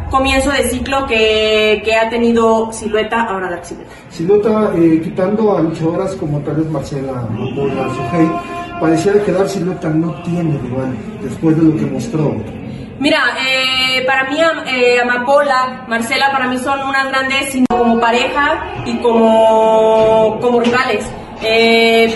comienzo 0.10 0.52
de 0.52 0.64
ciclo 0.64 1.06
que, 1.06 1.82
que 1.84 1.96
ha 1.96 2.10
tenido 2.10 2.72
Silueta, 2.72 3.24
ahora 3.24 3.50
Dark 3.50 3.66
Silueta. 3.66 3.92
Silueta, 4.10 4.72
eh, 4.76 5.02
quitando 5.04 5.58
a 5.58 5.62
luchadoras 5.62 6.16
como 6.16 6.40
tal 6.40 6.58
vez 6.58 6.68
Marcela, 6.70 7.12
Amapola, 7.12 7.90
Sujei, 7.90 8.32
pareciera 8.80 9.24
que 9.24 9.32
Dark 9.32 9.50
Silueta 9.50 9.90
no 9.90 10.14
tiene 10.24 10.58
rival 10.60 10.96
después 11.22 11.58
de 11.58 11.64
lo 11.64 11.76
que 11.76 11.86
mostró. 11.88 12.63
Mira, 13.00 13.36
eh, 13.40 14.04
para 14.06 14.30
mí 14.30 14.38
eh, 14.68 15.00
Amapola, 15.02 15.84
Marcela, 15.88 16.32
para 16.32 16.48
mí 16.48 16.58
son 16.58 16.82
unas 16.84 17.08
grandes, 17.10 17.52
sino 17.52 17.66
como 17.70 18.00
pareja 18.00 18.64
y 18.86 18.98
como, 18.98 20.38
como 20.40 20.60
rivales. 20.60 21.06
Eh, 21.42 22.14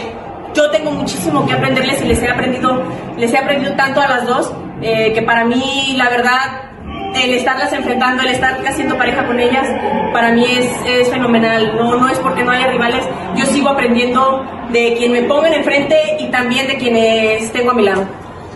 yo 0.53 0.69
tengo 0.71 0.91
muchísimo 0.91 1.45
que 1.45 1.53
aprenderles 1.53 2.01
y 2.01 2.05
les 2.05 2.21
he 2.21 2.29
aprendido, 2.29 2.83
les 3.17 3.33
he 3.33 3.37
aprendido 3.37 3.73
tanto 3.73 4.01
a 4.01 4.07
las 4.07 4.25
dos, 4.25 4.53
que 4.81 5.21
para 5.23 5.43
mí, 5.43 5.95
la 5.97 6.09
verdad, 6.09 6.67
el 7.15 7.33
estarlas 7.33 7.73
enfrentando, 7.73 8.23
el 8.23 8.29
estar 8.29 8.57
haciendo 8.65 8.97
pareja 8.97 9.25
con 9.25 9.39
ellas, 9.39 9.67
para 10.13 10.31
mí 10.31 10.45
es, 10.45 10.71
es, 10.85 11.09
fenomenal. 11.09 11.75
No, 11.75 11.95
no 11.95 12.09
es 12.09 12.17
porque 12.19 12.43
no 12.43 12.51
haya 12.51 12.67
rivales, 12.67 13.03
yo 13.35 13.45
sigo 13.47 13.69
aprendiendo 13.69 14.45
de 14.69 14.95
quien 14.97 15.11
me 15.11 15.23
pongan 15.23 15.53
enfrente 15.53 16.17
y 16.19 16.27
también 16.29 16.67
de 16.67 16.77
quienes 16.77 17.51
tengo 17.51 17.71
a 17.71 17.73
mi 17.73 17.83
lado. 17.83 18.07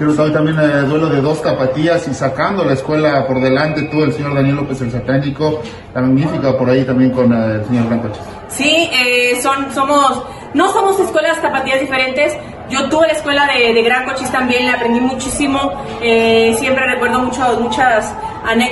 Quiero 0.02 0.24
hoy 0.24 0.32
también 0.32 0.58
el 0.58 0.90
duelo 0.90 1.10
de 1.10 1.22
dos 1.22 1.44
tapatías 1.44 2.08
y 2.08 2.14
sacando 2.16 2.66
la 2.66 2.74
escuela 2.74 3.28
por 3.28 3.40
delante, 3.40 3.84
tú, 3.84 4.02
el 4.02 4.12
señor 4.12 4.34
Daniel 4.34 4.56
López, 4.56 4.82
el 4.82 4.92
satánico, 4.92 5.62
la 5.94 6.02
magnífica 6.02 6.58
por 6.58 6.72
ahí 6.72 6.84
también 6.84 7.12
con 7.12 7.32
el 7.32 7.64
señor 7.66 8.02
Coches. 8.02 8.24
Sí, 8.48 8.90
eh, 8.92 9.40
son, 9.44 9.72
somos, 9.72 10.24
no 10.56 10.70
somos 10.70 11.00
escuelas 11.00 11.40
tapatías 11.40 11.80
diferentes. 11.82 12.36
Yo 12.72 12.90
tuve 12.90 13.06
la 13.06 13.14
escuela 13.14 13.46
de, 13.46 13.76
de 13.76 13.84
Gran 13.84 14.06
Cochis 14.06 14.32
también, 14.32 14.66
le 14.66 14.72
aprendí 14.72 15.00
muchísimo. 15.02 15.72
Eh, 16.02 16.56
siempre 16.58 16.84
recuerdo 16.88 17.20
muchos, 17.20 17.60
muchas, 17.60 18.12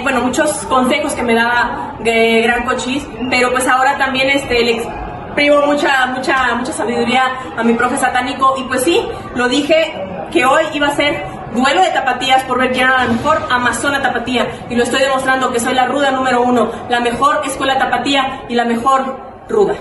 bueno, 0.01 0.21
muchos 0.21 0.51
consejos 0.65 1.13
que 1.13 1.21
me 1.21 1.35
daba 1.35 1.93
de 1.99 2.41
Gran 2.41 2.65
Cochis, 2.65 3.07
pero 3.29 3.51
pues 3.51 3.67
ahora 3.67 3.99
también 3.99 4.31
este, 4.31 4.63
le 4.63 4.77
exprimo 4.77 5.67
mucha, 5.67 6.07
mucha, 6.07 6.55
mucha 6.55 6.73
sabiduría 6.73 7.21
a 7.55 7.63
mi 7.63 7.73
profe 7.73 7.97
satánico 7.97 8.55
y 8.57 8.63
pues 8.63 8.81
sí, 8.81 8.99
lo 9.35 9.47
dije 9.47 10.08
que 10.31 10.45
hoy 10.45 10.63
iba 10.73 10.87
a 10.87 10.95
ser 10.95 11.23
duelo 11.53 11.81
de 11.81 11.89
tapatías 11.89 12.43
por 12.43 12.59
ver 12.59 12.71
quién 12.71 12.87
era 12.87 13.05
la 13.05 13.11
mejor 13.11 13.37
Amazona 13.49 14.01
tapatía 14.01 14.47
y 14.69 14.75
lo 14.75 14.83
estoy 14.83 15.01
demostrando 15.01 15.51
que 15.51 15.59
soy 15.59 15.73
la 15.73 15.87
ruda 15.87 16.11
número 16.11 16.41
uno, 16.41 16.69
la 16.89 16.99
mejor 16.99 17.41
escuela 17.45 17.77
tapatía 17.77 18.43
y 18.47 18.55
la 18.55 18.65
mejor 18.65 19.17
ruda. 19.49 19.75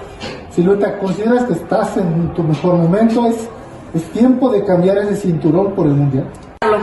Silueta, 0.50 0.98
¿consideras 0.98 1.44
que 1.44 1.52
estás 1.52 1.96
en 1.96 2.32
tu 2.34 2.42
mejor 2.42 2.76
momento? 2.76 3.26
¿Es, 3.26 3.48
es 3.94 4.04
tiempo 4.12 4.50
de 4.50 4.64
cambiar 4.64 4.98
ese 4.98 5.16
cinturón 5.16 5.74
por 5.74 5.86
el 5.86 5.94
mundial? 5.94 6.26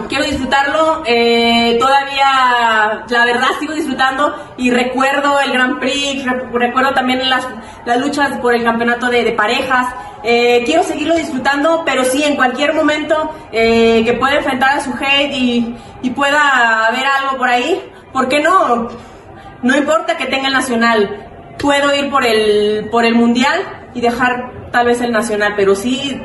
Quiero 0.07 0.23
disfrutarlo, 0.23 1.03
eh, 1.05 1.77
todavía 1.77 3.03
la 3.09 3.25
verdad 3.25 3.47
sigo 3.59 3.73
disfrutando 3.73 4.33
y 4.57 4.71
recuerdo 4.71 5.37
el 5.41 5.51
Grand 5.51 5.79
Prix, 5.79 6.23
recuerdo 6.53 6.93
también 6.93 7.29
las, 7.29 7.45
las 7.85 7.99
luchas 7.99 8.37
por 8.37 8.55
el 8.55 8.63
campeonato 8.63 9.07
de, 9.07 9.33
parejas, 9.33 9.93
eh, 10.23 10.63
quiero 10.65 10.81
seguirlo 10.83 11.15
disfrutando, 11.15 11.83
pero 11.85 12.05
sí, 12.05 12.23
en 12.23 12.37
cualquier 12.37 12.73
momento 12.73 13.35
eh, 13.51 14.01
que 14.05 14.13
pueda 14.13 14.37
enfrentar 14.37 14.77
a 14.77 14.81
su 14.81 14.93
hate 14.93 15.33
y, 15.33 15.75
y 16.03 16.09
pueda 16.11 16.87
haber 16.87 17.05
algo 17.05 17.37
por 17.37 17.49
ahí, 17.49 17.83
¿por 18.13 18.29
qué 18.29 18.39
no? 18.39 18.87
No 19.61 19.75
importa 19.75 20.15
que 20.15 20.27
tenga 20.27 20.47
el 20.47 20.53
nacional, 20.53 21.27
puedo 21.59 21.93
ir 21.93 22.09
por 22.09 22.25
el, 22.25 22.87
por 22.89 23.03
el 23.03 23.15
mundial 23.15 23.89
y 23.93 23.99
dejar 23.99 24.69
tal 24.71 24.85
vez 24.85 25.01
el 25.01 25.11
nacional, 25.11 25.53
pero 25.57 25.75
sí 25.75 26.21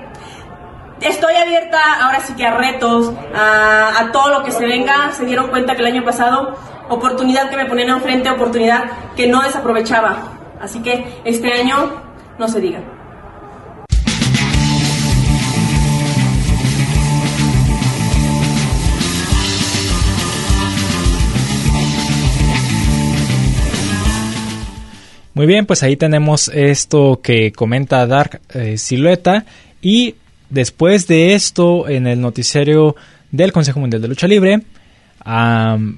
estoy 1.01 1.35
abierta 1.35 1.79
ahora 2.01 2.21
sí 2.21 2.35
que 2.35 2.47
a 2.47 2.57
retos, 2.57 3.13
a, 3.35 4.11
todo 4.13 4.31
lo 4.31 4.45
que 4.45 4.53
se 4.53 4.67
venga. 4.67 5.13
Se 5.13 5.25
dieron 5.25 5.49
cuenta 5.49 5.75
que 5.75 5.81
el 5.83 5.87
año 5.87 6.05
pasado, 6.05 6.57
oportunidad 6.89 7.51
que 7.51 7.57
me 7.57 7.67
ponían 7.67 7.91
enfrente, 7.91 8.31
oportunidad 8.31 8.85
que 9.17 9.27
no 9.27 9.43
desaprovechaba. 9.43 10.23
Así 10.61 10.81
que 10.83 11.21
este 11.25 11.53
año 11.53 12.03
no 12.39 12.49
se 12.49 12.61
diga. 12.61 12.81
Muy 25.33 25.47
bien, 25.47 25.65
pues 25.65 25.83
ahí 25.83 25.97
tenemos 25.97 26.49
esto 26.49 27.21
que 27.23 27.51
comenta 27.53 28.07
Dark 28.07 28.43
eh, 28.53 28.77
Silueta 28.77 29.47
y 29.81 30.17
después 30.51 31.07
de 31.07 31.35
esto 31.35 31.89
en 31.89 32.07
el 32.07 32.21
noticiero 32.21 32.97
del 33.31 33.53
Consejo 33.53 33.81
Mundial 33.81 34.03
de 34.03 34.09
Lucha 34.09 34.29
Libre, 34.29 34.63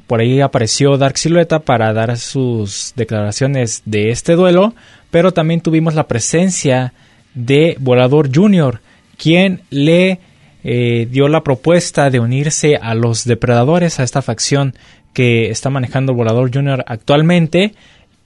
por 0.06 0.20
ahí 0.20 0.40
apareció 0.40 0.96
Dark 0.98 1.16
Silueta 1.16 1.60
para 1.60 1.92
dar 1.92 2.18
sus 2.18 2.92
declaraciones 2.96 3.82
de 3.84 4.10
este 4.10 4.34
duelo, 4.34 4.74
pero 5.10 5.32
también 5.32 5.60
tuvimos 5.60 5.94
la 5.94 6.08
presencia 6.08 6.92
de 7.34 7.76
Volador 7.78 8.34
Junior, 8.34 8.80
quien 9.16 9.62
le 9.70 10.18
eh, 10.64 11.08
dio 11.10 11.28
la 11.28 11.42
propuesta 11.42 12.10
de 12.10 12.20
unirse 12.20 12.76
a 12.76 12.94
los 12.94 13.24
depredadores, 13.24 14.00
a 14.00 14.02
esta 14.04 14.22
facción 14.22 14.74
que 15.12 15.50
está 15.50 15.70
manejando 15.70 16.14
Volador 16.14 16.52
Junior 16.52 16.84
actualmente 16.86 17.74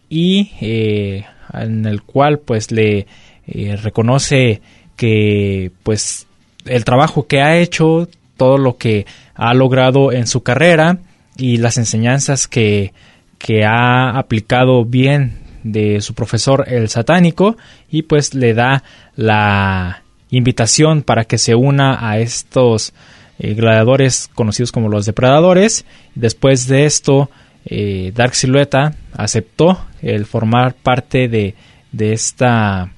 y 0.09 0.53
eh, 0.61 1.25
en 1.53 1.87
el 1.87 2.03
cual 2.03 2.39
pues 2.39 2.71
le 2.71 3.07
eh, 3.47 3.77
reconoce 3.77 4.61
que 4.97 5.71
pues 5.83 6.27
el 6.65 6.85
trabajo 6.85 7.27
que 7.27 7.41
ha 7.43 7.57
hecho, 7.57 8.09
todo 8.37 8.59
lo 8.59 8.77
que 8.77 9.07
ha 9.35 9.55
logrado 9.55 10.13
en 10.13 10.27
su 10.27 10.43
carrera 10.43 10.99
y 11.37 11.59
las 11.59 11.79
enseñanzas 11.79 12.49
que, 12.49 12.93
que 13.39 13.65
ha 13.65 14.19
aplicado 14.19 14.85
bien 14.85 15.39
de 15.63 16.01
su 16.01 16.15
profesor 16.15 16.65
el 16.69 16.89
satánico 16.89 17.57
y 17.91 18.03
pues 18.03 18.35
le 18.35 18.55
da 18.55 18.85
la 19.17 20.03
invitación 20.31 21.03
para 21.03 21.25
que 21.25 21.39
se 21.39 21.55
una 21.55 22.09
a 22.09 22.19
estos 22.19 22.93
eh, 23.39 23.55
gladiadores 23.55 24.31
conocidos 24.35 24.73
como 24.73 24.89
los 24.89 25.07
depredadores. 25.07 25.85
Después 26.15 26.67
de 26.69 26.87
esto, 26.87 27.31
eh, 27.65 28.13
Dark 28.15 28.35
Silueta 28.35 28.95
aceptó 29.13 29.85
el 30.03 30.27
formar 30.27 30.75
parte 30.75 31.29
de, 31.29 31.55
de 31.93 32.13
esta 32.13 32.93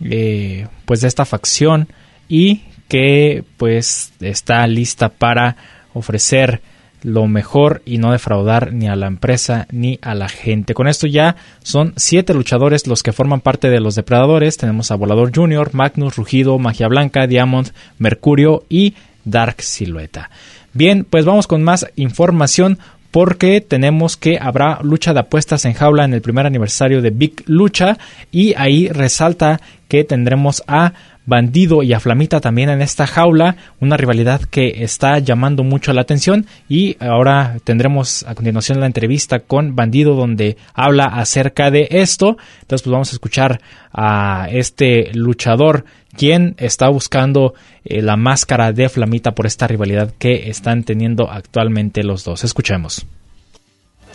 eh, 0.00 0.66
pues 0.84 1.00
de 1.00 1.08
esta 1.08 1.24
facción 1.24 1.88
y 2.28 2.62
que 2.88 3.44
pues 3.56 4.12
está 4.20 4.66
lista 4.66 5.08
para 5.08 5.56
ofrecer 5.92 6.60
lo 7.04 7.26
mejor 7.26 7.82
y 7.84 7.98
no 7.98 8.12
defraudar 8.12 8.72
ni 8.72 8.88
a 8.88 8.96
la 8.96 9.06
empresa 9.06 9.66
ni 9.70 9.98
a 10.02 10.14
la 10.14 10.28
gente. 10.28 10.72
Con 10.72 10.88
esto 10.88 11.06
ya 11.06 11.36
son 11.62 11.92
siete 11.96 12.32
luchadores 12.32 12.86
los 12.86 13.02
que 13.02 13.12
forman 13.12 13.40
parte 13.40 13.68
de 13.68 13.80
los 13.80 13.94
depredadores. 13.94 14.56
Tenemos 14.56 14.90
a 14.90 14.96
Volador 14.96 15.30
Junior, 15.34 15.74
Magnus, 15.74 16.16
Rugido, 16.16 16.58
Magia 16.58 16.88
Blanca, 16.88 17.26
Diamond, 17.26 17.72
Mercurio 17.98 18.64
y 18.70 18.94
Dark 19.24 19.60
Silueta. 19.60 20.30
Bien, 20.72 21.04
pues 21.04 21.26
vamos 21.26 21.46
con 21.46 21.62
más 21.62 21.86
información 21.94 22.78
porque 23.14 23.60
tenemos 23.60 24.16
que 24.16 24.40
habrá 24.40 24.80
lucha 24.82 25.14
de 25.14 25.20
apuestas 25.20 25.64
en 25.66 25.74
jaula 25.74 26.04
en 26.04 26.14
el 26.14 26.20
primer 26.20 26.46
aniversario 26.46 27.00
de 27.00 27.10
Big 27.10 27.44
Lucha 27.46 27.96
y 28.32 28.54
ahí 28.56 28.88
resalta 28.88 29.60
que 29.86 30.02
tendremos 30.02 30.64
a 30.66 30.94
Bandido 31.26 31.82
y 31.82 31.92
a 31.92 32.00
Flamita 32.00 32.40
también 32.40 32.68
en 32.68 32.82
esta 32.82 33.06
jaula, 33.06 33.56
una 33.80 33.96
rivalidad 33.96 34.42
que 34.42 34.84
está 34.84 35.18
llamando 35.18 35.64
mucho 35.64 35.92
la 35.92 36.02
atención 36.02 36.46
y 36.68 36.96
ahora 37.00 37.56
tendremos 37.64 38.24
a 38.24 38.34
continuación 38.34 38.80
la 38.80 38.86
entrevista 38.86 39.40
con 39.40 39.74
Bandido 39.74 40.14
donde 40.14 40.56
habla 40.74 41.04
acerca 41.06 41.70
de 41.70 41.88
esto. 41.90 42.36
Entonces 42.62 42.82
pues 42.82 42.92
vamos 42.92 43.10
a 43.10 43.16
escuchar 43.16 43.60
a 43.92 44.48
este 44.50 45.12
luchador 45.14 45.84
quien 46.16 46.54
está 46.58 46.88
buscando 46.88 47.54
eh, 47.84 48.02
la 48.02 48.16
máscara 48.16 48.72
de 48.72 48.88
Flamita 48.88 49.32
por 49.32 49.46
esta 49.46 49.66
rivalidad 49.66 50.12
que 50.18 50.50
están 50.50 50.84
teniendo 50.84 51.30
actualmente 51.30 52.04
los 52.04 52.24
dos. 52.24 52.44
Escuchemos 52.44 53.06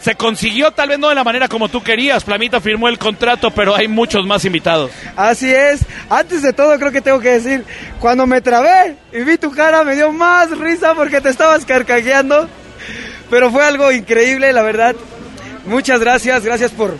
se 0.01 0.15
consiguió 0.15 0.71
tal 0.71 0.89
vez 0.89 0.99
no 0.99 1.09
de 1.09 1.15
la 1.15 1.23
manera 1.23 1.47
como 1.47 1.69
tú 1.69 1.83
querías. 1.83 2.23
Flamita 2.23 2.61
firmó 2.61 2.87
el 2.87 2.97
contrato, 2.97 3.51
pero 3.51 3.75
hay 3.75 3.87
muchos 3.87 4.25
más 4.25 4.45
invitados. 4.45 4.91
Así 5.15 5.51
es. 5.53 5.81
Antes 6.09 6.41
de 6.41 6.53
todo 6.53 6.77
creo 6.79 6.91
que 6.91 7.01
tengo 7.01 7.19
que 7.19 7.31
decir, 7.31 7.65
cuando 7.99 8.25
me 8.25 8.41
trabé 8.41 8.95
y 9.11 9.23
vi 9.23 9.37
tu 9.37 9.51
cara 9.51 9.83
me 9.83 9.95
dio 9.95 10.11
más 10.11 10.57
risa 10.57 10.95
porque 10.95 11.21
te 11.21 11.29
estabas 11.29 11.65
carcajeando. 11.65 12.47
Pero 13.29 13.51
fue 13.51 13.63
algo 13.63 13.91
increíble, 13.91 14.53
la 14.53 14.63
verdad. 14.63 14.95
Muchas 15.65 15.99
gracias, 15.99 16.43
gracias 16.43 16.71
por, 16.71 16.97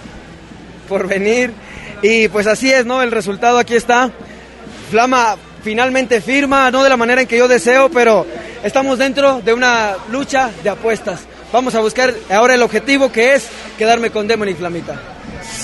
por 0.88 1.08
venir. 1.08 1.52
Y 2.02 2.28
pues 2.28 2.48
así 2.48 2.72
es, 2.72 2.86
¿no? 2.86 3.02
El 3.02 3.12
resultado 3.12 3.58
aquí 3.58 3.76
está. 3.76 4.12
Flama 4.92 5.38
finalmente 5.64 6.22
firma, 6.22 6.70
no 6.72 6.84
de 6.84 6.90
la 6.90 6.98
manera 6.98 7.22
en 7.22 7.28
que 7.28 7.38
yo 7.38 7.48
deseo, 7.48 7.90
pero 7.90 8.26
estamos 8.64 8.98
dentro 8.98 9.42
de 9.42 9.54
una 9.54 9.96
lucha 10.12 10.52
de 10.64 10.70
apuestas 10.70 11.22
vamos 11.52 11.76
a 11.76 11.80
buscar 11.80 12.14
ahora 12.30 12.56
el 12.56 12.62
objetivo 12.62 13.12
que 13.12 13.36
es 13.36 13.48
quedarme 13.78 14.12
con 14.12 14.28
Demon 14.28 14.50
y 14.50 14.54
Flamita. 14.54 15.00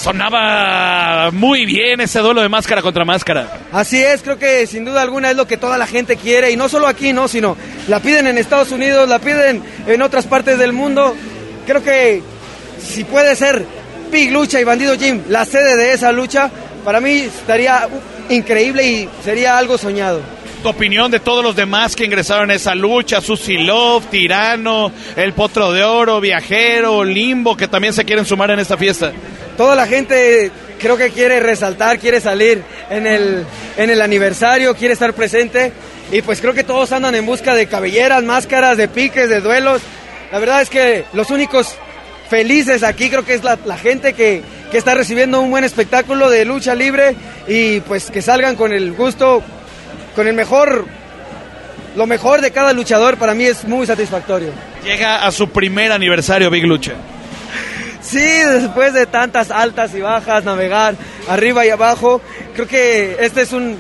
Sonaba 0.02 1.32
muy 1.32 1.66
bien 1.66 2.02
ese 2.02 2.20
duelo 2.20 2.42
de 2.42 2.50
máscara 2.50 2.82
contra 2.82 3.06
máscara. 3.06 3.60
Así 3.72 4.02
es, 4.02 4.22
creo 4.22 4.38
que 4.38 4.68
sin 4.68 4.86
duda 4.86 5.02
alguna 5.02 5.32
es 5.32 5.38
lo 5.38 5.48
que 5.48 5.58
toda 5.58 5.78
la 5.78 5.88
gente 5.88 6.18
quiere 6.18 6.52
y 6.52 6.58
no 6.58 6.70
solo 6.70 6.88
aquí, 6.88 7.14
no, 7.14 7.28
sino 7.28 7.58
la 7.88 8.00
piden 8.00 8.28
en 8.28 8.38
Estados 8.38 8.72
Unidos, 8.72 9.08
la 9.10 9.20
piden 9.20 9.64
en 9.88 10.02
otras 10.02 10.26
partes 10.26 10.58
del 10.58 10.74
mundo. 10.74 11.16
Creo 11.66 11.84
que 11.84 12.22
si 12.80 13.04
puede 13.04 13.36
ser 13.36 13.66
Big 14.12 14.32
Lucha 14.32 14.60
y 14.60 14.64
Bandido 14.64 14.98
Jim 14.98 15.24
la 15.30 15.46
sede 15.46 15.76
de 15.76 15.94
esa 15.94 16.12
lucha, 16.12 16.50
para 16.84 17.00
mí 17.00 17.12
estaría 17.14 17.88
increíble 18.30 18.88
y 18.88 19.10
sería 19.24 19.58
algo 19.58 19.78
soñado. 19.78 20.22
Opinión 20.66 21.12
de 21.12 21.20
todos 21.20 21.44
los 21.44 21.56
demás 21.56 21.96
que 21.96 22.06
ingresaron 22.06 22.50
a 22.50 22.56
esa 22.56 22.74
lucha, 22.74 23.22
Susi 23.22 23.58
Love, 23.58 24.08
Tirano, 24.08 24.92
El 25.16 25.34
Potro 25.34 25.72
de 25.72 25.84
Oro, 25.84 26.20
Viajero, 26.20 27.04
Limbo, 27.04 27.56
que 27.56 27.68
también 27.68 27.94
se 27.94 28.04
quieren 28.04 28.26
sumar 28.26 28.50
en 28.50 28.58
esta 28.60 28.76
fiesta. 28.76 29.12
Toda 29.58 29.76
la 29.76 29.86
gente 29.86 30.52
creo 30.80 30.98
que 30.98 31.12
quiere 31.12 31.40
resaltar, 31.40 32.00
quiere 32.00 32.20
salir 32.20 32.64
en 32.90 33.06
el, 33.06 33.46
en 33.78 33.90
el 33.92 34.02
aniversario, 34.02 34.76
quiere 34.76 34.94
estar 34.96 35.14
presente 35.14 35.72
y 36.12 36.24
pues 36.24 36.42
creo 36.42 36.56
que 36.56 36.64
todos 36.64 36.92
andan 36.92 37.14
en 37.14 37.28
busca 37.28 37.54
de 37.54 37.68
cabelleras, 37.68 38.24
máscaras, 38.24 38.76
de 38.76 38.88
piques, 38.88 39.30
de 39.30 39.42
duelos. 39.42 39.84
La 40.32 40.40
verdad 40.40 40.64
es 40.64 40.72
que 40.72 41.06
los 41.14 41.30
únicos 41.30 41.76
felices 42.28 42.82
aquí 42.82 43.10
creo 43.12 43.24
que 43.24 43.36
es 43.36 43.44
la, 43.44 43.60
la 43.66 43.78
gente 43.78 44.14
que, 44.14 44.42
que 44.72 44.78
está 44.80 44.96
recibiendo 44.96 45.42
un 45.42 45.52
buen 45.52 45.64
espectáculo 45.64 46.30
de 46.30 46.44
lucha 46.44 46.74
libre 46.74 47.16
y 47.48 47.82
pues 47.82 48.10
que 48.10 48.24
salgan 48.24 48.56
con 48.56 48.74
el 48.74 48.94
gusto, 48.94 49.44
con 50.16 50.28
el 50.28 50.34
mejor, 50.34 50.86
lo 51.96 52.08
mejor 52.08 52.42
de 52.42 52.52
cada 52.52 52.74
luchador 52.74 53.18
para 53.18 53.34
mí 53.34 53.46
es 53.46 53.66
muy 53.66 53.86
satisfactorio. 53.86 54.50
Llega 54.84 55.26
a 55.26 55.32
su 55.32 55.50
primer 55.50 55.92
aniversario 55.92 56.50
Big 56.50 56.66
Lucha. 56.66 56.94
Sí, 58.02 58.20
después 58.20 58.94
de 58.94 59.08
tantas 59.08 59.50
altas 59.50 59.94
y 59.96 60.02
bajas, 60.02 60.44
navegar 60.44 60.96
arriba 61.28 61.66
y 61.66 61.70
abajo, 61.70 62.22
creo 62.54 62.68
que 62.68 63.18
este 63.20 63.42
es 63.42 63.52
un, 63.52 63.78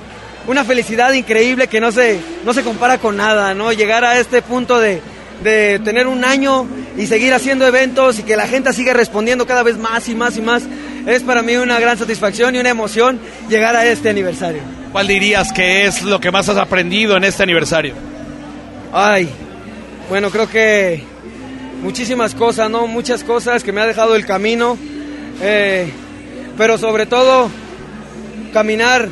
una 0.48 0.64
felicidad 0.64 1.14
increíble 1.14 1.68
que 1.68 1.80
no 1.80 1.92
se, 1.92 2.20
no 2.44 2.54
se 2.54 2.64
compara 2.64 2.98
con 2.98 3.18
nada, 3.18 3.54
¿no? 3.54 3.72
Llegar 3.72 4.04
a 4.04 4.18
este 4.20 4.42
punto 4.42 4.80
de, 4.80 5.00
de 5.44 5.80
tener 5.80 6.08
un 6.08 6.26
año 6.26 6.68
y 6.98 7.06
seguir 7.06 7.34
haciendo 7.34 7.68
eventos 7.68 8.18
y 8.18 8.24
que 8.24 8.36
la 8.36 8.48
gente 8.48 8.74
siga 8.74 8.94
respondiendo 8.94 9.46
cada 9.46 9.62
vez 9.62 9.78
más 9.78 10.08
y 10.10 10.16
más 10.16 10.38
y 10.38 10.42
más, 10.42 10.64
es 11.06 11.22
para 11.22 11.44
mí 11.44 11.56
una 11.56 11.80
gran 11.80 11.98
satisfacción 11.98 12.56
y 12.56 12.60
una 12.60 12.70
emoción 12.70 13.20
llegar 13.48 13.76
a 13.76 13.86
este 13.86 14.10
aniversario. 14.10 14.85
¿Cuál 14.96 15.08
dirías 15.08 15.52
que 15.52 15.86
es 15.86 16.04
lo 16.04 16.22
que 16.22 16.32
más 16.32 16.48
has 16.48 16.56
aprendido 16.56 17.18
en 17.18 17.26
este 17.26 17.44
aniversario? 17.44 17.96
Ay, 18.94 19.28
bueno, 20.08 20.30
creo 20.30 20.48
que 20.48 21.04
muchísimas 21.82 22.34
cosas, 22.34 22.70
¿no? 22.70 22.88
Muchas 22.88 23.22
cosas 23.26 23.62
que 23.62 23.74
me 23.74 23.82
ha 23.82 23.88
dejado 23.88 24.16
el 24.16 24.26
camino, 24.26 24.78
eh, 25.42 25.92
pero 26.58 26.78
sobre 26.78 27.08
todo 27.08 27.50
caminar 28.54 29.10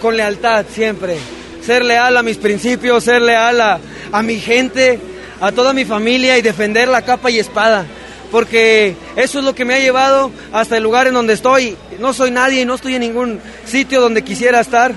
con 0.00 0.16
lealtad 0.16 0.64
siempre, 0.70 1.16
ser 1.62 1.84
leal 1.84 2.16
a 2.16 2.22
mis 2.22 2.36
principios, 2.36 3.02
ser 3.02 3.22
leal 3.22 3.60
a, 3.60 3.80
a 4.12 4.22
mi 4.22 4.38
gente, 4.38 5.00
a 5.40 5.50
toda 5.50 5.72
mi 5.72 5.84
familia 5.84 6.38
y 6.38 6.42
defender 6.42 6.86
la 6.86 7.02
capa 7.02 7.28
y 7.28 7.40
espada, 7.40 7.86
porque 8.30 8.94
eso 9.16 9.38
es 9.38 9.44
lo 9.44 9.54
que 9.54 9.64
me 9.64 9.74
ha 9.74 9.78
llevado 9.78 10.30
hasta 10.52 10.76
el 10.76 10.82
lugar 10.82 11.06
en 11.06 11.14
donde 11.14 11.34
estoy. 11.34 11.76
No 11.98 12.12
soy 12.12 12.30
nadie 12.30 12.62
y 12.62 12.64
no 12.64 12.74
estoy 12.74 12.94
en 12.94 13.00
ningún 13.00 13.40
sitio 13.64 14.00
donde 14.00 14.22
quisiera 14.22 14.60
estar, 14.60 14.92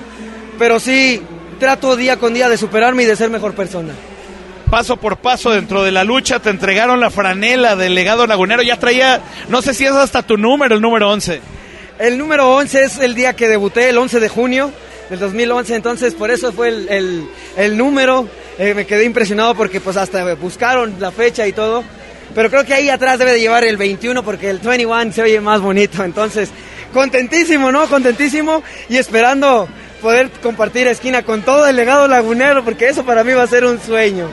pero 0.58 0.80
sí 0.80 1.22
trato 1.60 1.96
día 1.96 2.18
con 2.18 2.34
día 2.34 2.50
de 2.50 2.58
superarme 2.58 3.04
y 3.04 3.06
de 3.06 3.16
ser 3.16 3.30
mejor 3.30 3.54
persona. 3.54 3.94
Paso 4.70 4.98
por 4.98 5.18
paso 5.18 5.50
dentro 5.52 5.84
de 5.84 5.92
la 5.92 6.04
lucha, 6.04 6.40
te 6.40 6.52
entregaron 6.52 7.00
la 7.00 7.10
franela 7.10 7.76
del 7.76 7.96
legado 7.96 8.28
lagunero, 8.28 8.62
ya 8.62 8.78
traía, 8.78 9.22
no 9.50 9.62
sé 9.62 9.74
si 9.74 9.86
es 9.86 9.92
hasta 9.92 10.22
tu 10.22 10.38
número, 10.38 10.76
el 10.76 10.82
número 10.82 11.10
11. 11.10 11.42
El 11.98 12.18
número 12.18 12.56
11 12.56 12.84
es 12.84 13.00
el 13.00 13.16
día 13.16 13.36
que 13.36 13.48
debuté, 13.48 13.90
el 13.90 13.98
11 13.98 14.20
de 14.20 14.30
junio 14.30 14.72
del 15.10 15.20
2011, 15.20 15.76
entonces 15.76 16.14
por 16.14 16.30
eso 16.30 16.54
fue 16.54 16.70
el, 16.70 16.88
el, 16.90 17.28
el 17.58 17.78
número, 17.78 18.28
eh, 18.60 18.76
me 18.76 18.86
quedé 18.86 19.06
impresionado 19.06 19.56
porque 19.56 19.82
pues 19.82 19.98
hasta 19.98 20.36
buscaron 20.36 20.96
la 21.00 21.12
fecha 21.12 21.48
y 21.48 21.52
todo, 21.52 21.84
pero 22.36 22.50
creo 22.50 22.66
que 22.66 22.74
ahí 22.74 22.90
atrás 22.90 23.20
debe 23.20 23.34
de 23.34 23.40
llevar 23.40 23.64
el 23.64 23.78
21 23.78 24.24
porque 24.24 24.50
el 24.50 24.60
21 24.60 25.12
se 25.12 25.22
oye 25.22 25.42
más 25.42 25.62
bonito, 25.62 26.04
entonces 26.04 26.50
contentísimo, 26.94 27.72
¿no? 27.72 27.88
Contentísimo 27.88 28.64
y 28.90 28.98
esperando 28.98 29.68
poder 30.02 30.30
compartir 30.42 30.88
esquina 30.88 31.24
con 31.24 31.42
todo 31.42 31.68
el 31.68 31.76
legado 31.76 32.08
lagunero 32.08 32.64
porque 32.64 32.88
eso 32.88 33.04
para 33.04 33.24
mí 33.24 33.34
va 33.34 33.44
a 33.44 33.48
ser 33.48 33.66
un 33.66 33.80
sueño. 33.82 34.30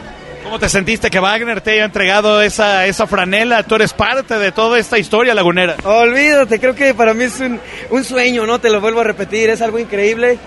¿Cómo 0.47 0.61
te 0.61 0.69
sentiste 0.69 1.11
que 1.11 1.19
Wagner 1.19 1.61
te 1.61 1.73
haya 1.73 1.85
entregado 1.85 2.41
esa, 2.41 2.87
esa 2.87 3.09
franela? 3.09 3.65
Tú 3.65 3.75
eres 3.75 3.93
parte 3.93 4.39
de 4.39 4.53
toda 4.53 4.79
esta 4.79 4.97
historia 4.97 5.35
lagunera. 5.35 5.75
Olvídate, 5.83 6.61
creo 6.61 6.73
que 6.73 6.95
para 6.95 7.15
mí 7.15 7.25
es 7.25 7.41
un, 7.41 7.61
un 7.91 8.05
sueño, 8.05 8.47
¿no? 8.47 8.61
Te 8.61 8.71
lo 8.71 8.81
vuelvo 8.81 9.01
a 9.01 9.05
repetir, 9.05 9.51
es 9.51 9.61
algo 9.61 9.81
increíble. 9.81 10.39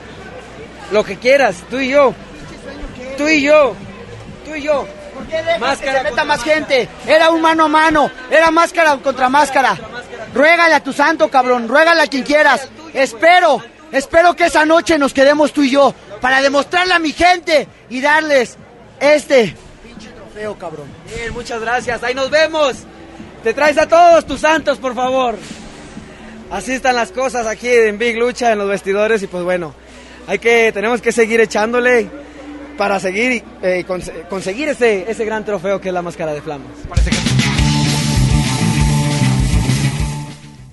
Lo 0.93 1.03
que 1.03 1.17
quieras, 1.17 1.57
tú 1.69 1.79
y 1.79 1.89
yo. 1.89 2.13
Tú 3.17 3.27
y 3.27 3.41
yo. 3.41 3.75
Tú 4.45 4.55
y 4.55 4.61
yo. 4.61 4.87
¿Por 5.19 5.27
qué 5.27 5.43
dejas 5.43 5.79
que 5.79 5.91
se 5.91 6.03
meta 6.03 6.23
más 6.23 6.43
gente? 6.43 6.87
Era 7.05 7.29
un 7.29 7.41
mano 7.41 7.65
a 7.65 7.67
mano, 7.67 8.09
era 8.31 8.51
máscara 8.51 8.95
contra 8.97 9.27
máscara. 9.27 9.77
Ruégale 10.33 10.75
a 10.75 10.79
tu 10.81 10.93
santo, 10.93 11.29
cabrón, 11.29 11.67
ruégale 11.67 12.01
a 12.01 12.07
quien 12.07 12.23
quieras. 12.23 12.69
Espero, 12.93 13.61
espero 13.91 14.33
que 14.37 14.45
esa 14.45 14.65
noche 14.65 14.97
nos 14.97 15.13
quedemos 15.13 15.51
tú 15.51 15.63
y 15.63 15.71
yo 15.71 15.93
para 16.21 16.41
demostrarle 16.41 16.93
a 16.93 16.99
mi 16.99 17.11
gente 17.11 17.67
y 17.89 17.99
darles 17.99 18.55
este 19.01 19.57
trofeo, 20.15 20.57
cabrón. 20.57 20.87
Bien, 21.13 21.33
muchas 21.33 21.59
gracias. 21.59 22.01
Ahí 22.01 22.15
nos 22.15 22.29
vemos. 22.29 22.77
Te 23.43 23.53
traes 23.53 23.77
a 23.77 23.89
todos 23.89 24.25
tus 24.25 24.39
santos, 24.39 24.77
por 24.77 24.95
favor. 24.95 25.37
Así 26.49 26.71
están 26.71 26.95
las 26.95 27.11
cosas 27.11 27.45
aquí 27.45 27.67
en 27.67 27.97
Big 27.97 28.17
Lucha, 28.17 28.53
en 28.53 28.59
los 28.59 28.69
vestidores 28.69 29.21
y 29.21 29.27
pues 29.27 29.43
bueno, 29.43 29.75
hay 30.27 30.39
que, 30.39 30.71
tenemos 30.71 31.01
que 31.01 31.11
seguir 31.11 31.41
echándole 31.41 32.09
para 32.79 32.97
seguir 32.97 33.43
eh, 33.61 33.83
cons 33.85 34.09
conseguir 34.29 34.69
ese, 34.69 35.11
ese 35.11 35.25
gran 35.25 35.43
trofeo 35.43 35.81
que 35.81 35.89
es 35.89 35.93
la 35.93 36.01
máscara 36.01 36.33
de 36.33 36.41
flamas. 36.41 36.69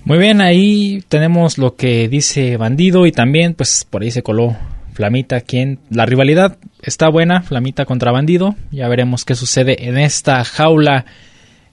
Muy 0.05 0.17
bien, 0.17 0.39
ahí 0.39 1.03
tenemos 1.09 1.57
lo 1.57 1.75
que 1.75 2.07
dice 2.07 2.55
Bandido 2.55 3.05
y 3.05 3.11
también 3.11 3.55
pues 3.55 3.85
por 3.89 4.03
ahí 4.03 4.11
se 4.11 4.23
coló 4.23 4.55
Flamita, 4.93 5.41
quien 5.41 5.79
la 5.89 6.05
rivalidad 6.05 6.55
está 6.81 7.09
buena, 7.09 7.41
Flamita 7.41 7.83
contra 7.83 8.13
Bandido. 8.13 8.55
Ya 8.71 8.87
veremos 8.87 9.25
qué 9.25 9.35
sucede 9.35 9.89
en 9.89 9.97
esta 9.97 10.45
jaula 10.45 11.05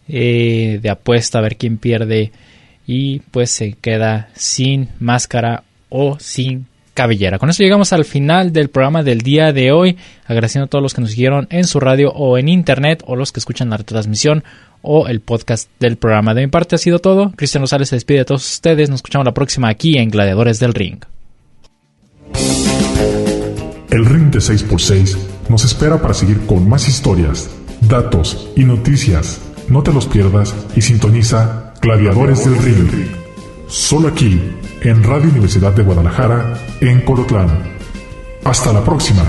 eh, 0.08 0.80
de 0.82 0.90
apuesta, 0.90 1.38
a 1.38 1.42
ver 1.42 1.56
quién 1.56 1.78
pierde 1.78 2.32
y 2.88 3.20
pues 3.20 3.50
se 3.50 3.74
queda 3.74 4.30
sin 4.34 4.88
máscara 4.98 5.62
o 5.90 6.18
sin 6.18 6.66
cabellera. 6.94 7.38
Con 7.38 7.50
eso 7.50 7.62
llegamos 7.62 7.92
al 7.92 8.04
final 8.04 8.52
del 8.52 8.70
programa 8.70 9.02
del 9.02 9.20
día 9.20 9.52
de 9.52 9.72
hoy, 9.72 9.98
agradeciendo 10.26 10.66
a 10.66 10.68
todos 10.68 10.82
los 10.82 10.94
que 10.94 11.00
nos 11.00 11.10
siguieron 11.10 11.46
en 11.50 11.64
su 11.64 11.80
radio 11.80 12.10
o 12.12 12.38
en 12.38 12.48
internet 12.48 13.02
o 13.06 13.16
los 13.16 13.32
que 13.32 13.40
escuchan 13.40 13.68
la 13.68 13.76
retransmisión 13.76 14.44
o 14.80 15.08
el 15.08 15.20
podcast 15.20 15.68
del 15.80 15.96
programa. 15.96 16.34
De 16.34 16.42
mi 16.42 16.46
parte 16.46 16.76
ha 16.76 16.78
sido 16.78 17.00
todo. 17.00 17.32
Cristian 17.36 17.62
Rosales 17.62 17.88
se 17.88 17.96
despide 17.96 18.18
de 18.18 18.24
todos 18.24 18.48
ustedes. 18.48 18.88
Nos 18.88 18.98
escuchamos 18.98 19.26
la 19.26 19.34
próxima 19.34 19.68
aquí 19.68 19.98
en 19.98 20.10
Gladiadores 20.10 20.60
del 20.60 20.74
Ring. 20.74 21.00
El 23.90 24.04
ring 24.06 24.30
de 24.30 24.38
6x6 24.38 25.16
nos 25.48 25.64
espera 25.64 26.00
para 26.00 26.14
seguir 26.14 26.46
con 26.46 26.68
más 26.68 26.88
historias, 26.88 27.50
datos 27.82 28.50
y 28.56 28.64
noticias. 28.64 29.40
No 29.68 29.82
te 29.82 29.92
los 29.92 30.06
pierdas 30.06 30.54
y 30.76 30.80
sintoniza 30.80 31.74
Gladiadores 31.80 32.44
del 32.44 32.58
Ring. 32.58 33.06
Solo 33.68 34.08
aquí, 34.08 34.40
en 34.84 35.02
Radio 35.02 35.30
Universidad 35.30 35.72
de 35.72 35.82
Guadalajara, 35.82 36.52
en 36.80 37.00
Colotlán. 37.00 37.48
Hasta 38.44 38.70
la 38.70 38.84
próxima. 38.84 39.22